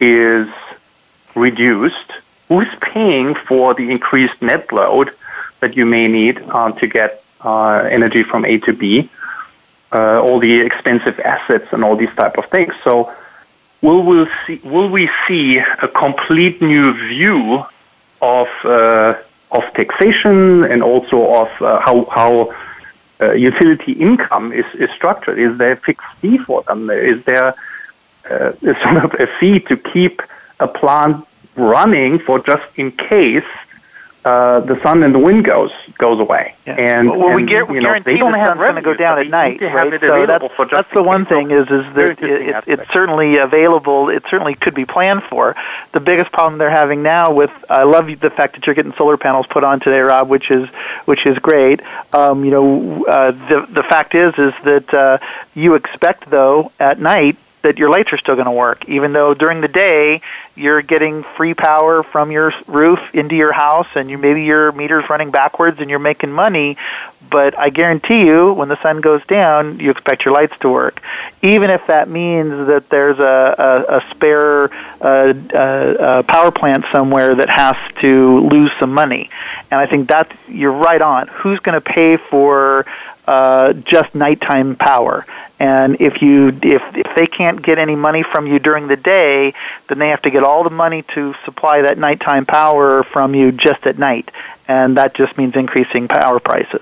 is 0.00 0.48
reduced, 1.34 2.12
who 2.48 2.60
is 2.60 2.74
paying 2.80 3.34
for 3.34 3.74
the 3.74 3.90
increased 3.90 4.40
net 4.40 4.72
load 4.72 5.10
that 5.60 5.76
you 5.76 5.84
may 5.84 6.08
need 6.08 6.38
uh, 6.48 6.72
to 6.72 6.86
get 6.86 7.22
uh, 7.42 7.86
energy 7.90 8.22
from 8.22 8.46
A 8.46 8.58
to 8.60 8.72
B? 8.72 9.10
uh, 9.92 10.20
all 10.20 10.38
the 10.38 10.60
expensive 10.60 11.18
assets 11.20 11.66
and 11.72 11.84
all 11.84 11.96
these 11.96 12.14
type 12.14 12.38
of 12.38 12.46
things. 12.46 12.72
So 12.84 13.12
will 13.82 14.02
we 14.02 14.26
see 14.46 14.60
will 14.64 14.88
we 14.88 15.10
see 15.26 15.58
a 15.58 15.88
complete 15.88 16.60
new 16.60 16.92
view 16.92 17.64
of 18.22 18.48
uh, 18.64 19.14
of 19.52 19.64
taxation 19.74 20.64
and 20.64 20.82
also 20.82 21.34
of 21.34 21.62
uh, 21.62 21.80
how 21.80 22.04
how 22.06 22.54
uh, 23.20 23.32
utility 23.32 23.92
income 23.92 24.52
is, 24.52 24.66
is 24.74 24.90
structured? 24.90 25.38
Is 25.38 25.58
there 25.58 25.72
a 25.72 25.76
fixed 25.76 26.06
fee 26.20 26.38
for 26.38 26.62
them? 26.62 26.90
Is 26.90 27.22
there 27.24 27.54
uh, 28.30 28.52
sort 28.60 29.04
of 29.04 29.14
a 29.14 29.26
fee 29.38 29.60
to 29.60 29.76
keep 29.76 30.22
a 30.58 30.68
plant 30.68 31.26
running 31.56 32.18
for 32.18 32.38
just 32.38 32.66
in 32.76 32.92
case 32.92 33.44
uh, 34.24 34.60
the 34.60 34.80
sun 34.82 35.02
and 35.02 35.14
the 35.14 35.18
wind 35.18 35.44
goes 35.44 35.72
goes 35.96 36.20
away. 36.20 36.54
Yeah. 36.66 36.74
And 36.74 37.10
well, 37.10 37.28
and, 37.28 37.36
we, 37.36 37.46
gar- 37.46 37.64
we 37.64 37.76
you 37.76 37.80
know, 37.80 37.88
guarantee 37.88 38.12
they 38.12 38.18
the 38.18 38.30
sun's 38.30 38.58
going 38.58 38.74
to 38.74 38.82
go 38.82 38.94
down 38.94 39.18
at 39.18 39.28
night, 39.28 39.60
right? 39.62 40.00
So 40.00 40.26
that's, 40.26 40.70
that's 40.70 40.90
the 40.92 41.02
one 41.02 41.24
thing 41.24 41.50
is 41.50 41.70
is 41.70 41.94
that 41.94 42.22
it, 42.22 42.22
it, 42.22 42.64
it's 42.66 42.92
certainly 42.92 43.38
available. 43.38 44.10
It 44.10 44.24
certainly 44.28 44.54
could 44.54 44.74
be 44.74 44.84
planned 44.84 45.22
for. 45.22 45.56
The 45.92 46.00
biggest 46.00 46.32
problem 46.32 46.58
they're 46.58 46.70
having 46.70 47.02
now 47.02 47.32
with 47.32 47.52
I 47.70 47.84
love 47.84 48.06
the 48.20 48.30
fact 48.30 48.54
that 48.54 48.66
you're 48.66 48.74
getting 48.74 48.92
solar 48.92 49.16
panels 49.16 49.46
put 49.46 49.64
on 49.64 49.80
today, 49.80 50.00
Rob, 50.00 50.28
which 50.28 50.50
is 50.50 50.68
which 51.06 51.24
is 51.24 51.38
great. 51.38 51.80
Um, 52.12 52.44
you 52.44 52.50
know, 52.50 53.04
uh, 53.06 53.30
the 53.30 53.66
the 53.70 53.82
fact 53.82 54.14
is 54.14 54.34
is 54.38 54.52
that 54.64 54.92
uh, 54.92 55.18
you 55.54 55.74
expect 55.74 56.28
though 56.28 56.72
at 56.78 56.98
night 56.98 57.38
that 57.62 57.78
your 57.78 57.90
lights 57.90 58.12
are 58.12 58.18
still 58.18 58.34
going 58.34 58.46
to 58.46 58.52
work, 58.52 58.88
even 58.88 59.12
though 59.12 59.34
during 59.34 59.60
the 59.60 59.68
day 59.68 60.20
you're 60.56 60.82
getting 60.82 61.22
free 61.22 61.54
power 61.54 62.02
from 62.02 62.30
your 62.30 62.52
roof 62.66 63.00
into 63.14 63.36
your 63.36 63.52
house, 63.52 63.88
and 63.94 64.10
you 64.10 64.18
maybe 64.18 64.44
your 64.44 64.72
meter's 64.72 65.08
running 65.08 65.30
backwards 65.30 65.78
and 65.80 65.88
you're 65.90 65.98
making 65.98 66.32
money. 66.32 66.76
But 67.30 67.56
I 67.56 67.70
guarantee 67.70 68.26
you, 68.26 68.52
when 68.52 68.68
the 68.68 68.80
sun 68.82 69.00
goes 69.00 69.24
down, 69.26 69.78
you 69.78 69.90
expect 69.90 70.24
your 70.24 70.34
lights 70.34 70.58
to 70.60 70.68
work, 70.68 71.00
even 71.42 71.70
if 71.70 71.86
that 71.86 72.08
means 72.08 72.66
that 72.66 72.88
there's 72.88 73.20
a, 73.20 73.54
a, 73.88 73.98
a 73.98 74.10
spare 74.10 74.72
uh, 75.00 75.32
uh, 75.52 75.56
uh, 75.56 76.22
power 76.24 76.50
plant 76.50 76.84
somewhere 76.90 77.36
that 77.36 77.48
has 77.48 77.76
to 78.00 78.40
lose 78.40 78.72
some 78.80 78.92
money. 78.92 79.30
And 79.70 79.80
I 79.80 79.86
think 79.86 80.08
that 80.08 80.36
you're 80.48 80.72
right 80.72 81.00
on. 81.00 81.28
Who's 81.28 81.60
going 81.60 81.80
to 81.80 81.80
pay 81.80 82.16
for 82.16 82.84
uh, 83.28 83.74
just 83.74 84.14
nighttime 84.14 84.74
power? 84.74 85.24
And 85.60 86.00
if 86.00 86.22
you 86.22 86.48
if 86.62 86.82
if 86.96 87.14
they 87.14 87.26
can't 87.26 87.60
get 87.60 87.78
any 87.78 87.94
money 87.94 88.22
from 88.22 88.46
you 88.46 88.58
during 88.58 88.88
the 88.88 88.96
day, 88.96 89.52
then 89.88 89.98
they 89.98 90.08
have 90.08 90.22
to 90.22 90.30
get 90.30 90.42
all 90.42 90.64
the 90.64 90.70
money 90.70 91.02
to 91.14 91.34
supply 91.44 91.82
that 91.82 91.98
nighttime 91.98 92.46
power 92.46 93.02
from 93.02 93.34
you 93.34 93.52
just 93.52 93.86
at 93.86 93.98
night, 93.98 94.30
and 94.66 94.96
that 94.96 95.12
just 95.12 95.36
means 95.36 95.54
increasing 95.56 96.08
power 96.08 96.40
prices. 96.40 96.80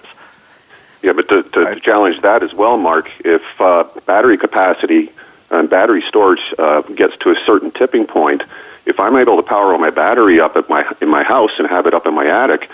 Yeah, 1.02 1.12
but 1.12 1.28
to, 1.28 1.42
to, 1.42 1.74
to 1.74 1.80
challenge 1.80 2.22
that 2.22 2.44
as 2.44 2.54
well, 2.54 2.76
Mark, 2.76 3.10
if 3.24 3.60
uh, 3.60 3.82
battery 4.06 4.38
capacity 4.38 5.10
and 5.50 5.68
battery 5.68 6.02
storage 6.02 6.42
uh, 6.56 6.82
gets 6.82 7.16
to 7.18 7.30
a 7.30 7.36
certain 7.46 7.72
tipping 7.72 8.06
point, 8.06 8.44
if 8.86 9.00
I'm 9.00 9.16
able 9.16 9.36
to 9.36 9.42
power 9.42 9.76
my 9.76 9.90
battery 9.90 10.38
up 10.38 10.56
at 10.56 10.68
my 10.68 10.88
in 11.00 11.08
my 11.08 11.24
house 11.24 11.50
and 11.58 11.66
have 11.66 11.88
it 11.88 11.94
up 11.94 12.06
in 12.06 12.14
my 12.14 12.26
attic, 12.26 12.70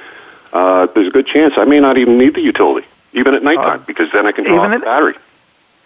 uh, 0.53 0.85
there's 0.89 1.07
a 1.07 1.11
good 1.11 1.27
chance 1.27 1.55
I 1.57 1.65
may 1.65 1.81
not 1.81 1.97
even 1.97 2.19
need 2.19 2.35
the 2.35 2.43
utility, 2.43 2.87
even 3.15 3.33
at 3.33 3.43
nighttime, 3.43 3.81
uh, 3.81 3.85
because 3.87 4.13
then 4.13 4.27
I 4.27 4.33
can 4.33 4.45
draw 4.45 4.65
off 4.65 4.71
the 4.71 4.85
battery 4.85 5.15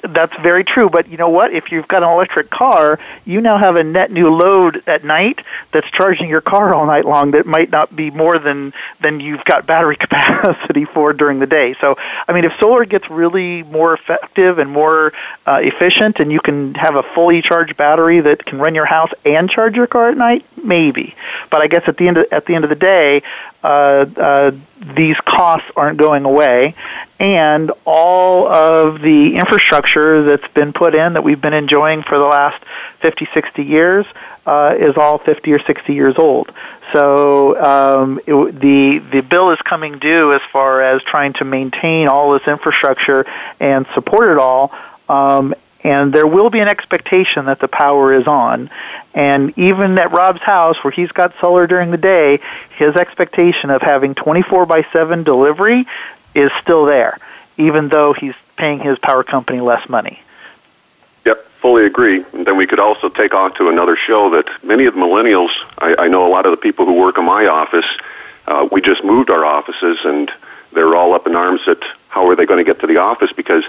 that's 0.03 0.37
very 0.41 0.65
true. 0.65 0.89
But 0.89 1.09
you 1.09 1.17
know 1.17 1.29
what? 1.29 1.53
If 1.53 1.73
you've 1.73 1.89
got 1.89 2.03
an 2.03 2.09
electric 2.09 2.51
car, 2.51 2.99
you 3.25 3.41
now 3.41 3.57
have 3.59 3.77
a 3.77 3.83
net 3.83 4.11
new 4.11 4.31
load 4.35 4.83
at 4.87 5.05
night 5.05 5.41
that's 5.73 5.91
charging 5.91 6.29
your 6.29 6.41
car 6.41 6.75
all 6.75 6.87
night 6.87 7.05
long. 7.05 7.33
That 7.33 7.47
might 7.47 7.71
not 7.71 7.95
be 7.95 8.11
more 8.11 8.39
than 8.39 8.73
than 9.01 9.21
you've 9.21 9.45
got 9.45 9.67
battery 9.67 9.97
capacity 10.01 10.85
for 10.85 11.13
during 11.13 11.39
the 11.39 11.47
day. 11.47 11.75
So, 11.81 11.97
I 12.27 12.33
mean, 12.33 12.45
if 12.45 12.59
solar 12.59 12.85
gets 12.85 13.11
really 13.11 13.63
more 13.65 13.93
effective 13.93 14.59
and 14.59 14.71
more 14.71 15.13
uh, 15.47 15.61
efficient, 15.63 16.21
and 16.21 16.31
you 16.31 16.41
can 16.41 16.75
have 16.75 16.97
a 16.97 17.03
fully 17.03 17.43
charged 17.43 17.77
battery 17.77 18.21
that 18.21 18.45
can 18.45 18.59
run 18.59 18.75
your 18.75 18.87
house 18.87 19.13
and 19.25 19.51
charge 19.51 19.77
your 19.77 19.87
car 19.87 20.09
at 20.09 20.17
night, 20.17 20.45
maybe. 20.63 21.15
But 21.51 21.61
I 21.61 21.67
guess 21.67 21.89
at 21.89 21.97
the 21.97 22.09
end 22.09 22.19
of, 22.19 22.27
at 22.33 22.47
the 22.47 22.55
end 22.55 22.65
of 22.65 22.71
the 22.71 22.77
day, 22.77 23.23
uh, 23.63 24.07
uh, 24.17 24.51
these 24.95 25.17
costs 25.21 25.71
aren't 25.77 25.99
going 25.99 26.25
away, 26.25 26.75
and 27.19 27.73
all 27.85 28.47
of 28.47 29.01
the 29.01 29.37
infrastructure 29.37 30.23
that's 30.23 30.47
been 30.55 30.73
put 30.73 30.95
in 30.95 31.15
that 31.15 31.25
we've 31.25 31.41
been 31.41 31.55
enjoying 31.55 32.03
for 32.03 32.19
the 32.19 32.25
last 32.25 32.63
50, 33.01 33.27
60 33.27 33.65
years 33.65 34.07
uh, 34.47 34.75
is 34.79 34.97
all 34.97 35.19
50 35.19 35.53
or 35.53 35.59
60 35.59 35.93
years 35.93 36.17
old. 36.19 36.53
So 36.93 37.61
um, 37.63 38.21
it, 38.27 38.61
the 38.61 38.99
the 38.99 39.21
bill 39.21 39.51
is 39.51 39.59
coming 39.61 39.99
due 39.99 40.33
as 40.33 40.41
far 40.43 40.81
as 40.81 41.03
trying 41.03 41.35
to 41.35 41.45
maintain 41.45 42.09
all 42.09 42.33
this 42.33 42.49
infrastructure 42.49 43.27
and 43.61 43.87
support 43.89 44.31
it 44.31 44.39
all. 44.39 44.73
Um, 45.09 45.55
and 45.89 46.13
there 46.13 46.27
will 46.27 46.51
be 46.51 46.61
an 46.61 46.69
expectation 46.69 47.47
that 47.47 47.61
the 47.61 47.67
power 47.67 48.13
is 48.13 48.27
on. 48.27 48.69
And 49.15 49.59
even 49.59 49.97
at 49.97 50.13
Rob's 50.13 50.43
house, 50.43 50.77
where 50.85 50.91
he's 50.91 51.11
got 51.13 51.35
solar 51.41 51.67
during 51.67 51.91
the 51.91 51.97
day, 51.97 52.41
his 52.77 52.95
expectation 52.95 53.71
of 53.71 53.81
having 53.81 54.15
24 54.15 54.67
by 54.67 54.83
7 54.83 55.23
delivery 55.23 55.87
is 56.35 56.53
still 56.61 56.85
there, 56.85 57.17
even 57.57 57.89
though 57.89 58.13
he's 58.13 58.35
paying 58.57 58.81
his 58.81 58.99
power 58.99 59.25
company 59.25 59.63
less 59.63 59.89
money. 59.89 60.21
Yep, 61.25 61.47
fully 61.63 61.87
agree. 61.87 62.23
And 62.35 62.47
then 62.47 62.59
we 62.59 62.67
could 62.67 62.81
also 62.81 63.09
take 63.09 63.33
on 63.33 63.55
to 63.55 63.71
another 63.71 63.97
show 63.97 64.29
that 64.31 64.63
many 64.63 64.85
of 64.85 64.93
the 64.93 65.01
millennials, 65.01 65.51
I, 65.79 65.97
I 66.01 66.09
know 66.09 66.27
a 66.27 66.31
lot 66.31 66.45
of 66.45 66.51
the 66.51 66.59
people 66.59 66.85
who 66.85 67.01
work 67.01 67.17
in 67.17 67.25
my 67.25 67.47
office, 67.47 67.87
uh, 68.47 68.69
we 68.71 68.83
just 68.83 69.03
moved 69.03 69.31
our 69.31 69.47
offices 69.47 69.97
and 70.05 70.31
they're 70.71 70.95
all 70.95 71.15
up 71.15 71.27
in 71.27 71.35
arms 71.35 71.63
at 71.67 71.79
how 72.09 72.29
are 72.29 72.37
they 72.37 72.45
going 72.45 72.63
to 72.63 72.71
get 72.71 72.81
to 72.81 72.87
the 72.87 72.99
office 72.99 73.33
because 73.33 73.65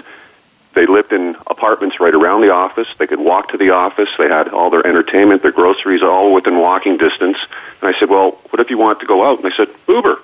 they 0.74 0.86
lived 0.86 1.12
in 1.12 1.36
apartments 1.46 1.98
right 1.98 2.14
around 2.14 2.42
the 2.42 2.50
office. 2.50 2.88
They 2.98 3.06
could 3.06 3.18
walk 3.18 3.50
to 3.50 3.58
the 3.58 3.70
office. 3.70 4.08
They 4.16 4.28
had 4.28 4.48
all 4.48 4.70
their 4.70 4.86
entertainment, 4.86 5.42
their 5.42 5.52
groceries, 5.52 6.02
all 6.02 6.32
within 6.32 6.58
walking 6.58 6.96
distance. 6.96 7.38
And 7.80 7.94
I 7.94 7.98
said, 7.98 8.08
"Well, 8.08 8.32
what 8.50 8.60
if 8.60 8.70
you 8.70 8.78
want 8.78 9.00
to 9.00 9.06
go 9.06 9.24
out?" 9.28 9.42
And 9.42 9.50
they 9.50 9.56
said, 9.56 9.68
"Uber, 9.88 10.18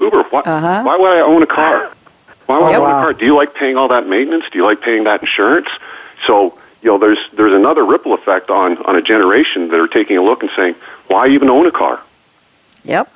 Uber. 0.00 0.22
Why, 0.24 0.40
uh-huh. 0.40 0.82
why 0.84 0.96
would 0.96 1.12
I 1.12 1.20
own 1.20 1.42
a 1.42 1.46
car? 1.46 1.90
Why 2.46 2.58
would 2.58 2.70
yep. 2.70 2.80
I 2.80 2.84
own 2.84 2.90
a 2.90 3.02
car? 3.04 3.12
Do 3.14 3.24
you 3.24 3.34
like 3.34 3.54
paying 3.54 3.76
all 3.76 3.88
that 3.88 4.06
maintenance? 4.06 4.44
Do 4.50 4.58
you 4.58 4.64
like 4.64 4.80
paying 4.80 5.04
that 5.04 5.22
insurance?" 5.22 5.68
So 6.26 6.58
you 6.82 6.90
know, 6.90 6.98
there's 6.98 7.18
there's 7.32 7.54
another 7.54 7.84
ripple 7.84 8.12
effect 8.12 8.50
on 8.50 8.78
on 8.84 8.96
a 8.96 9.02
generation 9.02 9.68
that 9.68 9.80
are 9.80 9.88
taking 9.88 10.18
a 10.18 10.22
look 10.22 10.42
and 10.42 10.52
saying, 10.54 10.74
"Why 11.08 11.28
even 11.28 11.48
own 11.48 11.66
a 11.66 11.72
car?" 11.72 12.00
Yep. 12.84 13.10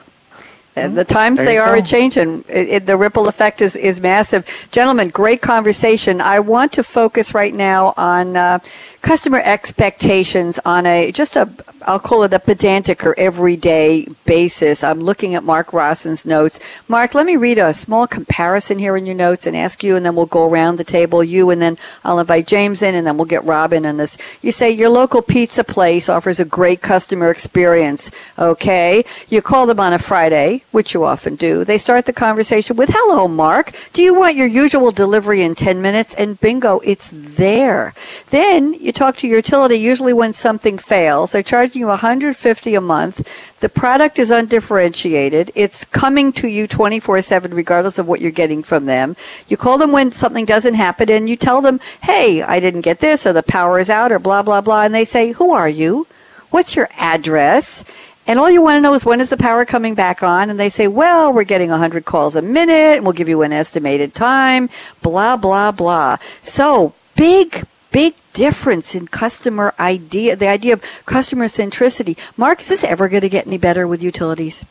Mm-hmm. 0.76 0.94
The 0.94 1.04
times 1.04 1.38
there 1.38 1.46
they 1.46 1.58
are 1.58 1.76
go. 1.76 1.82
changing. 1.82 2.44
It, 2.48 2.68
it, 2.68 2.86
the 2.86 2.96
ripple 2.96 3.28
effect 3.28 3.60
is, 3.60 3.76
is 3.76 4.00
massive. 4.00 4.46
Gentlemen, 4.70 5.08
great 5.08 5.42
conversation. 5.42 6.20
I 6.20 6.40
want 6.40 6.72
to 6.74 6.82
focus 6.82 7.34
right 7.34 7.54
now 7.54 7.92
on 7.96 8.36
uh, 8.36 8.60
customer 9.02 9.40
expectations 9.44 10.60
on 10.64 10.86
a 10.86 11.10
just 11.12 11.36
a 11.36 11.48
I'll 11.86 11.98
call 11.98 12.24
it 12.24 12.34
a 12.34 12.38
pedantic 12.38 13.04
or 13.04 13.18
everyday 13.18 14.06
basis. 14.26 14.84
I'm 14.84 15.00
looking 15.00 15.34
at 15.34 15.42
Mark 15.42 15.72
Rosson's 15.72 16.26
notes. 16.26 16.60
Mark, 16.88 17.14
let 17.14 17.24
me 17.24 17.36
read 17.36 17.58
a 17.58 17.72
small 17.72 18.06
comparison 18.06 18.78
here 18.78 18.96
in 18.96 19.06
your 19.06 19.14
notes 19.14 19.46
and 19.46 19.56
ask 19.56 19.82
you, 19.82 19.96
and 19.96 20.04
then 20.04 20.14
we'll 20.14 20.26
go 20.26 20.48
around 20.48 20.76
the 20.76 20.84
table. 20.84 21.24
You, 21.24 21.50
and 21.50 21.60
then 21.60 21.78
I'll 22.04 22.18
invite 22.18 22.46
James 22.46 22.82
in, 22.82 22.94
and 22.94 23.06
then 23.06 23.16
we'll 23.16 23.24
get 23.24 23.44
Robin 23.44 23.84
in 23.84 23.96
this. 23.96 24.18
You 24.42 24.52
say 24.52 24.70
your 24.70 24.90
local 24.90 25.22
pizza 25.22 25.64
place 25.64 26.08
offers 26.08 26.38
a 26.38 26.44
great 26.44 26.82
customer 26.82 27.30
experience. 27.30 28.10
Okay, 28.38 29.04
you 29.28 29.40
call 29.40 29.66
them 29.66 29.80
on 29.80 29.92
a 29.92 29.98
Friday, 29.98 30.59
which 30.70 30.94
you 30.94 31.04
often 31.04 31.34
do. 31.34 31.64
They 31.64 31.78
start 31.78 32.06
the 32.06 32.12
conversation 32.12 32.76
with, 32.76 32.90
"Hello, 32.92 33.26
Mark. 33.26 33.72
Do 33.92 34.02
you 34.02 34.14
want 34.14 34.36
your 34.36 34.46
usual 34.46 34.90
delivery 34.90 35.42
in 35.42 35.54
10 35.54 35.82
minutes?" 35.82 36.14
And 36.14 36.40
bingo, 36.40 36.80
it's 36.84 37.10
there. 37.12 37.92
Then 38.30 38.74
you 38.74 38.92
talk 38.92 39.16
to 39.18 39.26
your 39.26 39.38
utility. 39.38 39.76
Usually, 39.76 40.12
when 40.12 40.32
something 40.32 40.78
fails, 40.78 41.32
they're 41.32 41.42
charging 41.42 41.80
you 41.80 41.90
150 41.90 42.74
a 42.74 42.80
month. 42.80 43.26
The 43.60 43.68
product 43.68 44.18
is 44.18 44.30
undifferentiated. 44.30 45.50
It's 45.54 45.84
coming 45.84 46.32
to 46.34 46.48
you 46.48 46.66
24/7 46.66 47.52
regardless 47.52 47.98
of 47.98 48.06
what 48.06 48.20
you're 48.20 48.30
getting 48.30 48.62
from 48.62 48.86
them. 48.86 49.16
You 49.48 49.56
call 49.56 49.78
them 49.78 49.92
when 49.92 50.12
something 50.12 50.44
doesn't 50.44 50.74
happen 50.74 51.10
and 51.10 51.28
you 51.28 51.36
tell 51.36 51.60
them, 51.60 51.80
"Hey, 52.02 52.42
I 52.42 52.60
didn't 52.60 52.82
get 52.82 53.00
this 53.00 53.26
or 53.26 53.32
the 53.32 53.42
power 53.42 53.78
is 53.78 53.90
out 53.90 54.12
or 54.12 54.18
blah 54.18 54.42
blah 54.42 54.60
blah." 54.60 54.82
And 54.82 54.94
they 54.94 55.04
say, 55.04 55.32
"Who 55.32 55.52
are 55.52 55.68
you? 55.68 56.06
What's 56.50 56.74
your 56.74 56.88
address?" 56.98 57.84
And 58.30 58.38
all 58.38 58.48
you 58.48 58.62
want 58.62 58.76
to 58.76 58.80
know 58.80 58.94
is 58.94 59.04
when 59.04 59.20
is 59.20 59.30
the 59.30 59.36
power 59.36 59.64
coming 59.64 59.96
back 59.96 60.22
on? 60.22 60.50
And 60.50 60.60
they 60.60 60.68
say, 60.68 60.86
well, 60.86 61.32
we're 61.32 61.42
getting 61.42 61.68
100 61.68 62.04
calls 62.04 62.36
a 62.36 62.42
minute 62.42 62.98
and 62.98 63.02
we'll 63.02 63.12
give 63.12 63.28
you 63.28 63.42
an 63.42 63.52
estimated 63.52 64.14
time, 64.14 64.70
blah, 65.02 65.36
blah, 65.36 65.72
blah. 65.72 66.16
So 66.40 66.94
big 67.16 67.64
big 67.90 68.14
difference 68.32 68.94
in 68.94 69.08
customer 69.08 69.74
idea, 69.80 70.36
the 70.36 70.46
idea 70.46 70.74
of 70.74 71.04
customer 71.06 71.46
centricity. 71.46 72.16
Mark, 72.36 72.60
is 72.60 72.68
this 72.68 72.84
ever 72.84 73.08
going 73.08 73.22
to 73.22 73.28
get 73.28 73.48
any 73.48 73.58
better 73.58 73.88
with 73.88 74.00
utilities? 74.00 74.64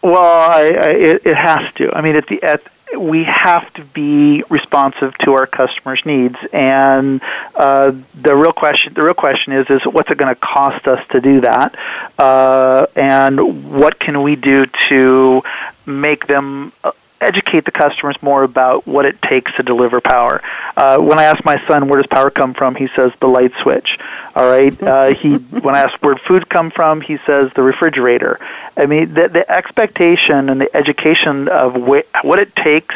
Well, 0.00 0.14
I, 0.16 0.60
I, 0.60 0.90
it, 0.90 1.26
it 1.26 1.36
has 1.36 1.74
to. 1.74 1.92
I 1.92 2.02
mean, 2.02 2.14
at 2.14 2.28
the 2.28 2.40
at 2.44 2.62
we 2.98 3.24
have 3.24 3.72
to 3.74 3.84
be 3.84 4.42
responsive 4.48 5.16
to 5.18 5.34
our 5.34 5.46
customers' 5.46 6.04
needs, 6.04 6.36
and 6.52 7.22
uh, 7.54 7.92
the 8.14 8.34
real 8.34 8.52
question 8.52 8.94
the 8.94 9.02
real 9.02 9.14
question 9.14 9.52
is 9.52 9.68
is 9.70 9.82
what's 9.84 10.10
it 10.10 10.18
going 10.18 10.34
to 10.34 10.40
cost 10.40 10.86
us 10.86 11.06
to 11.08 11.20
do 11.20 11.40
that, 11.40 11.76
uh, 12.18 12.86
and 12.96 13.70
what 13.72 13.98
can 13.98 14.22
we 14.22 14.36
do 14.36 14.66
to 14.88 15.42
make 15.86 16.26
them 16.26 16.72
uh, 16.84 16.92
educate 17.22 17.64
the 17.64 17.70
customers 17.70 18.20
more 18.22 18.42
about 18.42 18.86
what 18.86 19.04
it 19.06 19.20
takes 19.22 19.54
to 19.56 19.62
deliver 19.62 20.00
power. 20.00 20.42
Uh, 20.76 20.98
when 20.98 21.18
I 21.18 21.24
ask 21.24 21.44
my 21.44 21.64
son 21.66 21.88
where 21.88 22.00
does 22.00 22.08
power 22.08 22.30
come 22.30 22.54
from, 22.54 22.74
he 22.74 22.88
says 22.88 23.12
the 23.20 23.28
light 23.28 23.52
switch. 23.62 23.98
All 24.34 24.48
right. 24.48 24.82
Uh, 24.82 25.14
he 25.14 25.36
when 25.66 25.74
I 25.74 25.80
ask 25.80 26.02
where 26.02 26.16
food 26.16 26.48
come 26.48 26.70
from, 26.70 27.00
he 27.00 27.18
says 27.18 27.52
the 27.54 27.62
refrigerator. 27.62 28.38
I 28.76 28.86
mean 28.86 29.14
the, 29.14 29.28
the 29.28 29.50
expectation 29.50 30.48
and 30.48 30.60
the 30.60 30.74
education 30.76 31.48
of 31.48 31.74
wh- 31.74 32.24
what 32.24 32.38
it 32.38 32.54
takes 32.56 32.94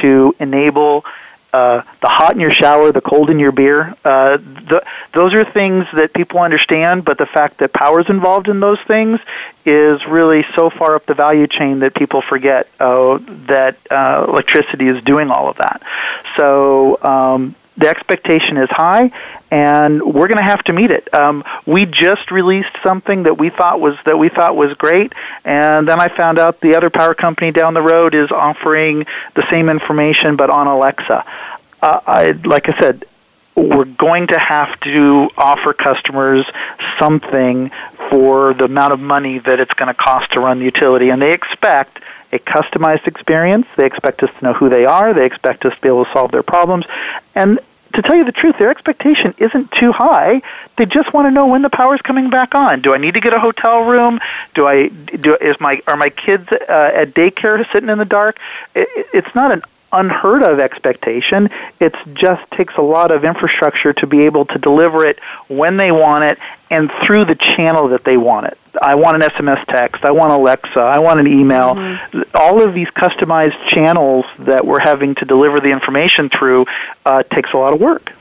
to 0.00 0.34
enable 0.38 1.04
uh, 1.56 1.82
the 2.00 2.08
hot 2.08 2.32
in 2.34 2.40
your 2.40 2.52
shower, 2.52 2.92
the 2.92 3.00
cold 3.00 3.30
in 3.30 3.38
your 3.38 3.52
beer. 3.52 3.94
Uh, 4.04 4.36
the, 4.36 4.84
those 5.12 5.32
are 5.32 5.44
things 5.44 5.86
that 5.94 6.12
people 6.12 6.40
understand, 6.40 7.04
but 7.04 7.16
the 7.16 7.24
fact 7.24 7.58
that 7.58 7.72
power 7.72 7.98
is 8.00 8.10
involved 8.10 8.48
in 8.48 8.60
those 8.60 8.80
things 8.80 9.20
is 9.64 10.06
really 10.06 10.44
so 10.54 10.68
far 10.68 10.94
up 10.96 11.06
the 11.06 11.14
value 11.14 11.46
chain 11.46 11.78
that 11.78 11.94
people 11.94 12.20
forget 12.20 12.68
uh, 12.78 13.18
that 13.46 13.78
uh, 13.90 14.26
electricity 14.28 14.86
is 14.86 15.02
doing 15.02 15.30
all 15.30 15.48
of 15.48 15.56
that. 15.56 15.82
So 16.36 16.98
um, 17.02 17.54
the 17.76 17.88
expectation 17.88 18.56
is 18.56 18.70
high, 18.70 19.10
and 19.50 20.02
we're 20.02 20.28
going 20.28 20.38
to 20.38 20.44
have 20.44 20.62
to 20.64 20.72
meet 20.72 20.90
it. 20.90 21.12
Um, 21.12 21.44
we 21.66 21.84
just 21.86 22.30
released 22.30 22.74
something 22.82 23.24
that 23.24 23.38
we 23.38 23.50
thought 23.50 23.80
was 23.80 23.96
that 24.04 24.18
we 24.18 24.28
thought 24.28 24.56
was 24.56 24.74
great, 24.74 25.12
and 25.44 25.86
then 25.86 26.00
I 26.00 26.08
found 26.08 26.38
out 26.38 26.60
the 26.60 26.74
other 26.76 26.90
power 26.90 27.14
company 27.14 27.50
down 27.50 27.74
the 27.74 27.82
road 27.82 28.14
is 28.14 28.30
offering 28.30 29.06
the 29.34 29.48
same 29.50 29.68
information 29.68 30.36
but 30.36 30.50
on 30.50 30.66
Alexa. 30.66 31.24
Uh, 31.82 32.00
I, 32.06 32.30
like 32.44 32.68
I 32.68 32.78
said, 32.78 33.04
we're 33.54 33.84
going 33.84 34.26
to 34.28 34.38
have 34.38 34.78
to 34.80 35.30
offer 35.36 35.72
customers 35.72 36.46
something 36.98 37.70
for 38.10 38.54
the 38.54 38.64
amount 38.64 38.92
of 38.92 39.00
money 39.00 39.38
that 39.38 39.60
it's 39.60 39.72
going 39.74 39.88
to 39.88 39.94
cost 39.94 40.32
to 40.32 40.40
run 40.40 40.58
the 40.58 40.64
utility, 40.64 41.10
and 41.10 41.20
they 41.20 41.32
expect 41.32 41.98
a 42.32 42.38
customized 42.38 43.06
experience. 43.06 43.66
They 43.76 43.86
expect 43.86 44.22
us 44.22 44.30
to 44.38 44.44
know 44.44 44.52
who 44.52 44.68
they 44.68 44.84
are. 44.84 45.14
They 45.14 45.26
expect 45.26 45.64
us 45.64 45.74
to 45.74 45.80
be 45.80 45.88
able 45.88 46.04
to 46.04 46.12
solve 46.12 46.30
their 46.30 46.42
problems. 46.42 46.86
And 47.34 47.60
to 47.94 48.02
tell 48.02 48.14
you 48.14 48.24
the 48.24 48.32
truth, 48.32 48.58
their 48.58 48.70
expectation 48.70 49.34
isn't 49.38 49.70
too 49.72 49.92
high. 49.92 50.42
They 50.76 50.84
just 50.84 51.12
want 51.14 51.28
to 51.28 51.30
know 51.30 51.46
when 51.46 51.62
the 51.62 51.70
power's 51.70 52.02
coming 52.02 52.28
back 52.30 52.54
on. 52.54 52.80
Do 52.82 52.92
I 52.94 52.98
need 52.98 53.14
to 53.14 53.20
get 53.20 53.32
a 53.32 53.40
hotel 53.40 53.80
room? 53.84 54.20
Do 54.54 54.66
I 54.66 54.88
do 54.88 55.34
is 55.36 55.58
my 55.60 55.80
are 55.86 55.96
my 55.96 56.10
kids 56.10 56.50
uh, 56.50 56.90
at 56.94 57.14
daycare 57.14 57.70
sitting 57.72 57.88
in 57.88 57.98
the 57.98 58.04
dark? 58.04 58.38
It, 58.74 58.88
it's 59.14 59.34
not 59.34 59.50
an 59.50 59.62
unheard 59.92 60.42
of 60.42 60.60
expectation. 60.60 61.48
It 61.80 61.94
just 62.14 62.50
takes 62.50 62.76
a 62.76 62.82
lot 62.82 63.10
of 63.10 63.24
infrastructure 63.24 63.92
to 63.94 64.06
be 64.06 64.22
able 64.22 64.44
to 64.46 64.58
deliver 64.58 65.06
it 65.06 65.18
when 65.48 65.76
they 65.76 65.92
want 65.92 66.24
it 66.24 66.38
and 66.70 66.90
through 66.90 67.26
the 67.26 67.34
channel 67.34 67.88
that 67.88 68.04
they 68.04 68.16
want 68.16 68.46
it. 68.46 68.58
I 68.80 68.94
want 68.96 69.22
an 69.22 69.28
SMS 69.30 69.64
text. 69.66 70.04
I 70.04 70.10
want 70.10 70.32
Alexa. 70.32 70.80
I 70.80 70.98
want 70.98 71.20
an 71.20 71.26
email. 71.26 71.74
Mm-hmm. 71.74 72.22
All 72.34 72.62
of 72.62 72.74
these 72.74 72.88
customized 72.88 73.68
channels 73.68 74.26
that 74.40 74.66
we're 74.66 74.80
having 74.80 75.14
to 75.16 75.24
deliver 75.24 75.60
the 75.60 75.70
information 75.70 76.28
through 76.28 76.66
uh, 77.04 77.22
takes 77.22 77.52
a 77.52 77.56
lot 77.56 77.72
of 77.72 77.80
work. 77.80 78.12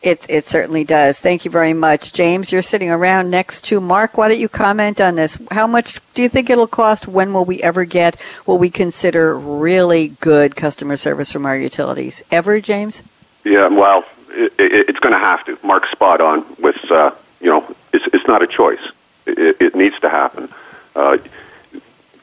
It, 0.00 0.26
it 0.30 0.44
certainly 0.44 0.84
does. 0.84 1.18
Thank 1.18 1.44
you 1.44 1.50
very 1.50 1.72
much. 1.72 2.12
James, 2.12 2.52
you're 2.52 2.62
sitting 2.62 2.88
around 2.88 3.30
next 3.30 3.64
to 3.64 3.80
Mark. 3.80 4.16
Why 4.16 4.28
don't 4.28 4.38
you 4.38 4.48
comment 4.48 5.00
on 5.00 5.16
this? 5.16 5.36
How 5.50 5.66
much 5.66 5.98
do 6.14 6.22
you 6.22 6.28
think 6.28 6.50
it'll 6.50 6.68
cost? 6.68 7.08
When 7.08 7.32
will 7.32 7.44
we 7.44 7.60
ever 7.62 7.84
get 7.84 8.20
what 8.44 8.60
we 8.60 8.70
consider 8.70 9.36
really 9.36 10.08
good 10.20 10.54
customer 10.54 10.96
service 10.96 11.32
from 11.32 11.46
our 11.46 11.56
utilities? 11.56 12.22
Ever, 12.30 12.60
James? 12.60 13.02
Yeah, 13.44 13.66
well, 13.66 14.04
it, 14.30 14.52
it, 14.56 14.88
it's 14.88 15.00
going 15.00 15.14
to 15.14 15.18
have 15.18 15.44
to. 15.46 15.58
Mark's 15.64 15.90
spot 15.90 16.20
on 16.20 16.44
with, 16.60 16.90
uh, 16.92 17.10
you 17.40 17.50
know, 17.50 17.74
it's, 17.92 18.06
it's 18.14 18.26
not 18.28 18.40
a 18.40 18.46
choice. 18.46 18.92
It, 19.26 19.56
it 19.60 19.74
needs 19.74 19.98
to 20.00 20.08
happen. 20.08 20.48
Uh, 20.94 21.18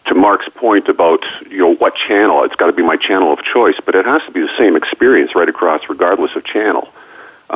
to 0.06 0.14
Mark's 0.14 0.48
point 0.50 0.88
about 0.88 1.24
you 1.50 1.58
know 1.58 1.76
what 1.76 1.96
channel, 1.96 2.44
it's 2.44 2.56
got 2.56 2.68
to 2.68 2.74
be 2.74 2.84
my 2.84 2.96
channel 2.96 3.34
of 3.34 3.44
choice, 3.44 3.76
but 3.84 3.96
it 3.96 4.06
has 4.06 4.24
to 4.26 4.32
be 4.32 4.42
the 4.42 4.56
same 4.58 4.76
experience 4.76 5.36
right 5.36 5.50
across, 5.50 5.90
regardless 5.90 6.36
of 6.36 6.44
channel. 6.44 6.88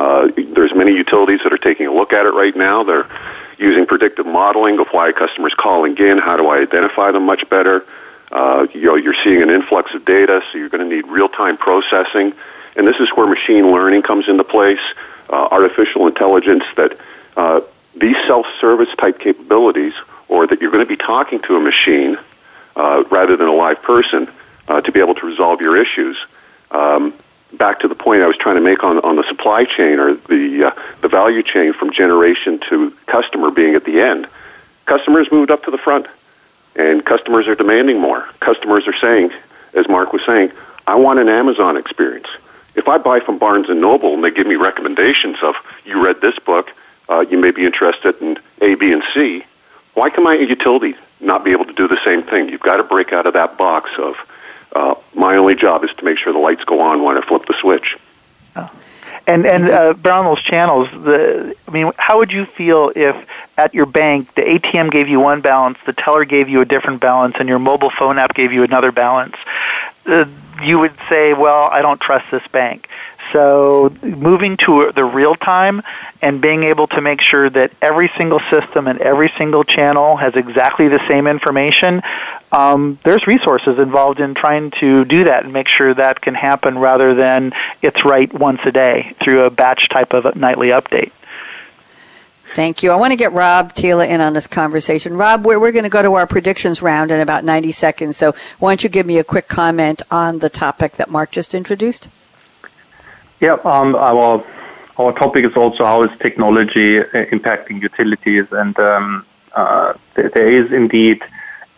Uh, 0.00 0.30
there's 0.56 0.74
many 0.74 0.92
utilities 0.92 1.40
that 1.42 1.52
are 1.52 1.58
taking 1.58 1.86
a 1.86 1.92
look 1.92 2.14
at 2.14 2.24
it 2.24 2.34
right 2.42 2.56
now. 2.56 2.76
They're 2.88 3.06
using 3.58 3.84
predictive 3.84 4.24
modeling 4.24 4.78
of 4.78 4.88
why 4.88 5.12
customer's 5.12 5.52
calling 5.52 5.94
in. 5.98 6.16
How 6.16 6.36
do 6.36 6.48
I 6.48 6.56
identify 6.60 7.10
them 7.10 7.26
much 7.26 7.42
better? 7.50 7.84
Uh, 8.32 8.66
you 8.72 8.86
know, 8.86 8.94
you're 8.94 9.20
seeing 9.22 9.42
an 9.42 9.50
influx 9.50 9.92
of 9.92 10.06
data, 10.06 10.42
so 10.46 10.58
you're 10.58 10.70
going 10.70 10.88
to 10.88 10.94
need 10.96 11.06
real-time 11.06 11.58
processing, 11.58 12.32
and 12.76 12.86
this 12.86 12.96
is 13.04 13.10
where 13.10 13.26
machine 13.26 13.70
learning 13.72 14.00
comes 14.00 14.26
into 14.26 14.44
place. 14.44 14.80
Uh, 15.28 15.48
artificial 15.58 16.06
intelligence 16.06 16.64
that 16.76 16.96
uh, 17.36 17.60
these 17.94 18.16
self-service 18.26 18.88
type 18.96 19.18
capabilities, 19.18 19.94
or 20.28 20.46
that 20.46 20.62
you're 20.62 20.72
going 20.72 20.86
to 20.88 20.88
be 20.88 20.96
talking 20.96 21.40
to 21.42 21.56
a 21.56 21.60
machine 21.60 22.16
uh, 22.74 23.04
rather 23.10 23.36
than 23.36 23.48
a 23.48 23.52
live 23.52 23.82
person 23.82 24.28
uh, 24.66 24.80
to 24.80 24.90
be 24.92 25.00
able 25.00 25.14
to 25.14 25.26
resolve 25.26 25.60
your 25.60 25.76
issues. 25.76 26.16
Um, 26.70 27.12
back 27.52 27.80
to 27.80 27.88
the 27.88 27.94
point 27.94 28.22
I 28.22 28.26
was 28.26 28.36
trying 28.36 28.56
to 28.56 28.60
make 28.60 28.84
on, 28.84 28.98
on 29.00 29.16
the 29.16 29.24
supply 29.24 29.64
chain 29.64 29.98
or 29.98 30.14
the 30.14 30.64
uh, 30.64 30.82
the 31.00 31.08
value 31.08 31.42
chain 31.42 31.72
from 31.72 31.92
generation 31.92 32.58
to 32.68 32.90
customer 33.06 33.50
being 33.50 33.74
at 33.74 33.84
the 33.84 34.00
end. 34.00 34.26
Customers 34.86 35.30
moved 35.30 35.50
up 35.50 35.64
to 35.64 35.70
the 35.70 35.78
front, 35.78 36.06
and 36.76 37.04
customers 37.04 37.48
are 37.48 37.54
demanding 37.54 38.00
more. 38.00 38.22
Customers 38.40 38.86
are 38.86 38.96
saying, 38.96 39.30
as 39.74 39.88
Mark 39.88 40.12
was 40.12 40.24
saying, 40.24 40.52
I 40.86 40.96
want 40.96 41.18
an 41.18 41.28
Amazon 41.28 41.76
experience. 41.76 42.28
If 42.74 42.88
I 42.88 42.98
buy 42.98 43.20
from 43.20 43.38
Barnes 43.38 43.68
and 43.68 43.80
Noble 43.80 44.14
and 44.14 44.24
they 44.24 44.30
give 44.30 44.46
me 44.46 44.56
recommendations 44.56 45.36
of 45.42 45.54
you 45.84 46.04
read 46.04 46.20
this 46.20 46.38
book, 46.38 46.72
uh, 47.08 47.20
you 47.28 47.38
may 47.38 47.50
be 47.50 47.64
interested 47.64 48.20
in 48.22 48.38
A, 48.60 48.74
B, 48.74 48.92
and 48.92 49.02
C. 49.12 49.44
Why 49.94 50.10
can 50.10 50.22
my 50.22 50.34
utility 50.34 50.94
not 51.20 51.44
be 51.44 51.50
able 51.50 51.64
to 51.64 51.72
do 51.72 51.88
the 51.88 51.98
same 52.04 52.22
thing? 52.22 52.48
You've 52.48 52.60
got 52.60 52.76
to 52.76 52.84
break 52.84 53.12
out 53.12 53.26
of 53.26 53.34
that 53.34 53.58
box 53.58 53.90
of 53.98 54.16
uh, 54.74 54.94
my 55.14 55.36
only 55.36 55.56
job 55.56 55.82
is 55.84 55.90
to 55.96 56.04
make 56.04 56.18
sure 56.18 56.32
the 56.32 56.38
lights 56.38 56.64
go 56.64 56.80
on 56.80 57.02
when 57.02 57.18
I 57.18 57.22
flip 57.22 57.39
the 57.50 57.58
switch. 57.60 57.96
Oh. 58.56 58.70
And 59.26 59.46
and 59.46 59.68
uh, 59.68 59.92
those 59.92 60.42
channels, 60.42 60.88
the 60.90 61.54
I 61.68 61.70
mean, 61.70 61.92
how 61.96 62.18
would 62.18 62.32
you 62.32 62.46
feel 62.46 62.92
if 62.96 63.16
at 63.56 63.74
your 63.74 63.86
bank 63.86 64.34
the 64.34 64.42
ATM 64.42 64.90
gave 64.90 65.08
you 65.08 65.20
one 65.20 65.40
balance, 65.40 65.78
the 65.86 65.92
teller 65.92 66.24
gave 66.24 66.48
you 66.48 66.60
a 66.60 66.64
different 66.64 67.00
balance, 67.00 67.36
and 67.38 67.48
your 67.48 67.58
mobile 67.58 67.90
phone 67.90 68.18
app 68.18 68.34
gave 68.34 68.52
you 68.52 68.64
another 68.64 68.90
balance? 68.90 69.36
Uh, 70.06 70.24
you 70.62 70.78
would 70.78 70.94
say, 71.08 71.32
"Well, 71.32 71.68
I 71.70 71.82
don't 71.82 72.00
trust 72.00 72.30
this 72.30 72.46
bank." 72.48 72.88
So 73.32 73.94
moving 74.02 74.56
to 74.58 74.90
the 74.92 75.04
real 75.04 75.36
time 75.36 75.82
and 76.20 76.40
being 76.40 76.64
able 76.64 76.86
to 76.88 77.00
make 77.00 77.20
sure 77.20 77.48
that 77.48 77.70
every 77.80 78.10
single 78.16 78.40
system 78.50 78.88
and 78.88 79.00
every 79.00 79.32
single 79.38 79.62
channel 79.62 80.16
has 80.16 80.34
exactly 80.34 80.88
the 80.88 81.00
same 81.06 81.26
information, 81.26 82.02
um, 82.52 82.98
there's 83.04 83.26
resources 83.26 83.78
involved 83.78 84.20
in 84.20 84.34
trying 84.34 84.70
to 84.72 85.04
do 85.04 85.24
that 85.24 85.44
and 85.44 85.52
make 85.52 85.68
sure 85.68 85.94
that 85.94 86.20
can 86.20 86.34
happen 86.34 86.78
rather 86.78 87.14
than 87.14 87.52
it's 87.80 88.04
right 88.04 88.32
once 88.32 88.60
a 88.64 88.72
day 88.72 89.14
through 89.22 89.44
a 89.44 89.50
batch 89.50 89.88
type 89.88 90.12
of 90.12 90.34
nightly 90.36 90.68
update. 90.68 91.12
Thank 92.52 92.82
you. 92.82 92.90
I 92.90 92.96
want 92.96 93.12
to 93.12 93.16
get 93.16 93.32
Rob 93.32 93.74
Thiele 93.74 94.06
in 94.06 94.20
on 94.20 94.32
this 94.32 94.48
conversation. 94.48 95.16
Rob, 95.16 95.46
we're, 95.46 95.60
we're 95.60 95.70
going 95.70 95.84
to 95.84 95.90
go 95.90 96.02
to 96.02 96.14
our 96.14 96.26
predictions 96.26 96.82
round 96.82 97.12
in 97.12 97.20
about 97.20 97.44
90 97.44 97.70
seconds. 97.70 98.16
So 98.16 98.34
why 98.58 98.72
don't 98.72 98.82
you 98.82 98.90
give 98.90 99.06
me 99.06 99.18
a 99.18 99.24
quick 99.24 99.46
comment 99.46 100.02
on 100.10 100.40
the 100.40 100.48
topic 100.48 100.94
that 100.94 101.08
Mark 101.08 101.30
just 101.30 101.54
introduced? 101.54 102.08
Yeah, 103.40 103.56
um, 103.64 103.94
our 103.94 104.44
our 104.98 105.12
topic 105.12 105.44
is 105.46 105.56
also 105.56 105.84
how 105.84 106.02
is 106.02 106.10
technology 106.18 106.98
uh, 106.98 107.04
impacting 107.04 107.80
utilities, 107.80 108.52
and 108.52 108.78
um, 108.78 109.24
uh, 109.54 109.94
there 110.14 110.50
is 110.50 110.72
indeed 110.72 111.22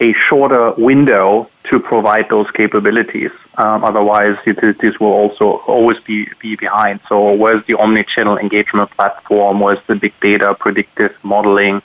a 0.03 0.12
shorter 0.26 0.64
window 0.90 1.48
to 1.68 1.74
provide 1.78 2.28
those 2.28 2.50
capabilities. 2.50 3.32
Um, 3.62 3.84
otherwise, 3.90 4.36
utilities 4.44 4.98
will 5.00 5.14
also 5.22 5.46
always 5.74 5.98
be, 6.00 6.28
be 6.40 6.57
behind. 6.57 7.00
So, 7.09 7.32
where's 7.42 7.64
the 7.66 7.74
omni-channel 7.74 8.36
engagement 8.38 8.90
platform? 8.90 9.61
Where's 9.61 9.82
the 9.90 9.96
big 10.05 10.14
data 10.20 10.48
predictive 10.64 11.12
modeling? 11.22 11.82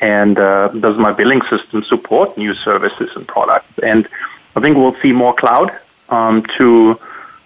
And 0.00 0.38
uh, 0.38 0.68
does 0.84 0.96
my 1.06 1.12
billing 1.12 1.42
system 1.52 1.82
support 1.92 2.28
new 2.36 2.54
services 2.54 3.10
and 3.16 3.26
products? 3.26 3.72
And 3.82 4.02
I 4.56 4.60
think 4.60 4.76
we'll 4.76 4.98
see 5.04 5.12
more 5.12 5.34
cloud 5.34 5.68
um, 6.08 6.36
to 6.58 6.98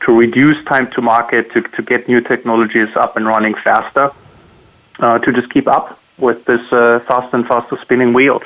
to 0.05 0.13
reduce 0.27 0.59
time 0.65 0.87
to 0.95 1.01
market, 1.01 1.51
to, 1.53 1.61
to 1.77 1.83
get 1.83 2.07
new 2.07 2.21
technologies 2.21 2.95
up 2.97 3.17
and 3.17 3.27
running 3.27 3.55
faster, 3.55 4.07
uh, 5.01 5.19
to 5.19 5.33
just 5.33 5.49
keep 5.51 5.67
up 5.67 5.99
with 6.19 6.45
this 6.45 6.65
uh, 6.73 7.01
fast 7.09 7.35
and 7.35 7.45
faster 7.47 7.77
spinning 7.85 8.13
wheel. 8.13 8.41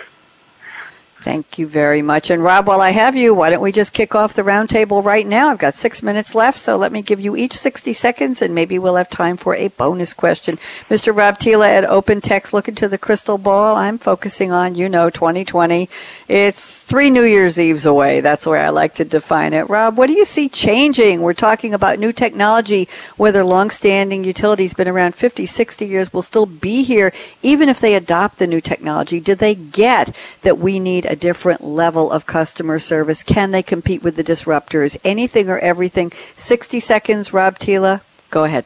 Thank 1.23 1.59
you 1.59 1.67
very 1.67 2.01
much. 2.01 2.31
And 2.31 2.43
Rob, 2.43 2.67
while 2.67 2.81
I 2.81 2.93
have 2.93 3.15
you, 3.15 3.35
why 3.35 3.51
don't 3.51 3.61
we 3.61 3.73
just 3.73 3.93
kick 3.93 4.15
off 4.15 4.33
the 4.33 4.41
roundtable 4.41 5.05
right 5.05 5.27
now? 5.27 5.51
I've 5.51 5.59
got 5.59 5.75
six 5.75 6.03
minutes 6.03 6.35
left, 6.35 6.59
so 6.59 6.79
let 6.79 6.93
me 6.93 7.03
give 7.03 7.21
you 7.21 7.37
each 7.37 7.53
60 7.53 7.93
seconds 7.93 8.41
and 8.41 8.55
maybe 8.55 8.79
we'll 8.79 8.97
have 8.97 9.11
time 9.11 9.37
for 9.37 9.55
a 9.55 9.69
bonus 9.69 10.15
question. 10.15 10.57
Mr. 10.89 11.15
Rob 11.15 11.37
Thiele 11.37 11.69
at 11.69 11.85
Open 11.85 12.23
Text, 12.23 12.55
look 12.55 12.69
into 12.69 12.89
the 12.89 12.97
crystal 12.97 13.37
ball. 13.37 13.77
I'm 13.77 13.99
focusing 13.99 14.51
on, 14.51 14.77
you 14.77 14.89
know, 14.89 15.11
2020. 15.11 15.91
It's 16.27 16.83
three 16.85 17.11
New 17.11 17.25
Year's 17.25 17.61
Eves 17.61 17.85
away. 17.85 18.23
That's 18.23 18.45
the 18.45 18.51
way 18.51 18.61
I 18.61 18.71
like 18.71 18.95
to 18.95 19.05
define 19.05 19.53
it. 19.53 19.69
Rob, 19.69 19.99
what 19.99 20.07
do 20.07 20.15
you 20.15 20.25
see 20.25 20.49
changing? 20.49 21.21
We're 21.21 21.35
talking 21.35 21.75
about 21.75 21.99
new 21.99 22.15
technology, 22.15 22.89
whether 23.19 23.45
long-standing 23.45 24.25
utilities 24.25 24.73
been 24.73 24.89
around 24.89 25.15
50, 25.15 25.45
60 25.45 25.87
years 25.87 26.15
will 26.15 26.23
still 26.23 26.47
be 26.47 26.83
here, 26.83 27.13
even 27.43 27.69
if 27.69 27.79
they 27.79 27.95
adopt 27.95 28.39
the 28.39 28.47
new 28.47 28.63
technology. 28.63 29.21
Do 29.21 29.35
they 29.35 29.55
get 29.55 30.17
that 30.41 30.57
we 30.57 30.81
need 30.81 31.10
a 31.11 31.17
different 31.17 31.63
level 31.63 32.11
of 32.11 32.25
customer 32.25 32.79
service? 32.79 33.23
Can 33.23 33.51
they 33.51 33.63
compete 33.63 34.03
with 34.03 34.17
the 34.17 34.25
disruptors? 34.25 34.97
Anything 35.05 35.51
or 35.51 35.59
everything? 35.59 36.13
60 36.37 36.81
seconds, 36.81 37.33
Rob 37.33 37.59
Thiele. 37.59 38.01
Go 38.31 38.45
ahead. 38.45 38.65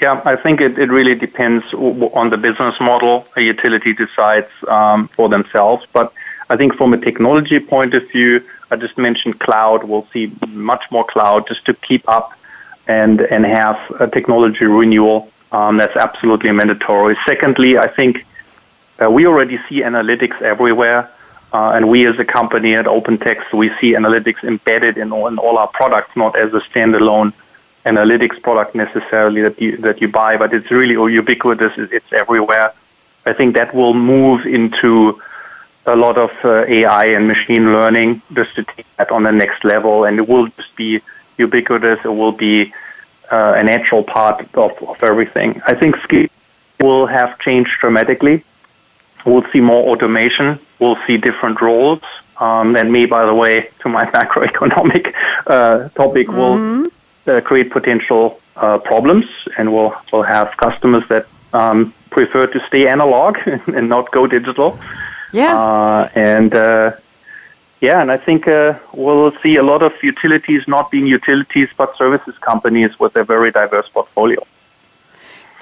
Yeah, 0.00 0.20
I 0.24 0.36
think 0.36 0.60
it, 0.60 0.78
it 0.78 0.90
really 0.90 1.14
depends 1.14 1.72
on 1.72 2.30
the 2.30 2.36
business 2.36 2.78
model 2.80 3.26
a 3.36 3.40
utility 3.40 3.94
decides 3.94 4.50
um, 4.68 5.08
for 5.08 5.28
themselves. 5.28 5.86
But 5.92 6.12
I 6.50 6.56
think 6.56 6.74
from 6.74 6.92
a 6.92 6.98
technology 6.98 7.60
point 7.60 7.94
of 7.94 8.08
view, 8.10 8.42
I 8.70 8.76
just 8.76 8.98
mentioned 8.98 9.40
cloud. 9.40 9.84
We'll 9.84 10.06
see 10.12 10.32
much 10.48 10.84
more 10.90 11.04
cloud 11.04 11.48
just 11.48 11.64
to 11.66 11.74
keep 11.74 12.06
up 12.08 12.32
and, 12.86 13.20
and 13.20 13.46
have 13.46 13.78
a 13.98 14.06
technology 14.06 14.64
renewal. 14.64 15.30
Um, 15.52 15.76
that's 15.78 15.96
absolutely 15.96 16.52
mandatory. 16.52 17.16
Secondly, 17.24 17.78
I 17.78 17.88
think 17.88 18.26
uh, 19.02 19.10
we 19.10 19.26
already 19.26 19.58
see 19.68 19.80
analytics 19.80 20.40
everywhere. 20.42 21.10
Uh, 21.56 21.70
and 21.76 21.88
we 21.88 22.06
as 22.06 22.18
a 22.18 22.24
company 22.38 22.74
at 22.74 22.84
OpenText, 22.84 23.50
we 23.54 23.68
see 23.78 23.90
analytics 24.00 24.44
embedded 24.44 24.98
in 24.98 25.10
all, 25.10 25.26
in 25.26 25.38
all 25.38 25.56
our 25.56 25.68
products, 25.68 26.14
not 26.14 26.32
as 26.44 26.52
a 26.52 26.60
standalone 26.68 27.32
analytics 27.86 28.38
product 28.42 28.74
necessarily 28.74 29.40
that 29.40 29.58
you, 29.58 29.70
that 29.78 30.02
you 30.02 30.08
buy, 30.22 30.36
but 30.36 30.52
it's 30.52 30.70
really 30.70 30.96
ubiquitous. 31.20 31.72
It's 31.78 32.12
everywhere. 32.12 32.74
I 33.24 33.32
think 33.32 33.54
that 33.54 33.74
will 33.74 33.94
move 33.94 34.44
into 34.44 35.22
a 35.86 35.96
lot 35.96 36.18
of 36.18 36.30
uh, 36.44 36.78
AI 36.78 37.06
and 37.16 37.26
machine 37.26 37.72
learning 37.72 38.20
just 38.34 38.54
to 38.56 38.62
take 38.62 38.88
that 38.98 39.10
on 39.10 39.22
the 39.22 39.32
next 39.32 39.64
level, 39.64 40.04
and 40.04 40.18
it 40.18 40.28
will 40.28 40.48
just 40.58 40.76
be 40.76 41.00
ubiquitous. 41.38 42.00
It 42.04 42.14
will 42.20 42.36
be 42.48 42.74
uh, 43.32 43.54
a 43.56 43.62
natural 43.62 44.04
part 44.04 44.40
of, 44.54 44.72
of 44.92 45.02
everything. 45.02 45.62
I 45.66 45.74
think 45.74 45.96
skill 46.06 46.26
will 46.80 47.06
have 47.06 47.38
changed 47.38 47.72
dramatically. 47.80 48.44
We'll 49.26 49.46
see 49.52 49.60
more 49.60 49.88
automation. 49.90 50.58
We'll 50.78 50.98
see 51.06 51.16
different 51.16 51.60
roles. 51.60 52.02
Um, 52.38 52.76
and 52.76 52.92
me, 52.92 53.06
by 53.06 53.26
the 53.26 53.34
way, 53.34 53.68
to 53.80 53.88
my 53.88 54.04
macroeconomic 54.16 55.14
uh, 55.46 55.88
topic, 55.90 56.28
mm-hmm. 56.28 56.82
will 56.82 57.36
uh, 57.36 57.40
create 57.40 57.70
potential 57.70 58.40
uh, 58.56 58.78
problems, 58.78 59.26
and 59.58 59.72
we'll 59.74 59.94
we'll 60.12 60.22
have 60.22 60.56
customers 60.56 61.04
that 61.08 61.26
um, 61.52 61.92
prefer 62.10 62.46
to 62.46 62.60
stay 62.68 62.88
analog 62.88 63.36
and 63.46 63.88
not 63.88 64.10
go 64.10 64.26
digital. 64.26 64.78
Yeah. 65.32 65.56
Uh, 65.58 66.08
and 66.14 66.54
uh, 66.54 66.92
yeah, 67.80 68.00
and 68.00 68.10
I 68.10 68.16
think 68.16 68.48
uh, 68.48 68.78
we'll 68.92 69.32
see 69.42 69.56
a 69.56 69.62
lot 69.62 69.82
of 69.82 69.92
utilities 70.02 70.66
not 70.66 70.90
being 70.90 71.06
utilities 71.06 71.68
but 71.76 71.96
services 71.96 72.36
companies 72.38 72.98
with 72.98 73.16
a 73.16 73.24
very 73.24 73.50
diverse 73.50 73.88
portfolio. 73.88 74.42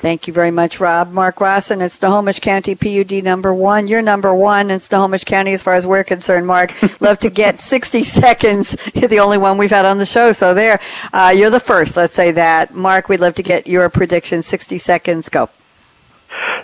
Thank 0.05 0.27
you 0.27 0.35
very 0.35 0.51
much, 0.51 0.81
Rob. 0.81 1.13
Mark 1.13 1.41
Rossin, 1.41 1.81
it's 1.81 1.95
Snohomish 1.95 2.39
County 2.41 2.75
PUD 2.75 3.25
number 3.25 3.55
one. 3.55 3.89
You're 3.89 4.03
number 4.03 4.35
one 4.35 4.71
in 4.71 4.79
Snohomish 4.79 5.25
County 5.25 5.55
as 5.55 5.63
far 5.63 5.73
as 5.73 5.87
we're 5.87 6.05
concerned, 6.05 6.47
Mark. 6.47 6.75
Love 7.01 7.19
to 7.21 7.31
get 7.31 7.59
60 7.59 8.03
seconds. 8.05 8.77
You're 8.93 9.09
the 9.09 9.21
only 9.21 9.39
one 9.39 9.57
we've 9.57 9.71
had 9.71 9.87
on 9.87 9.97
the 9.97 10.05
show, 10.05 10.33
so 10.33 10.53
there. 10.53 10.79
Uh, 11.15 11.33
you're 11.35 11.49
the 11.49 11.59
first, 11.59 11.97
let's 11.97 12.13
say 12.13 12.33
that. 12.33 12.75
Mark, 12.75 13.09
we'd 13.09 13.21
love 13.21 13.35
to 13.37 13.43
get 13.43 13.67
your 13.67 13.89
prediction. 13.89 14.43
60 14.43 14.77
seconds, 14.77 15.31
go. 15.31 15.49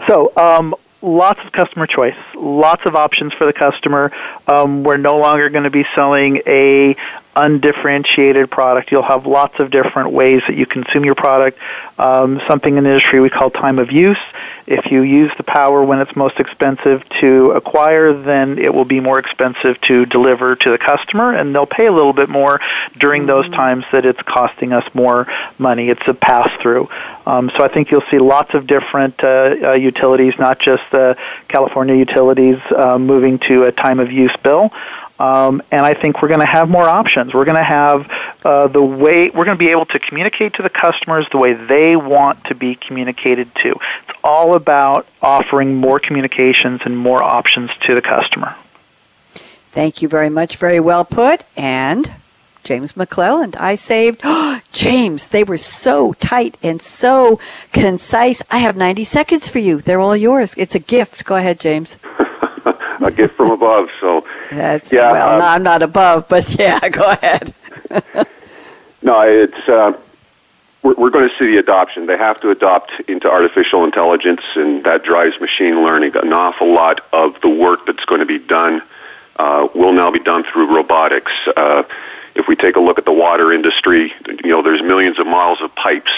So, 0.06 0.36
um, 0.36 0.74
lots 1.00 1.40
of 1.40 1.50
customer 1.52 1.86
choice, 1.86 2.18
lots 2.34 2.84
of 2.84 2.94
options 2.94 3.32
for 3.32 3.46
the 3.46 3.54
customer. 3.54 4.12
Um, 4.48 4.84
we're 4.84 4.98
no 4.98 5.16
longer 5.16 5.48
going 5.48 5.64
to 5.64 5.70
be 5.70 5.86
selling 5.94 6.42
a 6.46 6.94
undifferentiated 7.36 8.50
product. 8.50 8.90
You'll 8.90 9.02
have 9.02 9.26
lots 9.26 9.60
of 9.60 9.70
different 9.70 10.12
ways 10.12 10.42
that 10.46 10.56
you 10.56 10.66
consume 10.66 11.04
your 11.04 11.14
product. 11.14 11.58
Um, 11.98 12.40
something 12.46 12.76
in 12.76 12.84
the 12.84 12.90
industry 12.90 13.20
we 13.20 13.30
call 13.30 13.50
time 13.50 13.78
of 13.78 13.92
use. 13.92 14.18
If 14.66 14.92
you 14.92 15.02
use 15.02 15.32
the 15.36 15.42
power 15.42 15.82
when 15.84 16.00
it's 16.00 16.14
most 16.14 16.38
expensive 16.38 17.06
to 17.20 17.50
acquire, 17.52 18.12
then 18.12 18.58
it 18.58 18.72
will 18.72 18.84
be 18.84 19.00
more 19.00 19.18
expensive 19.18 19.80
to 19.82 20.06
deliver 20.06 20.54
to 20.54 20.70
the 20.70 20.78
customer, 20.78 21.34
and 21.34 21.54
they'll 21.54 21.66
pay 21.66 21.86
a 21.86 21.92
little 21.92 22.12
bit 22.12 22.28
more 22.28 22.60
during 22.96 23.26
those 23.26 23.46
mm-hmm. 23.46 23.54
times 23.54 23.84
that 23.90 24.06
it's 24.06 24.22
costing 24.22 24.72
us 24.72 24.84
more 24.94 25.26
money. 25.58 25.88
It's 25.88 26.06
a 26.06 26.14
pass 26.14 26.50
through. 26.60 26.88
Um, 27.26 27.50
so 27.50 27.64
I 27.64 27.68
think 27.68 27.90
you'll 27.90 28.08
see 28.10 28.18
lots 28.18 28.54
of 28.54 28.66
different 28.66 29.22
uh, 29.24 29.56
uh, 29.62 29.72
utilities, 29.72 30.38
not 30.38 30.60
just 30.60 30.84
the 30.90 31.16
California 31.48 31.96
utilities, 31.96 32.58
uh, 32.70 32.96
moving 32.96 33.38
to 33.40 33.64
a 33.64 33.72
time 33.72 33.98
of 33.98 34.12
use 34.12 34.34
bill. 34.42 34.72
Um, 35.20 35.62
and 35.70 35.82
I 35.82 35.92
think 35.92 36.22
we're 36.22 36.28
going 36.28 36.40
to 36.40 36.46
have 36.46 36.70
more 36.70 36.88
options. 36.88 37.34
We're 37.34 37.44
going 37.44 37.58
to 37.58 37.62
have 37.62 38.10
uh, 38.42 38.68
the 38.68 38.82
way 38.82 39.28
we're 39.28 39.44
going 39.44 39.56
to 39.56 39.62
be 39.62 39.68
able 39.68 39.84
to 39.86 39.98
communicate 39.98 40.54
to 40.54 40.62
the 40.62 40.70
customers 40.70 41.26
the 41.30 41.36
way 41.36 41.52
they 41.52 41.94
want 41.94 42.42
to 42.44 42.54
be 42.54 42.74
communicated 42.74 43.54
to. 43.56 43.72
It's 44.08 44.18
all 44.24 44.56
about 44.56 45.06
offering 45.20 45.76
more 45.76 46.00
communications 46.00 46.80
and 46.86 46.96
more 46.96 47.22
options 47.22 47.70
to 47.82 47.94
the 47.94 48.00
customer. 48.00 48.56
Thank 49.72 50.00
you 50.00 50.08
very 50.08 50.30
much. 50.30 50.56
Very 50.56 50.80
well 50.80 51.04
put. 51.04 51.44
And 51.54 52.14
James 52.64 52.94
McClelland. 52.94 53.56
I 53.58 53.74
saved 53.74 54.22
oh, 54.24 54.62
James. 54.72 55.28
They 55.28 55.44
were 55.44 55.58
so 55.58 56.14
tight 56.14 56.56
and 56.62 56.80
so 56.80 57.38
concise. 57.72 58.42
I 58.50 58.58
have 58.58 58.74
90 58.74 59.04
seconds 59.04 59.48
for 59.48 59.58
you. 59.58 59.82
They're 59.82 60.00
all 60.00 60.16
yours. 60.16 60.54
It's 60.56 60.74
a 60.74 60.80
gift. 60.80 61.26
Go 61.26 61.36
ahead, 61.36 61.60
James. 61.60 61.98
a 63.02 63.10
gift 63.10 63.34
from 63.34 63.50
above. 63.50 63.90
So 64.00 64.26
that's 64.50 64.92
yeah. 64.92 65.12
Well, 65.12 65.34
um, 65.34 65.38
no, 65.38 65.46
I'm 65.46 65.62
not 65.62 65.82
above, 65.82 66.28
but 66.28 66.54
yeah, 66.58 66.88
go 66.88 67.10
ahead. 67.10 67.54
no, 69.02 69.20
it's 69.22 69.68
uh, 69.68 69.98
we're, 70.82 70.94
we're 70.94 71.10
going 71.10 71.28
to 71.28 71.36
see 71.36 71.46
the 71.46 71.58
adoption. 71.58 72.06
They 72.06 72.16
have 72.16 72.40
to 72.40 72.50
adopt 72.50 72.92
into 73.08 73.30
artificial 73.30 73.84
intelligence, 73.84 74.42
and 74.54 74.84
that 74.84 75.04
drives 75.04 75.40
machine 75.40 75.82
learning. 75.82 76.16
An 76.16 76.32
awful 76.32 76.72
lot 76.72 77.00
of 77.12 77.40
the 77.40 77.48
work 77.48 77.86
that's 77.86 78.04
going 78.04 78.20
to 78.20 78.26
be 78.26 78.38
done 78.38 78.82
uh, 79.36 79.68
will 79.74 79.92
now 79.92 80.10
be 80.10 80.20
done 80.20 80.44
through 80.44 80.74
robotics. 80.74 81.32
Uh, 81.56 81.84
if 82.34 82.46
we 82.48 82.56
take 82.56 82.76
a 82.76 82.80
look 82.80 82.98
at 82.98 83.04
the 83.04 83.12
water 83.12 83.52
industry, 83.52 84.12
you 84.44 84.50
know, 84.50 84.62
there's 84.62 84.82
millions 84.82 85.18
of 85.18 85.26
miles 85.26 85.60
of 85.60 85.74
pipes 85.74 86.12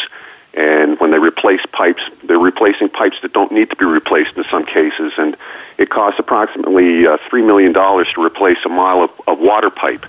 and 0.55 1.01
when 1.01 1.11
they 1.11 1.19
replace 1.19 1.65
pipes, 1.73 2.03
they're 2.25 2.39
replacing 2.39 2.91
pipes 2.91 3.17
that 3.23 3.33
don't 3.33 3.53
need 3.53 3.71
to 3.71 3.77
be 3.77 3.87
replaced 3.87 4.37
in 4.37 4.45
some 4.45 4.67
cases. 4.67 5.13
And 5.17 5.37
it 5.79 5.89
costs 5.89 6.19
approximately 6.19 7.07
uh, 7.07 7.17
$3 7.17 7.47
million 7.47 7.73
to 7.73 8.23
replace 8.23 8.59
a 8.65 8.69
mile 8.69 9.03
of, 9.03 9.11
of 9.27 9.41
water 9.41 9.71
pipe. 9.71 10.05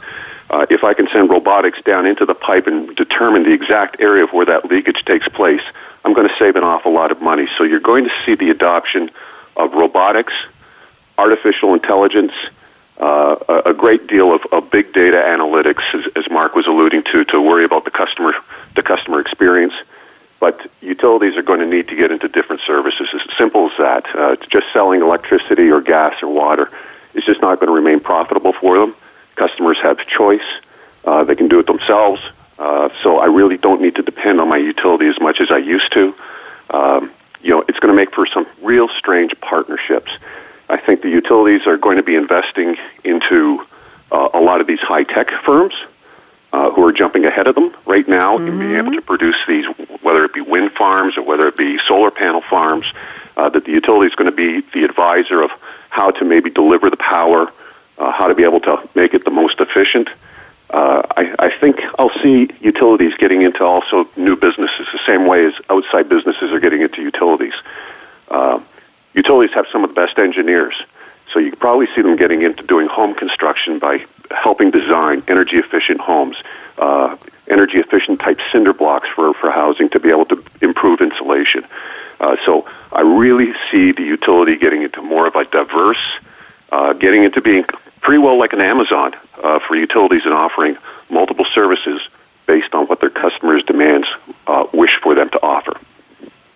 Uh, 0.50 0.66
if 0.70 0.84
I 0.84 0.94
can 0.94 1.08
send 1.08 1.30
robotics 1.30 1.82
down 1.82 2.06
into 2.06 2.26
the 2.26 2.34
pipe 2.34 2.68
and 2.68 2.94
determine 2.96 3.44
the 3.44 3.54
exact 3.54 4.02
area 4.02 4.24
of 4.24 4.34
where 4.34 4.46
that 4.46 4.66
leakage 4.66 5.04
takes 5.06 5.28
place, 5.30 5.62
I'm 6.04 6.14
going 6.14 6.28
to 6.28 6.36
save 6.38 6.58
an 6.58 6.64
awful 6.64 6.92
lot 6.92 7.12
of 7.12 7.22
money. 7.22 7.48
So 7.58 7.64
you're 7.64 7.80
going 7.80 8.04
to 8.04 8.12
see 8.26 8.36
the 8.36 8.50
adoption 8.50 9.10
of 9.56 9.74
robotics, 9.74 10.34
artificial 11.18 11.74
intelligence, 11.74 12.34
uh, 13.00 13.38
a, 13.48 13.70
a 13.70 13.74
great 13.74 14.08
deal 14.08 14.34
of, 14.34 14.46
of 14.52 14.70
big 14.70 14.94
data 14.94 15.18
analytics, 15.18 15.82
as, 15.94 16.12
as 16.16 16.30
Mark 16.30 16.54
was 16.54 16.68
alluding 16.68 17.04
to, 17.04 17.24
to 17.26 17.42
worry 17.42 17.64
about 17.64 17.86
the 17.86 17.92
customer, 17.92 18.34
the 18.76 18.84
customer 18.84 19.22
experience. 19.22 19.74
But 20.44 20.70
utilities 20.82 21.38
are 21.38 21.42
going 21.42 21.62
to 21.62 21.66
need 21.66 21.88
to 21.88 21.96
get 21.96 22.12
into 22.12 22.28
different 22.28 22.64
services. 22.68 23.08
As 23.14 23.22
simple 23.38 23.72
as 23.72 23.78
that. 23.78 24.14
Uh, 24.14 24.36
just 24.50 24.66
selling 24.74 25.02
electricity 25.02 25.72
or 25.72 25.80
gas 25.80 26.22
or 26.22 26.28
water 26.28 26.70
is 27.14 27.24
just 27.24 27.42
not 27.42 27.62
going 27.62 27.68
to 27.68 27.74
remain 27.74 28.02
profitable 28.02 28.52
for 28.52 28.78
them. 28.78 28.94
Customers 29.38 29.78
have 29.78 30.06
choice. 30.06 30.44
Uh, 31.06 31.24
they 31.24 31.36
can 31.36 31.48
do 31.48 31.60
it 31.60 31.66
themselves. 31.66 32.22
Uh, 32.60 32.90
so 33.02 33.20
I 33.20 33.28
really 33.28 33.56
don't 33.56 33.82
need 33.82 33.96
to 33.96 34.02
depend 34.02 34.42
on 34.42 34.50
my 34.50 34.58
utility 34.58 35.08
as 35.08 35.18
much 35.18 35.40
as 35.40 35.50
I 35.50 35.60
used 35.60 35.94
to. 35.94 36.14
Um, 36.72 37.10
you 37.42 37.52
know, 37.52 37.64
it's 37.70 37.80
going 37.80 37.94
to 37.94 37.96
make 37.96 38.14
for 38.14 38.26
some 38.26 38.46
real 38.62 38.90
strange 38.90 39.40
partnerships. 39.40 40.12
I 40.68 40.76
think 40.76 41.04
the 41.04 41.10
utilities 41.10 41.68
are 41.68 41.78
going 41.78 41.96
to 41.96 42.04
be 42.04 42.16
investing 42.16 42.76
into 43.06 43.66
uh, 44.12 44.28
a 44.34 44.42
lot 44.42 44.60
of 44.60 44.68
these 44.68 44.82
high 44.82 45.06
tech 45.06 45.32
firms 45.46 45.74
uh, 46.54 46.70
who 46.70 46.86
are 46.86 46.94
jumping 46.94 47.26
ahead 47.26 47.48
of 47.48 47.56
them 47.56 47.74
right 47.86 48.08
now 48.08 48.38
mm-hmm. 48.38 48.48
in 48.48 48.60
being 48.60 48.76
able 48.76 48.92
to 48.94 49.02
produce 49.02 49.36
these, 49.48 49.66
whether 50.02 50.24
it 50.24 50.34
be 50.34 50.42
wind 50.42 50.72
farms 50.72 51.18
or 51.18 51.24
whether 51.24 51.48
it 51.48 51.58
be 51.58 51.80
solar 51.88 52.12
panel 52.12 52.42
farms, 52.42 52.86
uh, 53.36 53.50
that 53.50 53.66
the 53.66 53.72
utility 53.72 54.06
is 54.06 54.16
going 54.16 54.30
to 54.30 54.36
be 54.36 54.62
the 54.72 54.86
advisor 54.86 55.42
of 55.42 55.52
how 55.90 56.12
to 56.12 56.24
maybe 56.24 56.52
deliver 56.52 56.92
the 56.92 56.98
power, 56.98 57.52
uh, 57.98 58.12
how 58.12 58.28
to 58.28 58.36
be 58.36 58.44
able 58.44 58.60
to 58.60 58.88
make 58.94 59.16
it 59.16 59.26
the 59.26 59.32
most 59.32 59.60
efficient. 59.60 60.08
Uh, 60.70 61.02
I, 61.18 61.36
I 61.40 61.50
think 61.50 61.82
I'll 61.98 62.14
see 62.22 62.50
utilities 62.62 63.16
getting 63.16 63.42
into 63.42 63.64
also 63.64 64.08
new 64.16 64.36
businesses 64.36 64.88
the 64.92 65.00
same 65.06 65.26
way 65.26 65.46
as 65.46 65.54
outside 65.70 66.08
businesses 66.08 66.52
are 66.52 66.60
getting 66.60 66.82
into 66.82 67.02
utilities. 67.02 67.54
Uh, 68.30 68.60
utilities 69.16 69.54
have 69.56 69.68
some 69.72 69.84
of 69.84 69.90
the 69.90 69.96
best 69.96 70.20
engineers. 70.20 70.76
So 71.34 71.40
you 71.40 71.50
could 71.50 71.60
probably 71.60 71.88
see 71.96 72.02
them 72.02 72.16
getting 72.16 72.44
into 72.44 72.64
doing 72.64 72.88
home 72.88 73.16
construction 73.16 73.80
by 73.80 74.06
helping 74.30 74.70
design 74.70 75.24
energy 75.28 75.58
efficient 75.58 76.00
homes, 76.00 76.38
uh, 76.78 77.18
energy 77.50 77.80
efficient 77.80 78.20
type 78.20 78.40
cinder 78.52 78.72
blocks 78.72 79.10
for, 79.10 79.34
for 79.34 79.50
housing 79.50 79.90
to 79.90 80.00
be 80.00 80.10
able 80.10 80.26
to 80.26 80.44
improve 80.62 81.02
insulation. 81.02 81.66
Uh, 82.20 82.38
so 82.46 82.70
I 82.92 83.02
really 83.02 83.54
see 83.72 83.92
the 83.92 84.04
utility 84.04 84.58
getting 84.58 84.84
into 84.84 85.02
more 85.02 85.26
of 85.28 85.36
a 85.36 85.44
diverse, 85.46 85.98
uh, 86.72 86.94
getting 86.94 87.24
into 87.24 87.42
being 87.42 87.66
pretty 88.02 88.20
well 88.20 88.38
like 88.38 88.54
an 88.54 88.62
Amazon 88.62 89.14
uh, 89.42 89.60
for 89.60 89.76
utilities 89.76 90.26
and 90.26 90.34
offering 90.34 90.78
multiple 91.10 91.46
services 91.46 92.02
based 92.46 92.76
on 92.76 92.86
what 92.88 93.00
their 93.00 93.10
customers' 93.10 93.64
demands 93.64 94.08
uh, 94.46 94.68
wish 94.72 94.98
for 95.02 95.16
them 95.16 95.30
to 95.30 95.42
offer. 95.44 95.74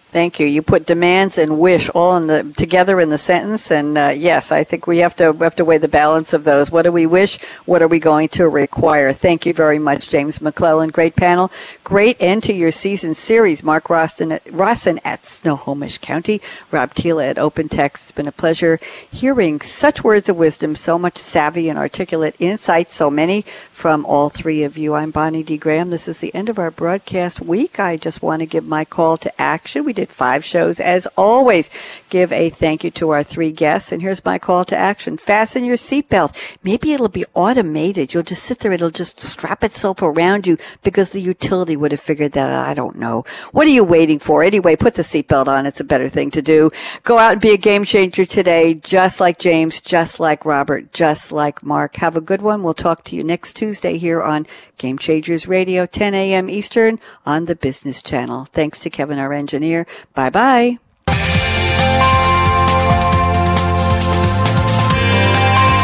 Thank 0.10 0.40
you. 0.40 0.48
You 0.48 0.62
put 0.62 0.86
demands 0.86 1.38
and 1.38 1.60
wish 1.60 1.90
all 1.90 2.16
in 2.16 2.28
the 2.28 2.54
together 2.56 3.02
in 3.02 3.10
the 3.10 3.18
sentence, 3.18 3.70
and 3.70 3.98
uh, 3.98 4.14
yes, 4.16 4.54
I 4.54 4.64
think 4.64 4.88
we 4.88 5.00
have 5.00 5.14
to 5.18 5.34
we 5.34 5.44
have 5.44 5.58
to 5.58 5.66
weigh 5.66 5.80
the 5.80 5.90
balance 5.90 6.32
of 6.32 6.46
those. 6.46 6.72
What 6.72 6.84
do 6.84 6.94
we 6.94 7.06
wish? 7.06 7.44
What 7.66 7.82
are 7.82 7.90
we 7.90 8.00
going 8.00 8.30
to 8.30 8.48
require? 8.48 9.12
Thank 9.12 9.46
you 9.46 9.54
very 9.54 9.80
much, 9.80 10.10
James 10.10 10.42
McClellan. 10.42 10.92
Great 10.92 11.18
panel, 11.18 11.52
great 11.84 12.16
end 12.22 12.44
to 12.44 12.54
your 12.54 12.72
season 12.72 13.16
series. 13.16 13.64
Mark 13.64 13.90
Roston, 13.90 14.40
Rawson 14.50 15.02
at 15.04 15.26
Snohomish 15.26 15.98
County, 15.98 16.42
Rob 16.72 16.92
Thiele 16.94 17.30
at 17.30 17.38
Open 17.38 17.68
Text. 17.68 18.06
It's 18.06 18.12
been 18.14 18.30
a 18.30 18.32
pleasure 18.32 18.80
hearing 19.12 19.60
such 19.60 20.06
words 20.06 20.30
of 20.30 20.38
wisdom, 20.38 20.78
so 20.78 20.98
much 20.98 21.18
savvy 21.18 21.68
and 21.68 21.78
articulate 21.78 22.38
insight, 22.40 22.92
so 22.92 23.10
many 23.10 23.42
from 23.74 24.06
all 24.06 24.30
three 24.30 24.64
of 24.64 24.78
you. 24.78 24.94
I'm 24.94 25.12
Bonnie 25.12 25.44
D. 25.44 25.58
Graham. 25.58 25.90
This 25.90 26.08
is 26.08 26.22
the 26.22 26.34
end 26.34 26.48
of 26.48 26.58
our 26.58 26.72
broadcast 26.72 27.42
week. 27.42 27.78
I 27.78 27.98
just 27.98 28.22
want 28.22 28.40
to 28.40 28.46
give 28.46 28.66
my 28.66 28.86
call 28.86 29.18
to 29.18 29.42
action. 29.42 29.84
We 29.84 29.97
did 29.98 30.10
five 30.10 30.46
shows. 30.46 30.80
As 30.80 31.08
always, 31.18 31.72
give 32.10 32.32
a 32.32 32.50
thank 32.50 32.84
you 32.84 32.92
to 32.92 33.10
our 33.10 33.24
three 33.24 33.52
guests. 33.52 33.92
And 33.92 34.00
here's 34.00 34.24
my 34.24 34.38
call 34.38 34.64
to 34.66 34.78
action. 34.78 35.18
Fasten 35.18 35.66
your 35.66 35.76
seatbelt. 35.76 36.56
Maybe 36.64 36.94
it'll 36.94 37.10
be 37.10 37.26
automated. 37.34 38.14
You'll 38.14 38.22
just 38.22 38.44
sit 38.44 38.60
there. 38.60 38.72
It'll 38.72 38.92
just 38.92 39.20
strap 39.20 39.64
itself 39.64 40.04
around 40.04 40.46
you 40.46 40.58
because 40.84 41.10
the 41.10 41.20
utility 41.20 41.76
would 41.76 41.92
have 41.92 42.00
figured 42.00 42.34
that 42.34 42.52
out. 42.52 42.68
I 42.68 42.76
don't 42.76 42.98
know. 42.98 43.26
What 43.52 43.66
are 43.66 43.72
you 43.72 43.84
waiting 43.84 44.20
for? 44.20 44.44
Anyway, 44.44 44.76
put 44.76 44.94
the 44.94 45.02
seatbelt 45.02 45.48
on. 45.48 45.66
It's 45.66 45.80
a 45.80 45.84
better 45.84 46.08
thing 46.08 46.30
to 46.32 46.44
do. 46.44 46.70
Go 47.02 47.18
out 47.18 47.32
and 47.34 47.42
be 47.42 47.54
a 47.54 47.58
game 47.58 47.84
changer 47.84 48.26
today, 48.26 48.76
just 48.76 49.20
like 49.20 49.40
James, 49.40 49.82
just 49.82 50.20
like 50.20 50.46
Robert, 50.46 50.94
just 50.94 51.32
like 51.32 51.64
Mark. 51.64 51.96
Have 51.96 52.16
a 52.16 52.22
good 52.22 52.44
one. 52.44 52.62
We'll 52.62 52.76
talk 52.76 53.04
to 53.06 53.16
you 53.16 53.24
next 53.24 53.54
Tuesday 53.54 53.98
here 53.98 54.22
on 54.22 54.46
Game 54.78 55.00
Changers 55.00 55.48
Radio, 55.48 55.88
10 55.88 56.14
a.m. 56.14 56.52
Eastern 56.52 57.00
on 57.26 57.46
the 57.46 57.56
Business 57.56 58.04
Channel. 58.04 58.46
Thanks 58.46 58.80
to 58.82 58.92
Kevin, 58.92 59.18
our 59.18 59.34
engineer. 59.34 59.87
Bye 60.14 60.30
bye. 60.30 60.80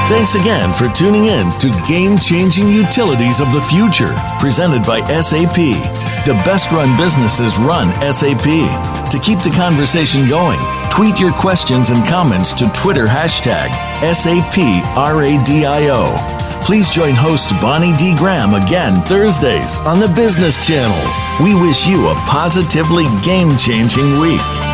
Thanks 0.10 0.36
again 0.36 0.74
for 0.74 0.90
tuning 0.90 1.26
in 1.26 1.50
to 1.60 1.72
Game 1.88 2.18
Changing 2.18 2.70
Utilities 2.70 3.40
of 3.40 3.52
the 3.52 3.62
Future, 3.62 4.14
presented 4.38 4.86
by 4.86 5.00
SAP. 5.22 5.56
The 6.26 6.40
best 6.46 6.72
run 6.72 6.96
businesses 6.98 7.58
run 7.58 7.94
SAP. 8.14 8.44
To 9.12 9.20
keep 9.20 9.40
the 9.40 9.54
conversation 9.56 10.28
going, 10.28 10.60
tweet 10.92 11.20
your 11.20 11.32
questions 11.32 11.90
and 11.90 12.06
comments 12.08 12.54
to 12.54 12.70
Twitter 12.74 13.06
hashtag 13.06 13.70
SAPRADIO. 14.02 14.44
Please 16.66 16.90
join 16.90 17.14
host 17.14 17.54
Bonnie 17.60 17.92
D. 17.94 18.16
Graham 18.16 18.54
again 18.54 19.02
Thursdays 19.02 19.78
on 19.80 20.00
the 20.00 20.08
Business 20.08 20.66
Channel. 20.66 20.98
We 21.44 21.56
wish 21.56 21.86
you 21.86 22.08
a 22.08 22.16
positively 22.16 23.06
game 23.22 23.58
changing 23.58 24.20
week. 24.20 24.73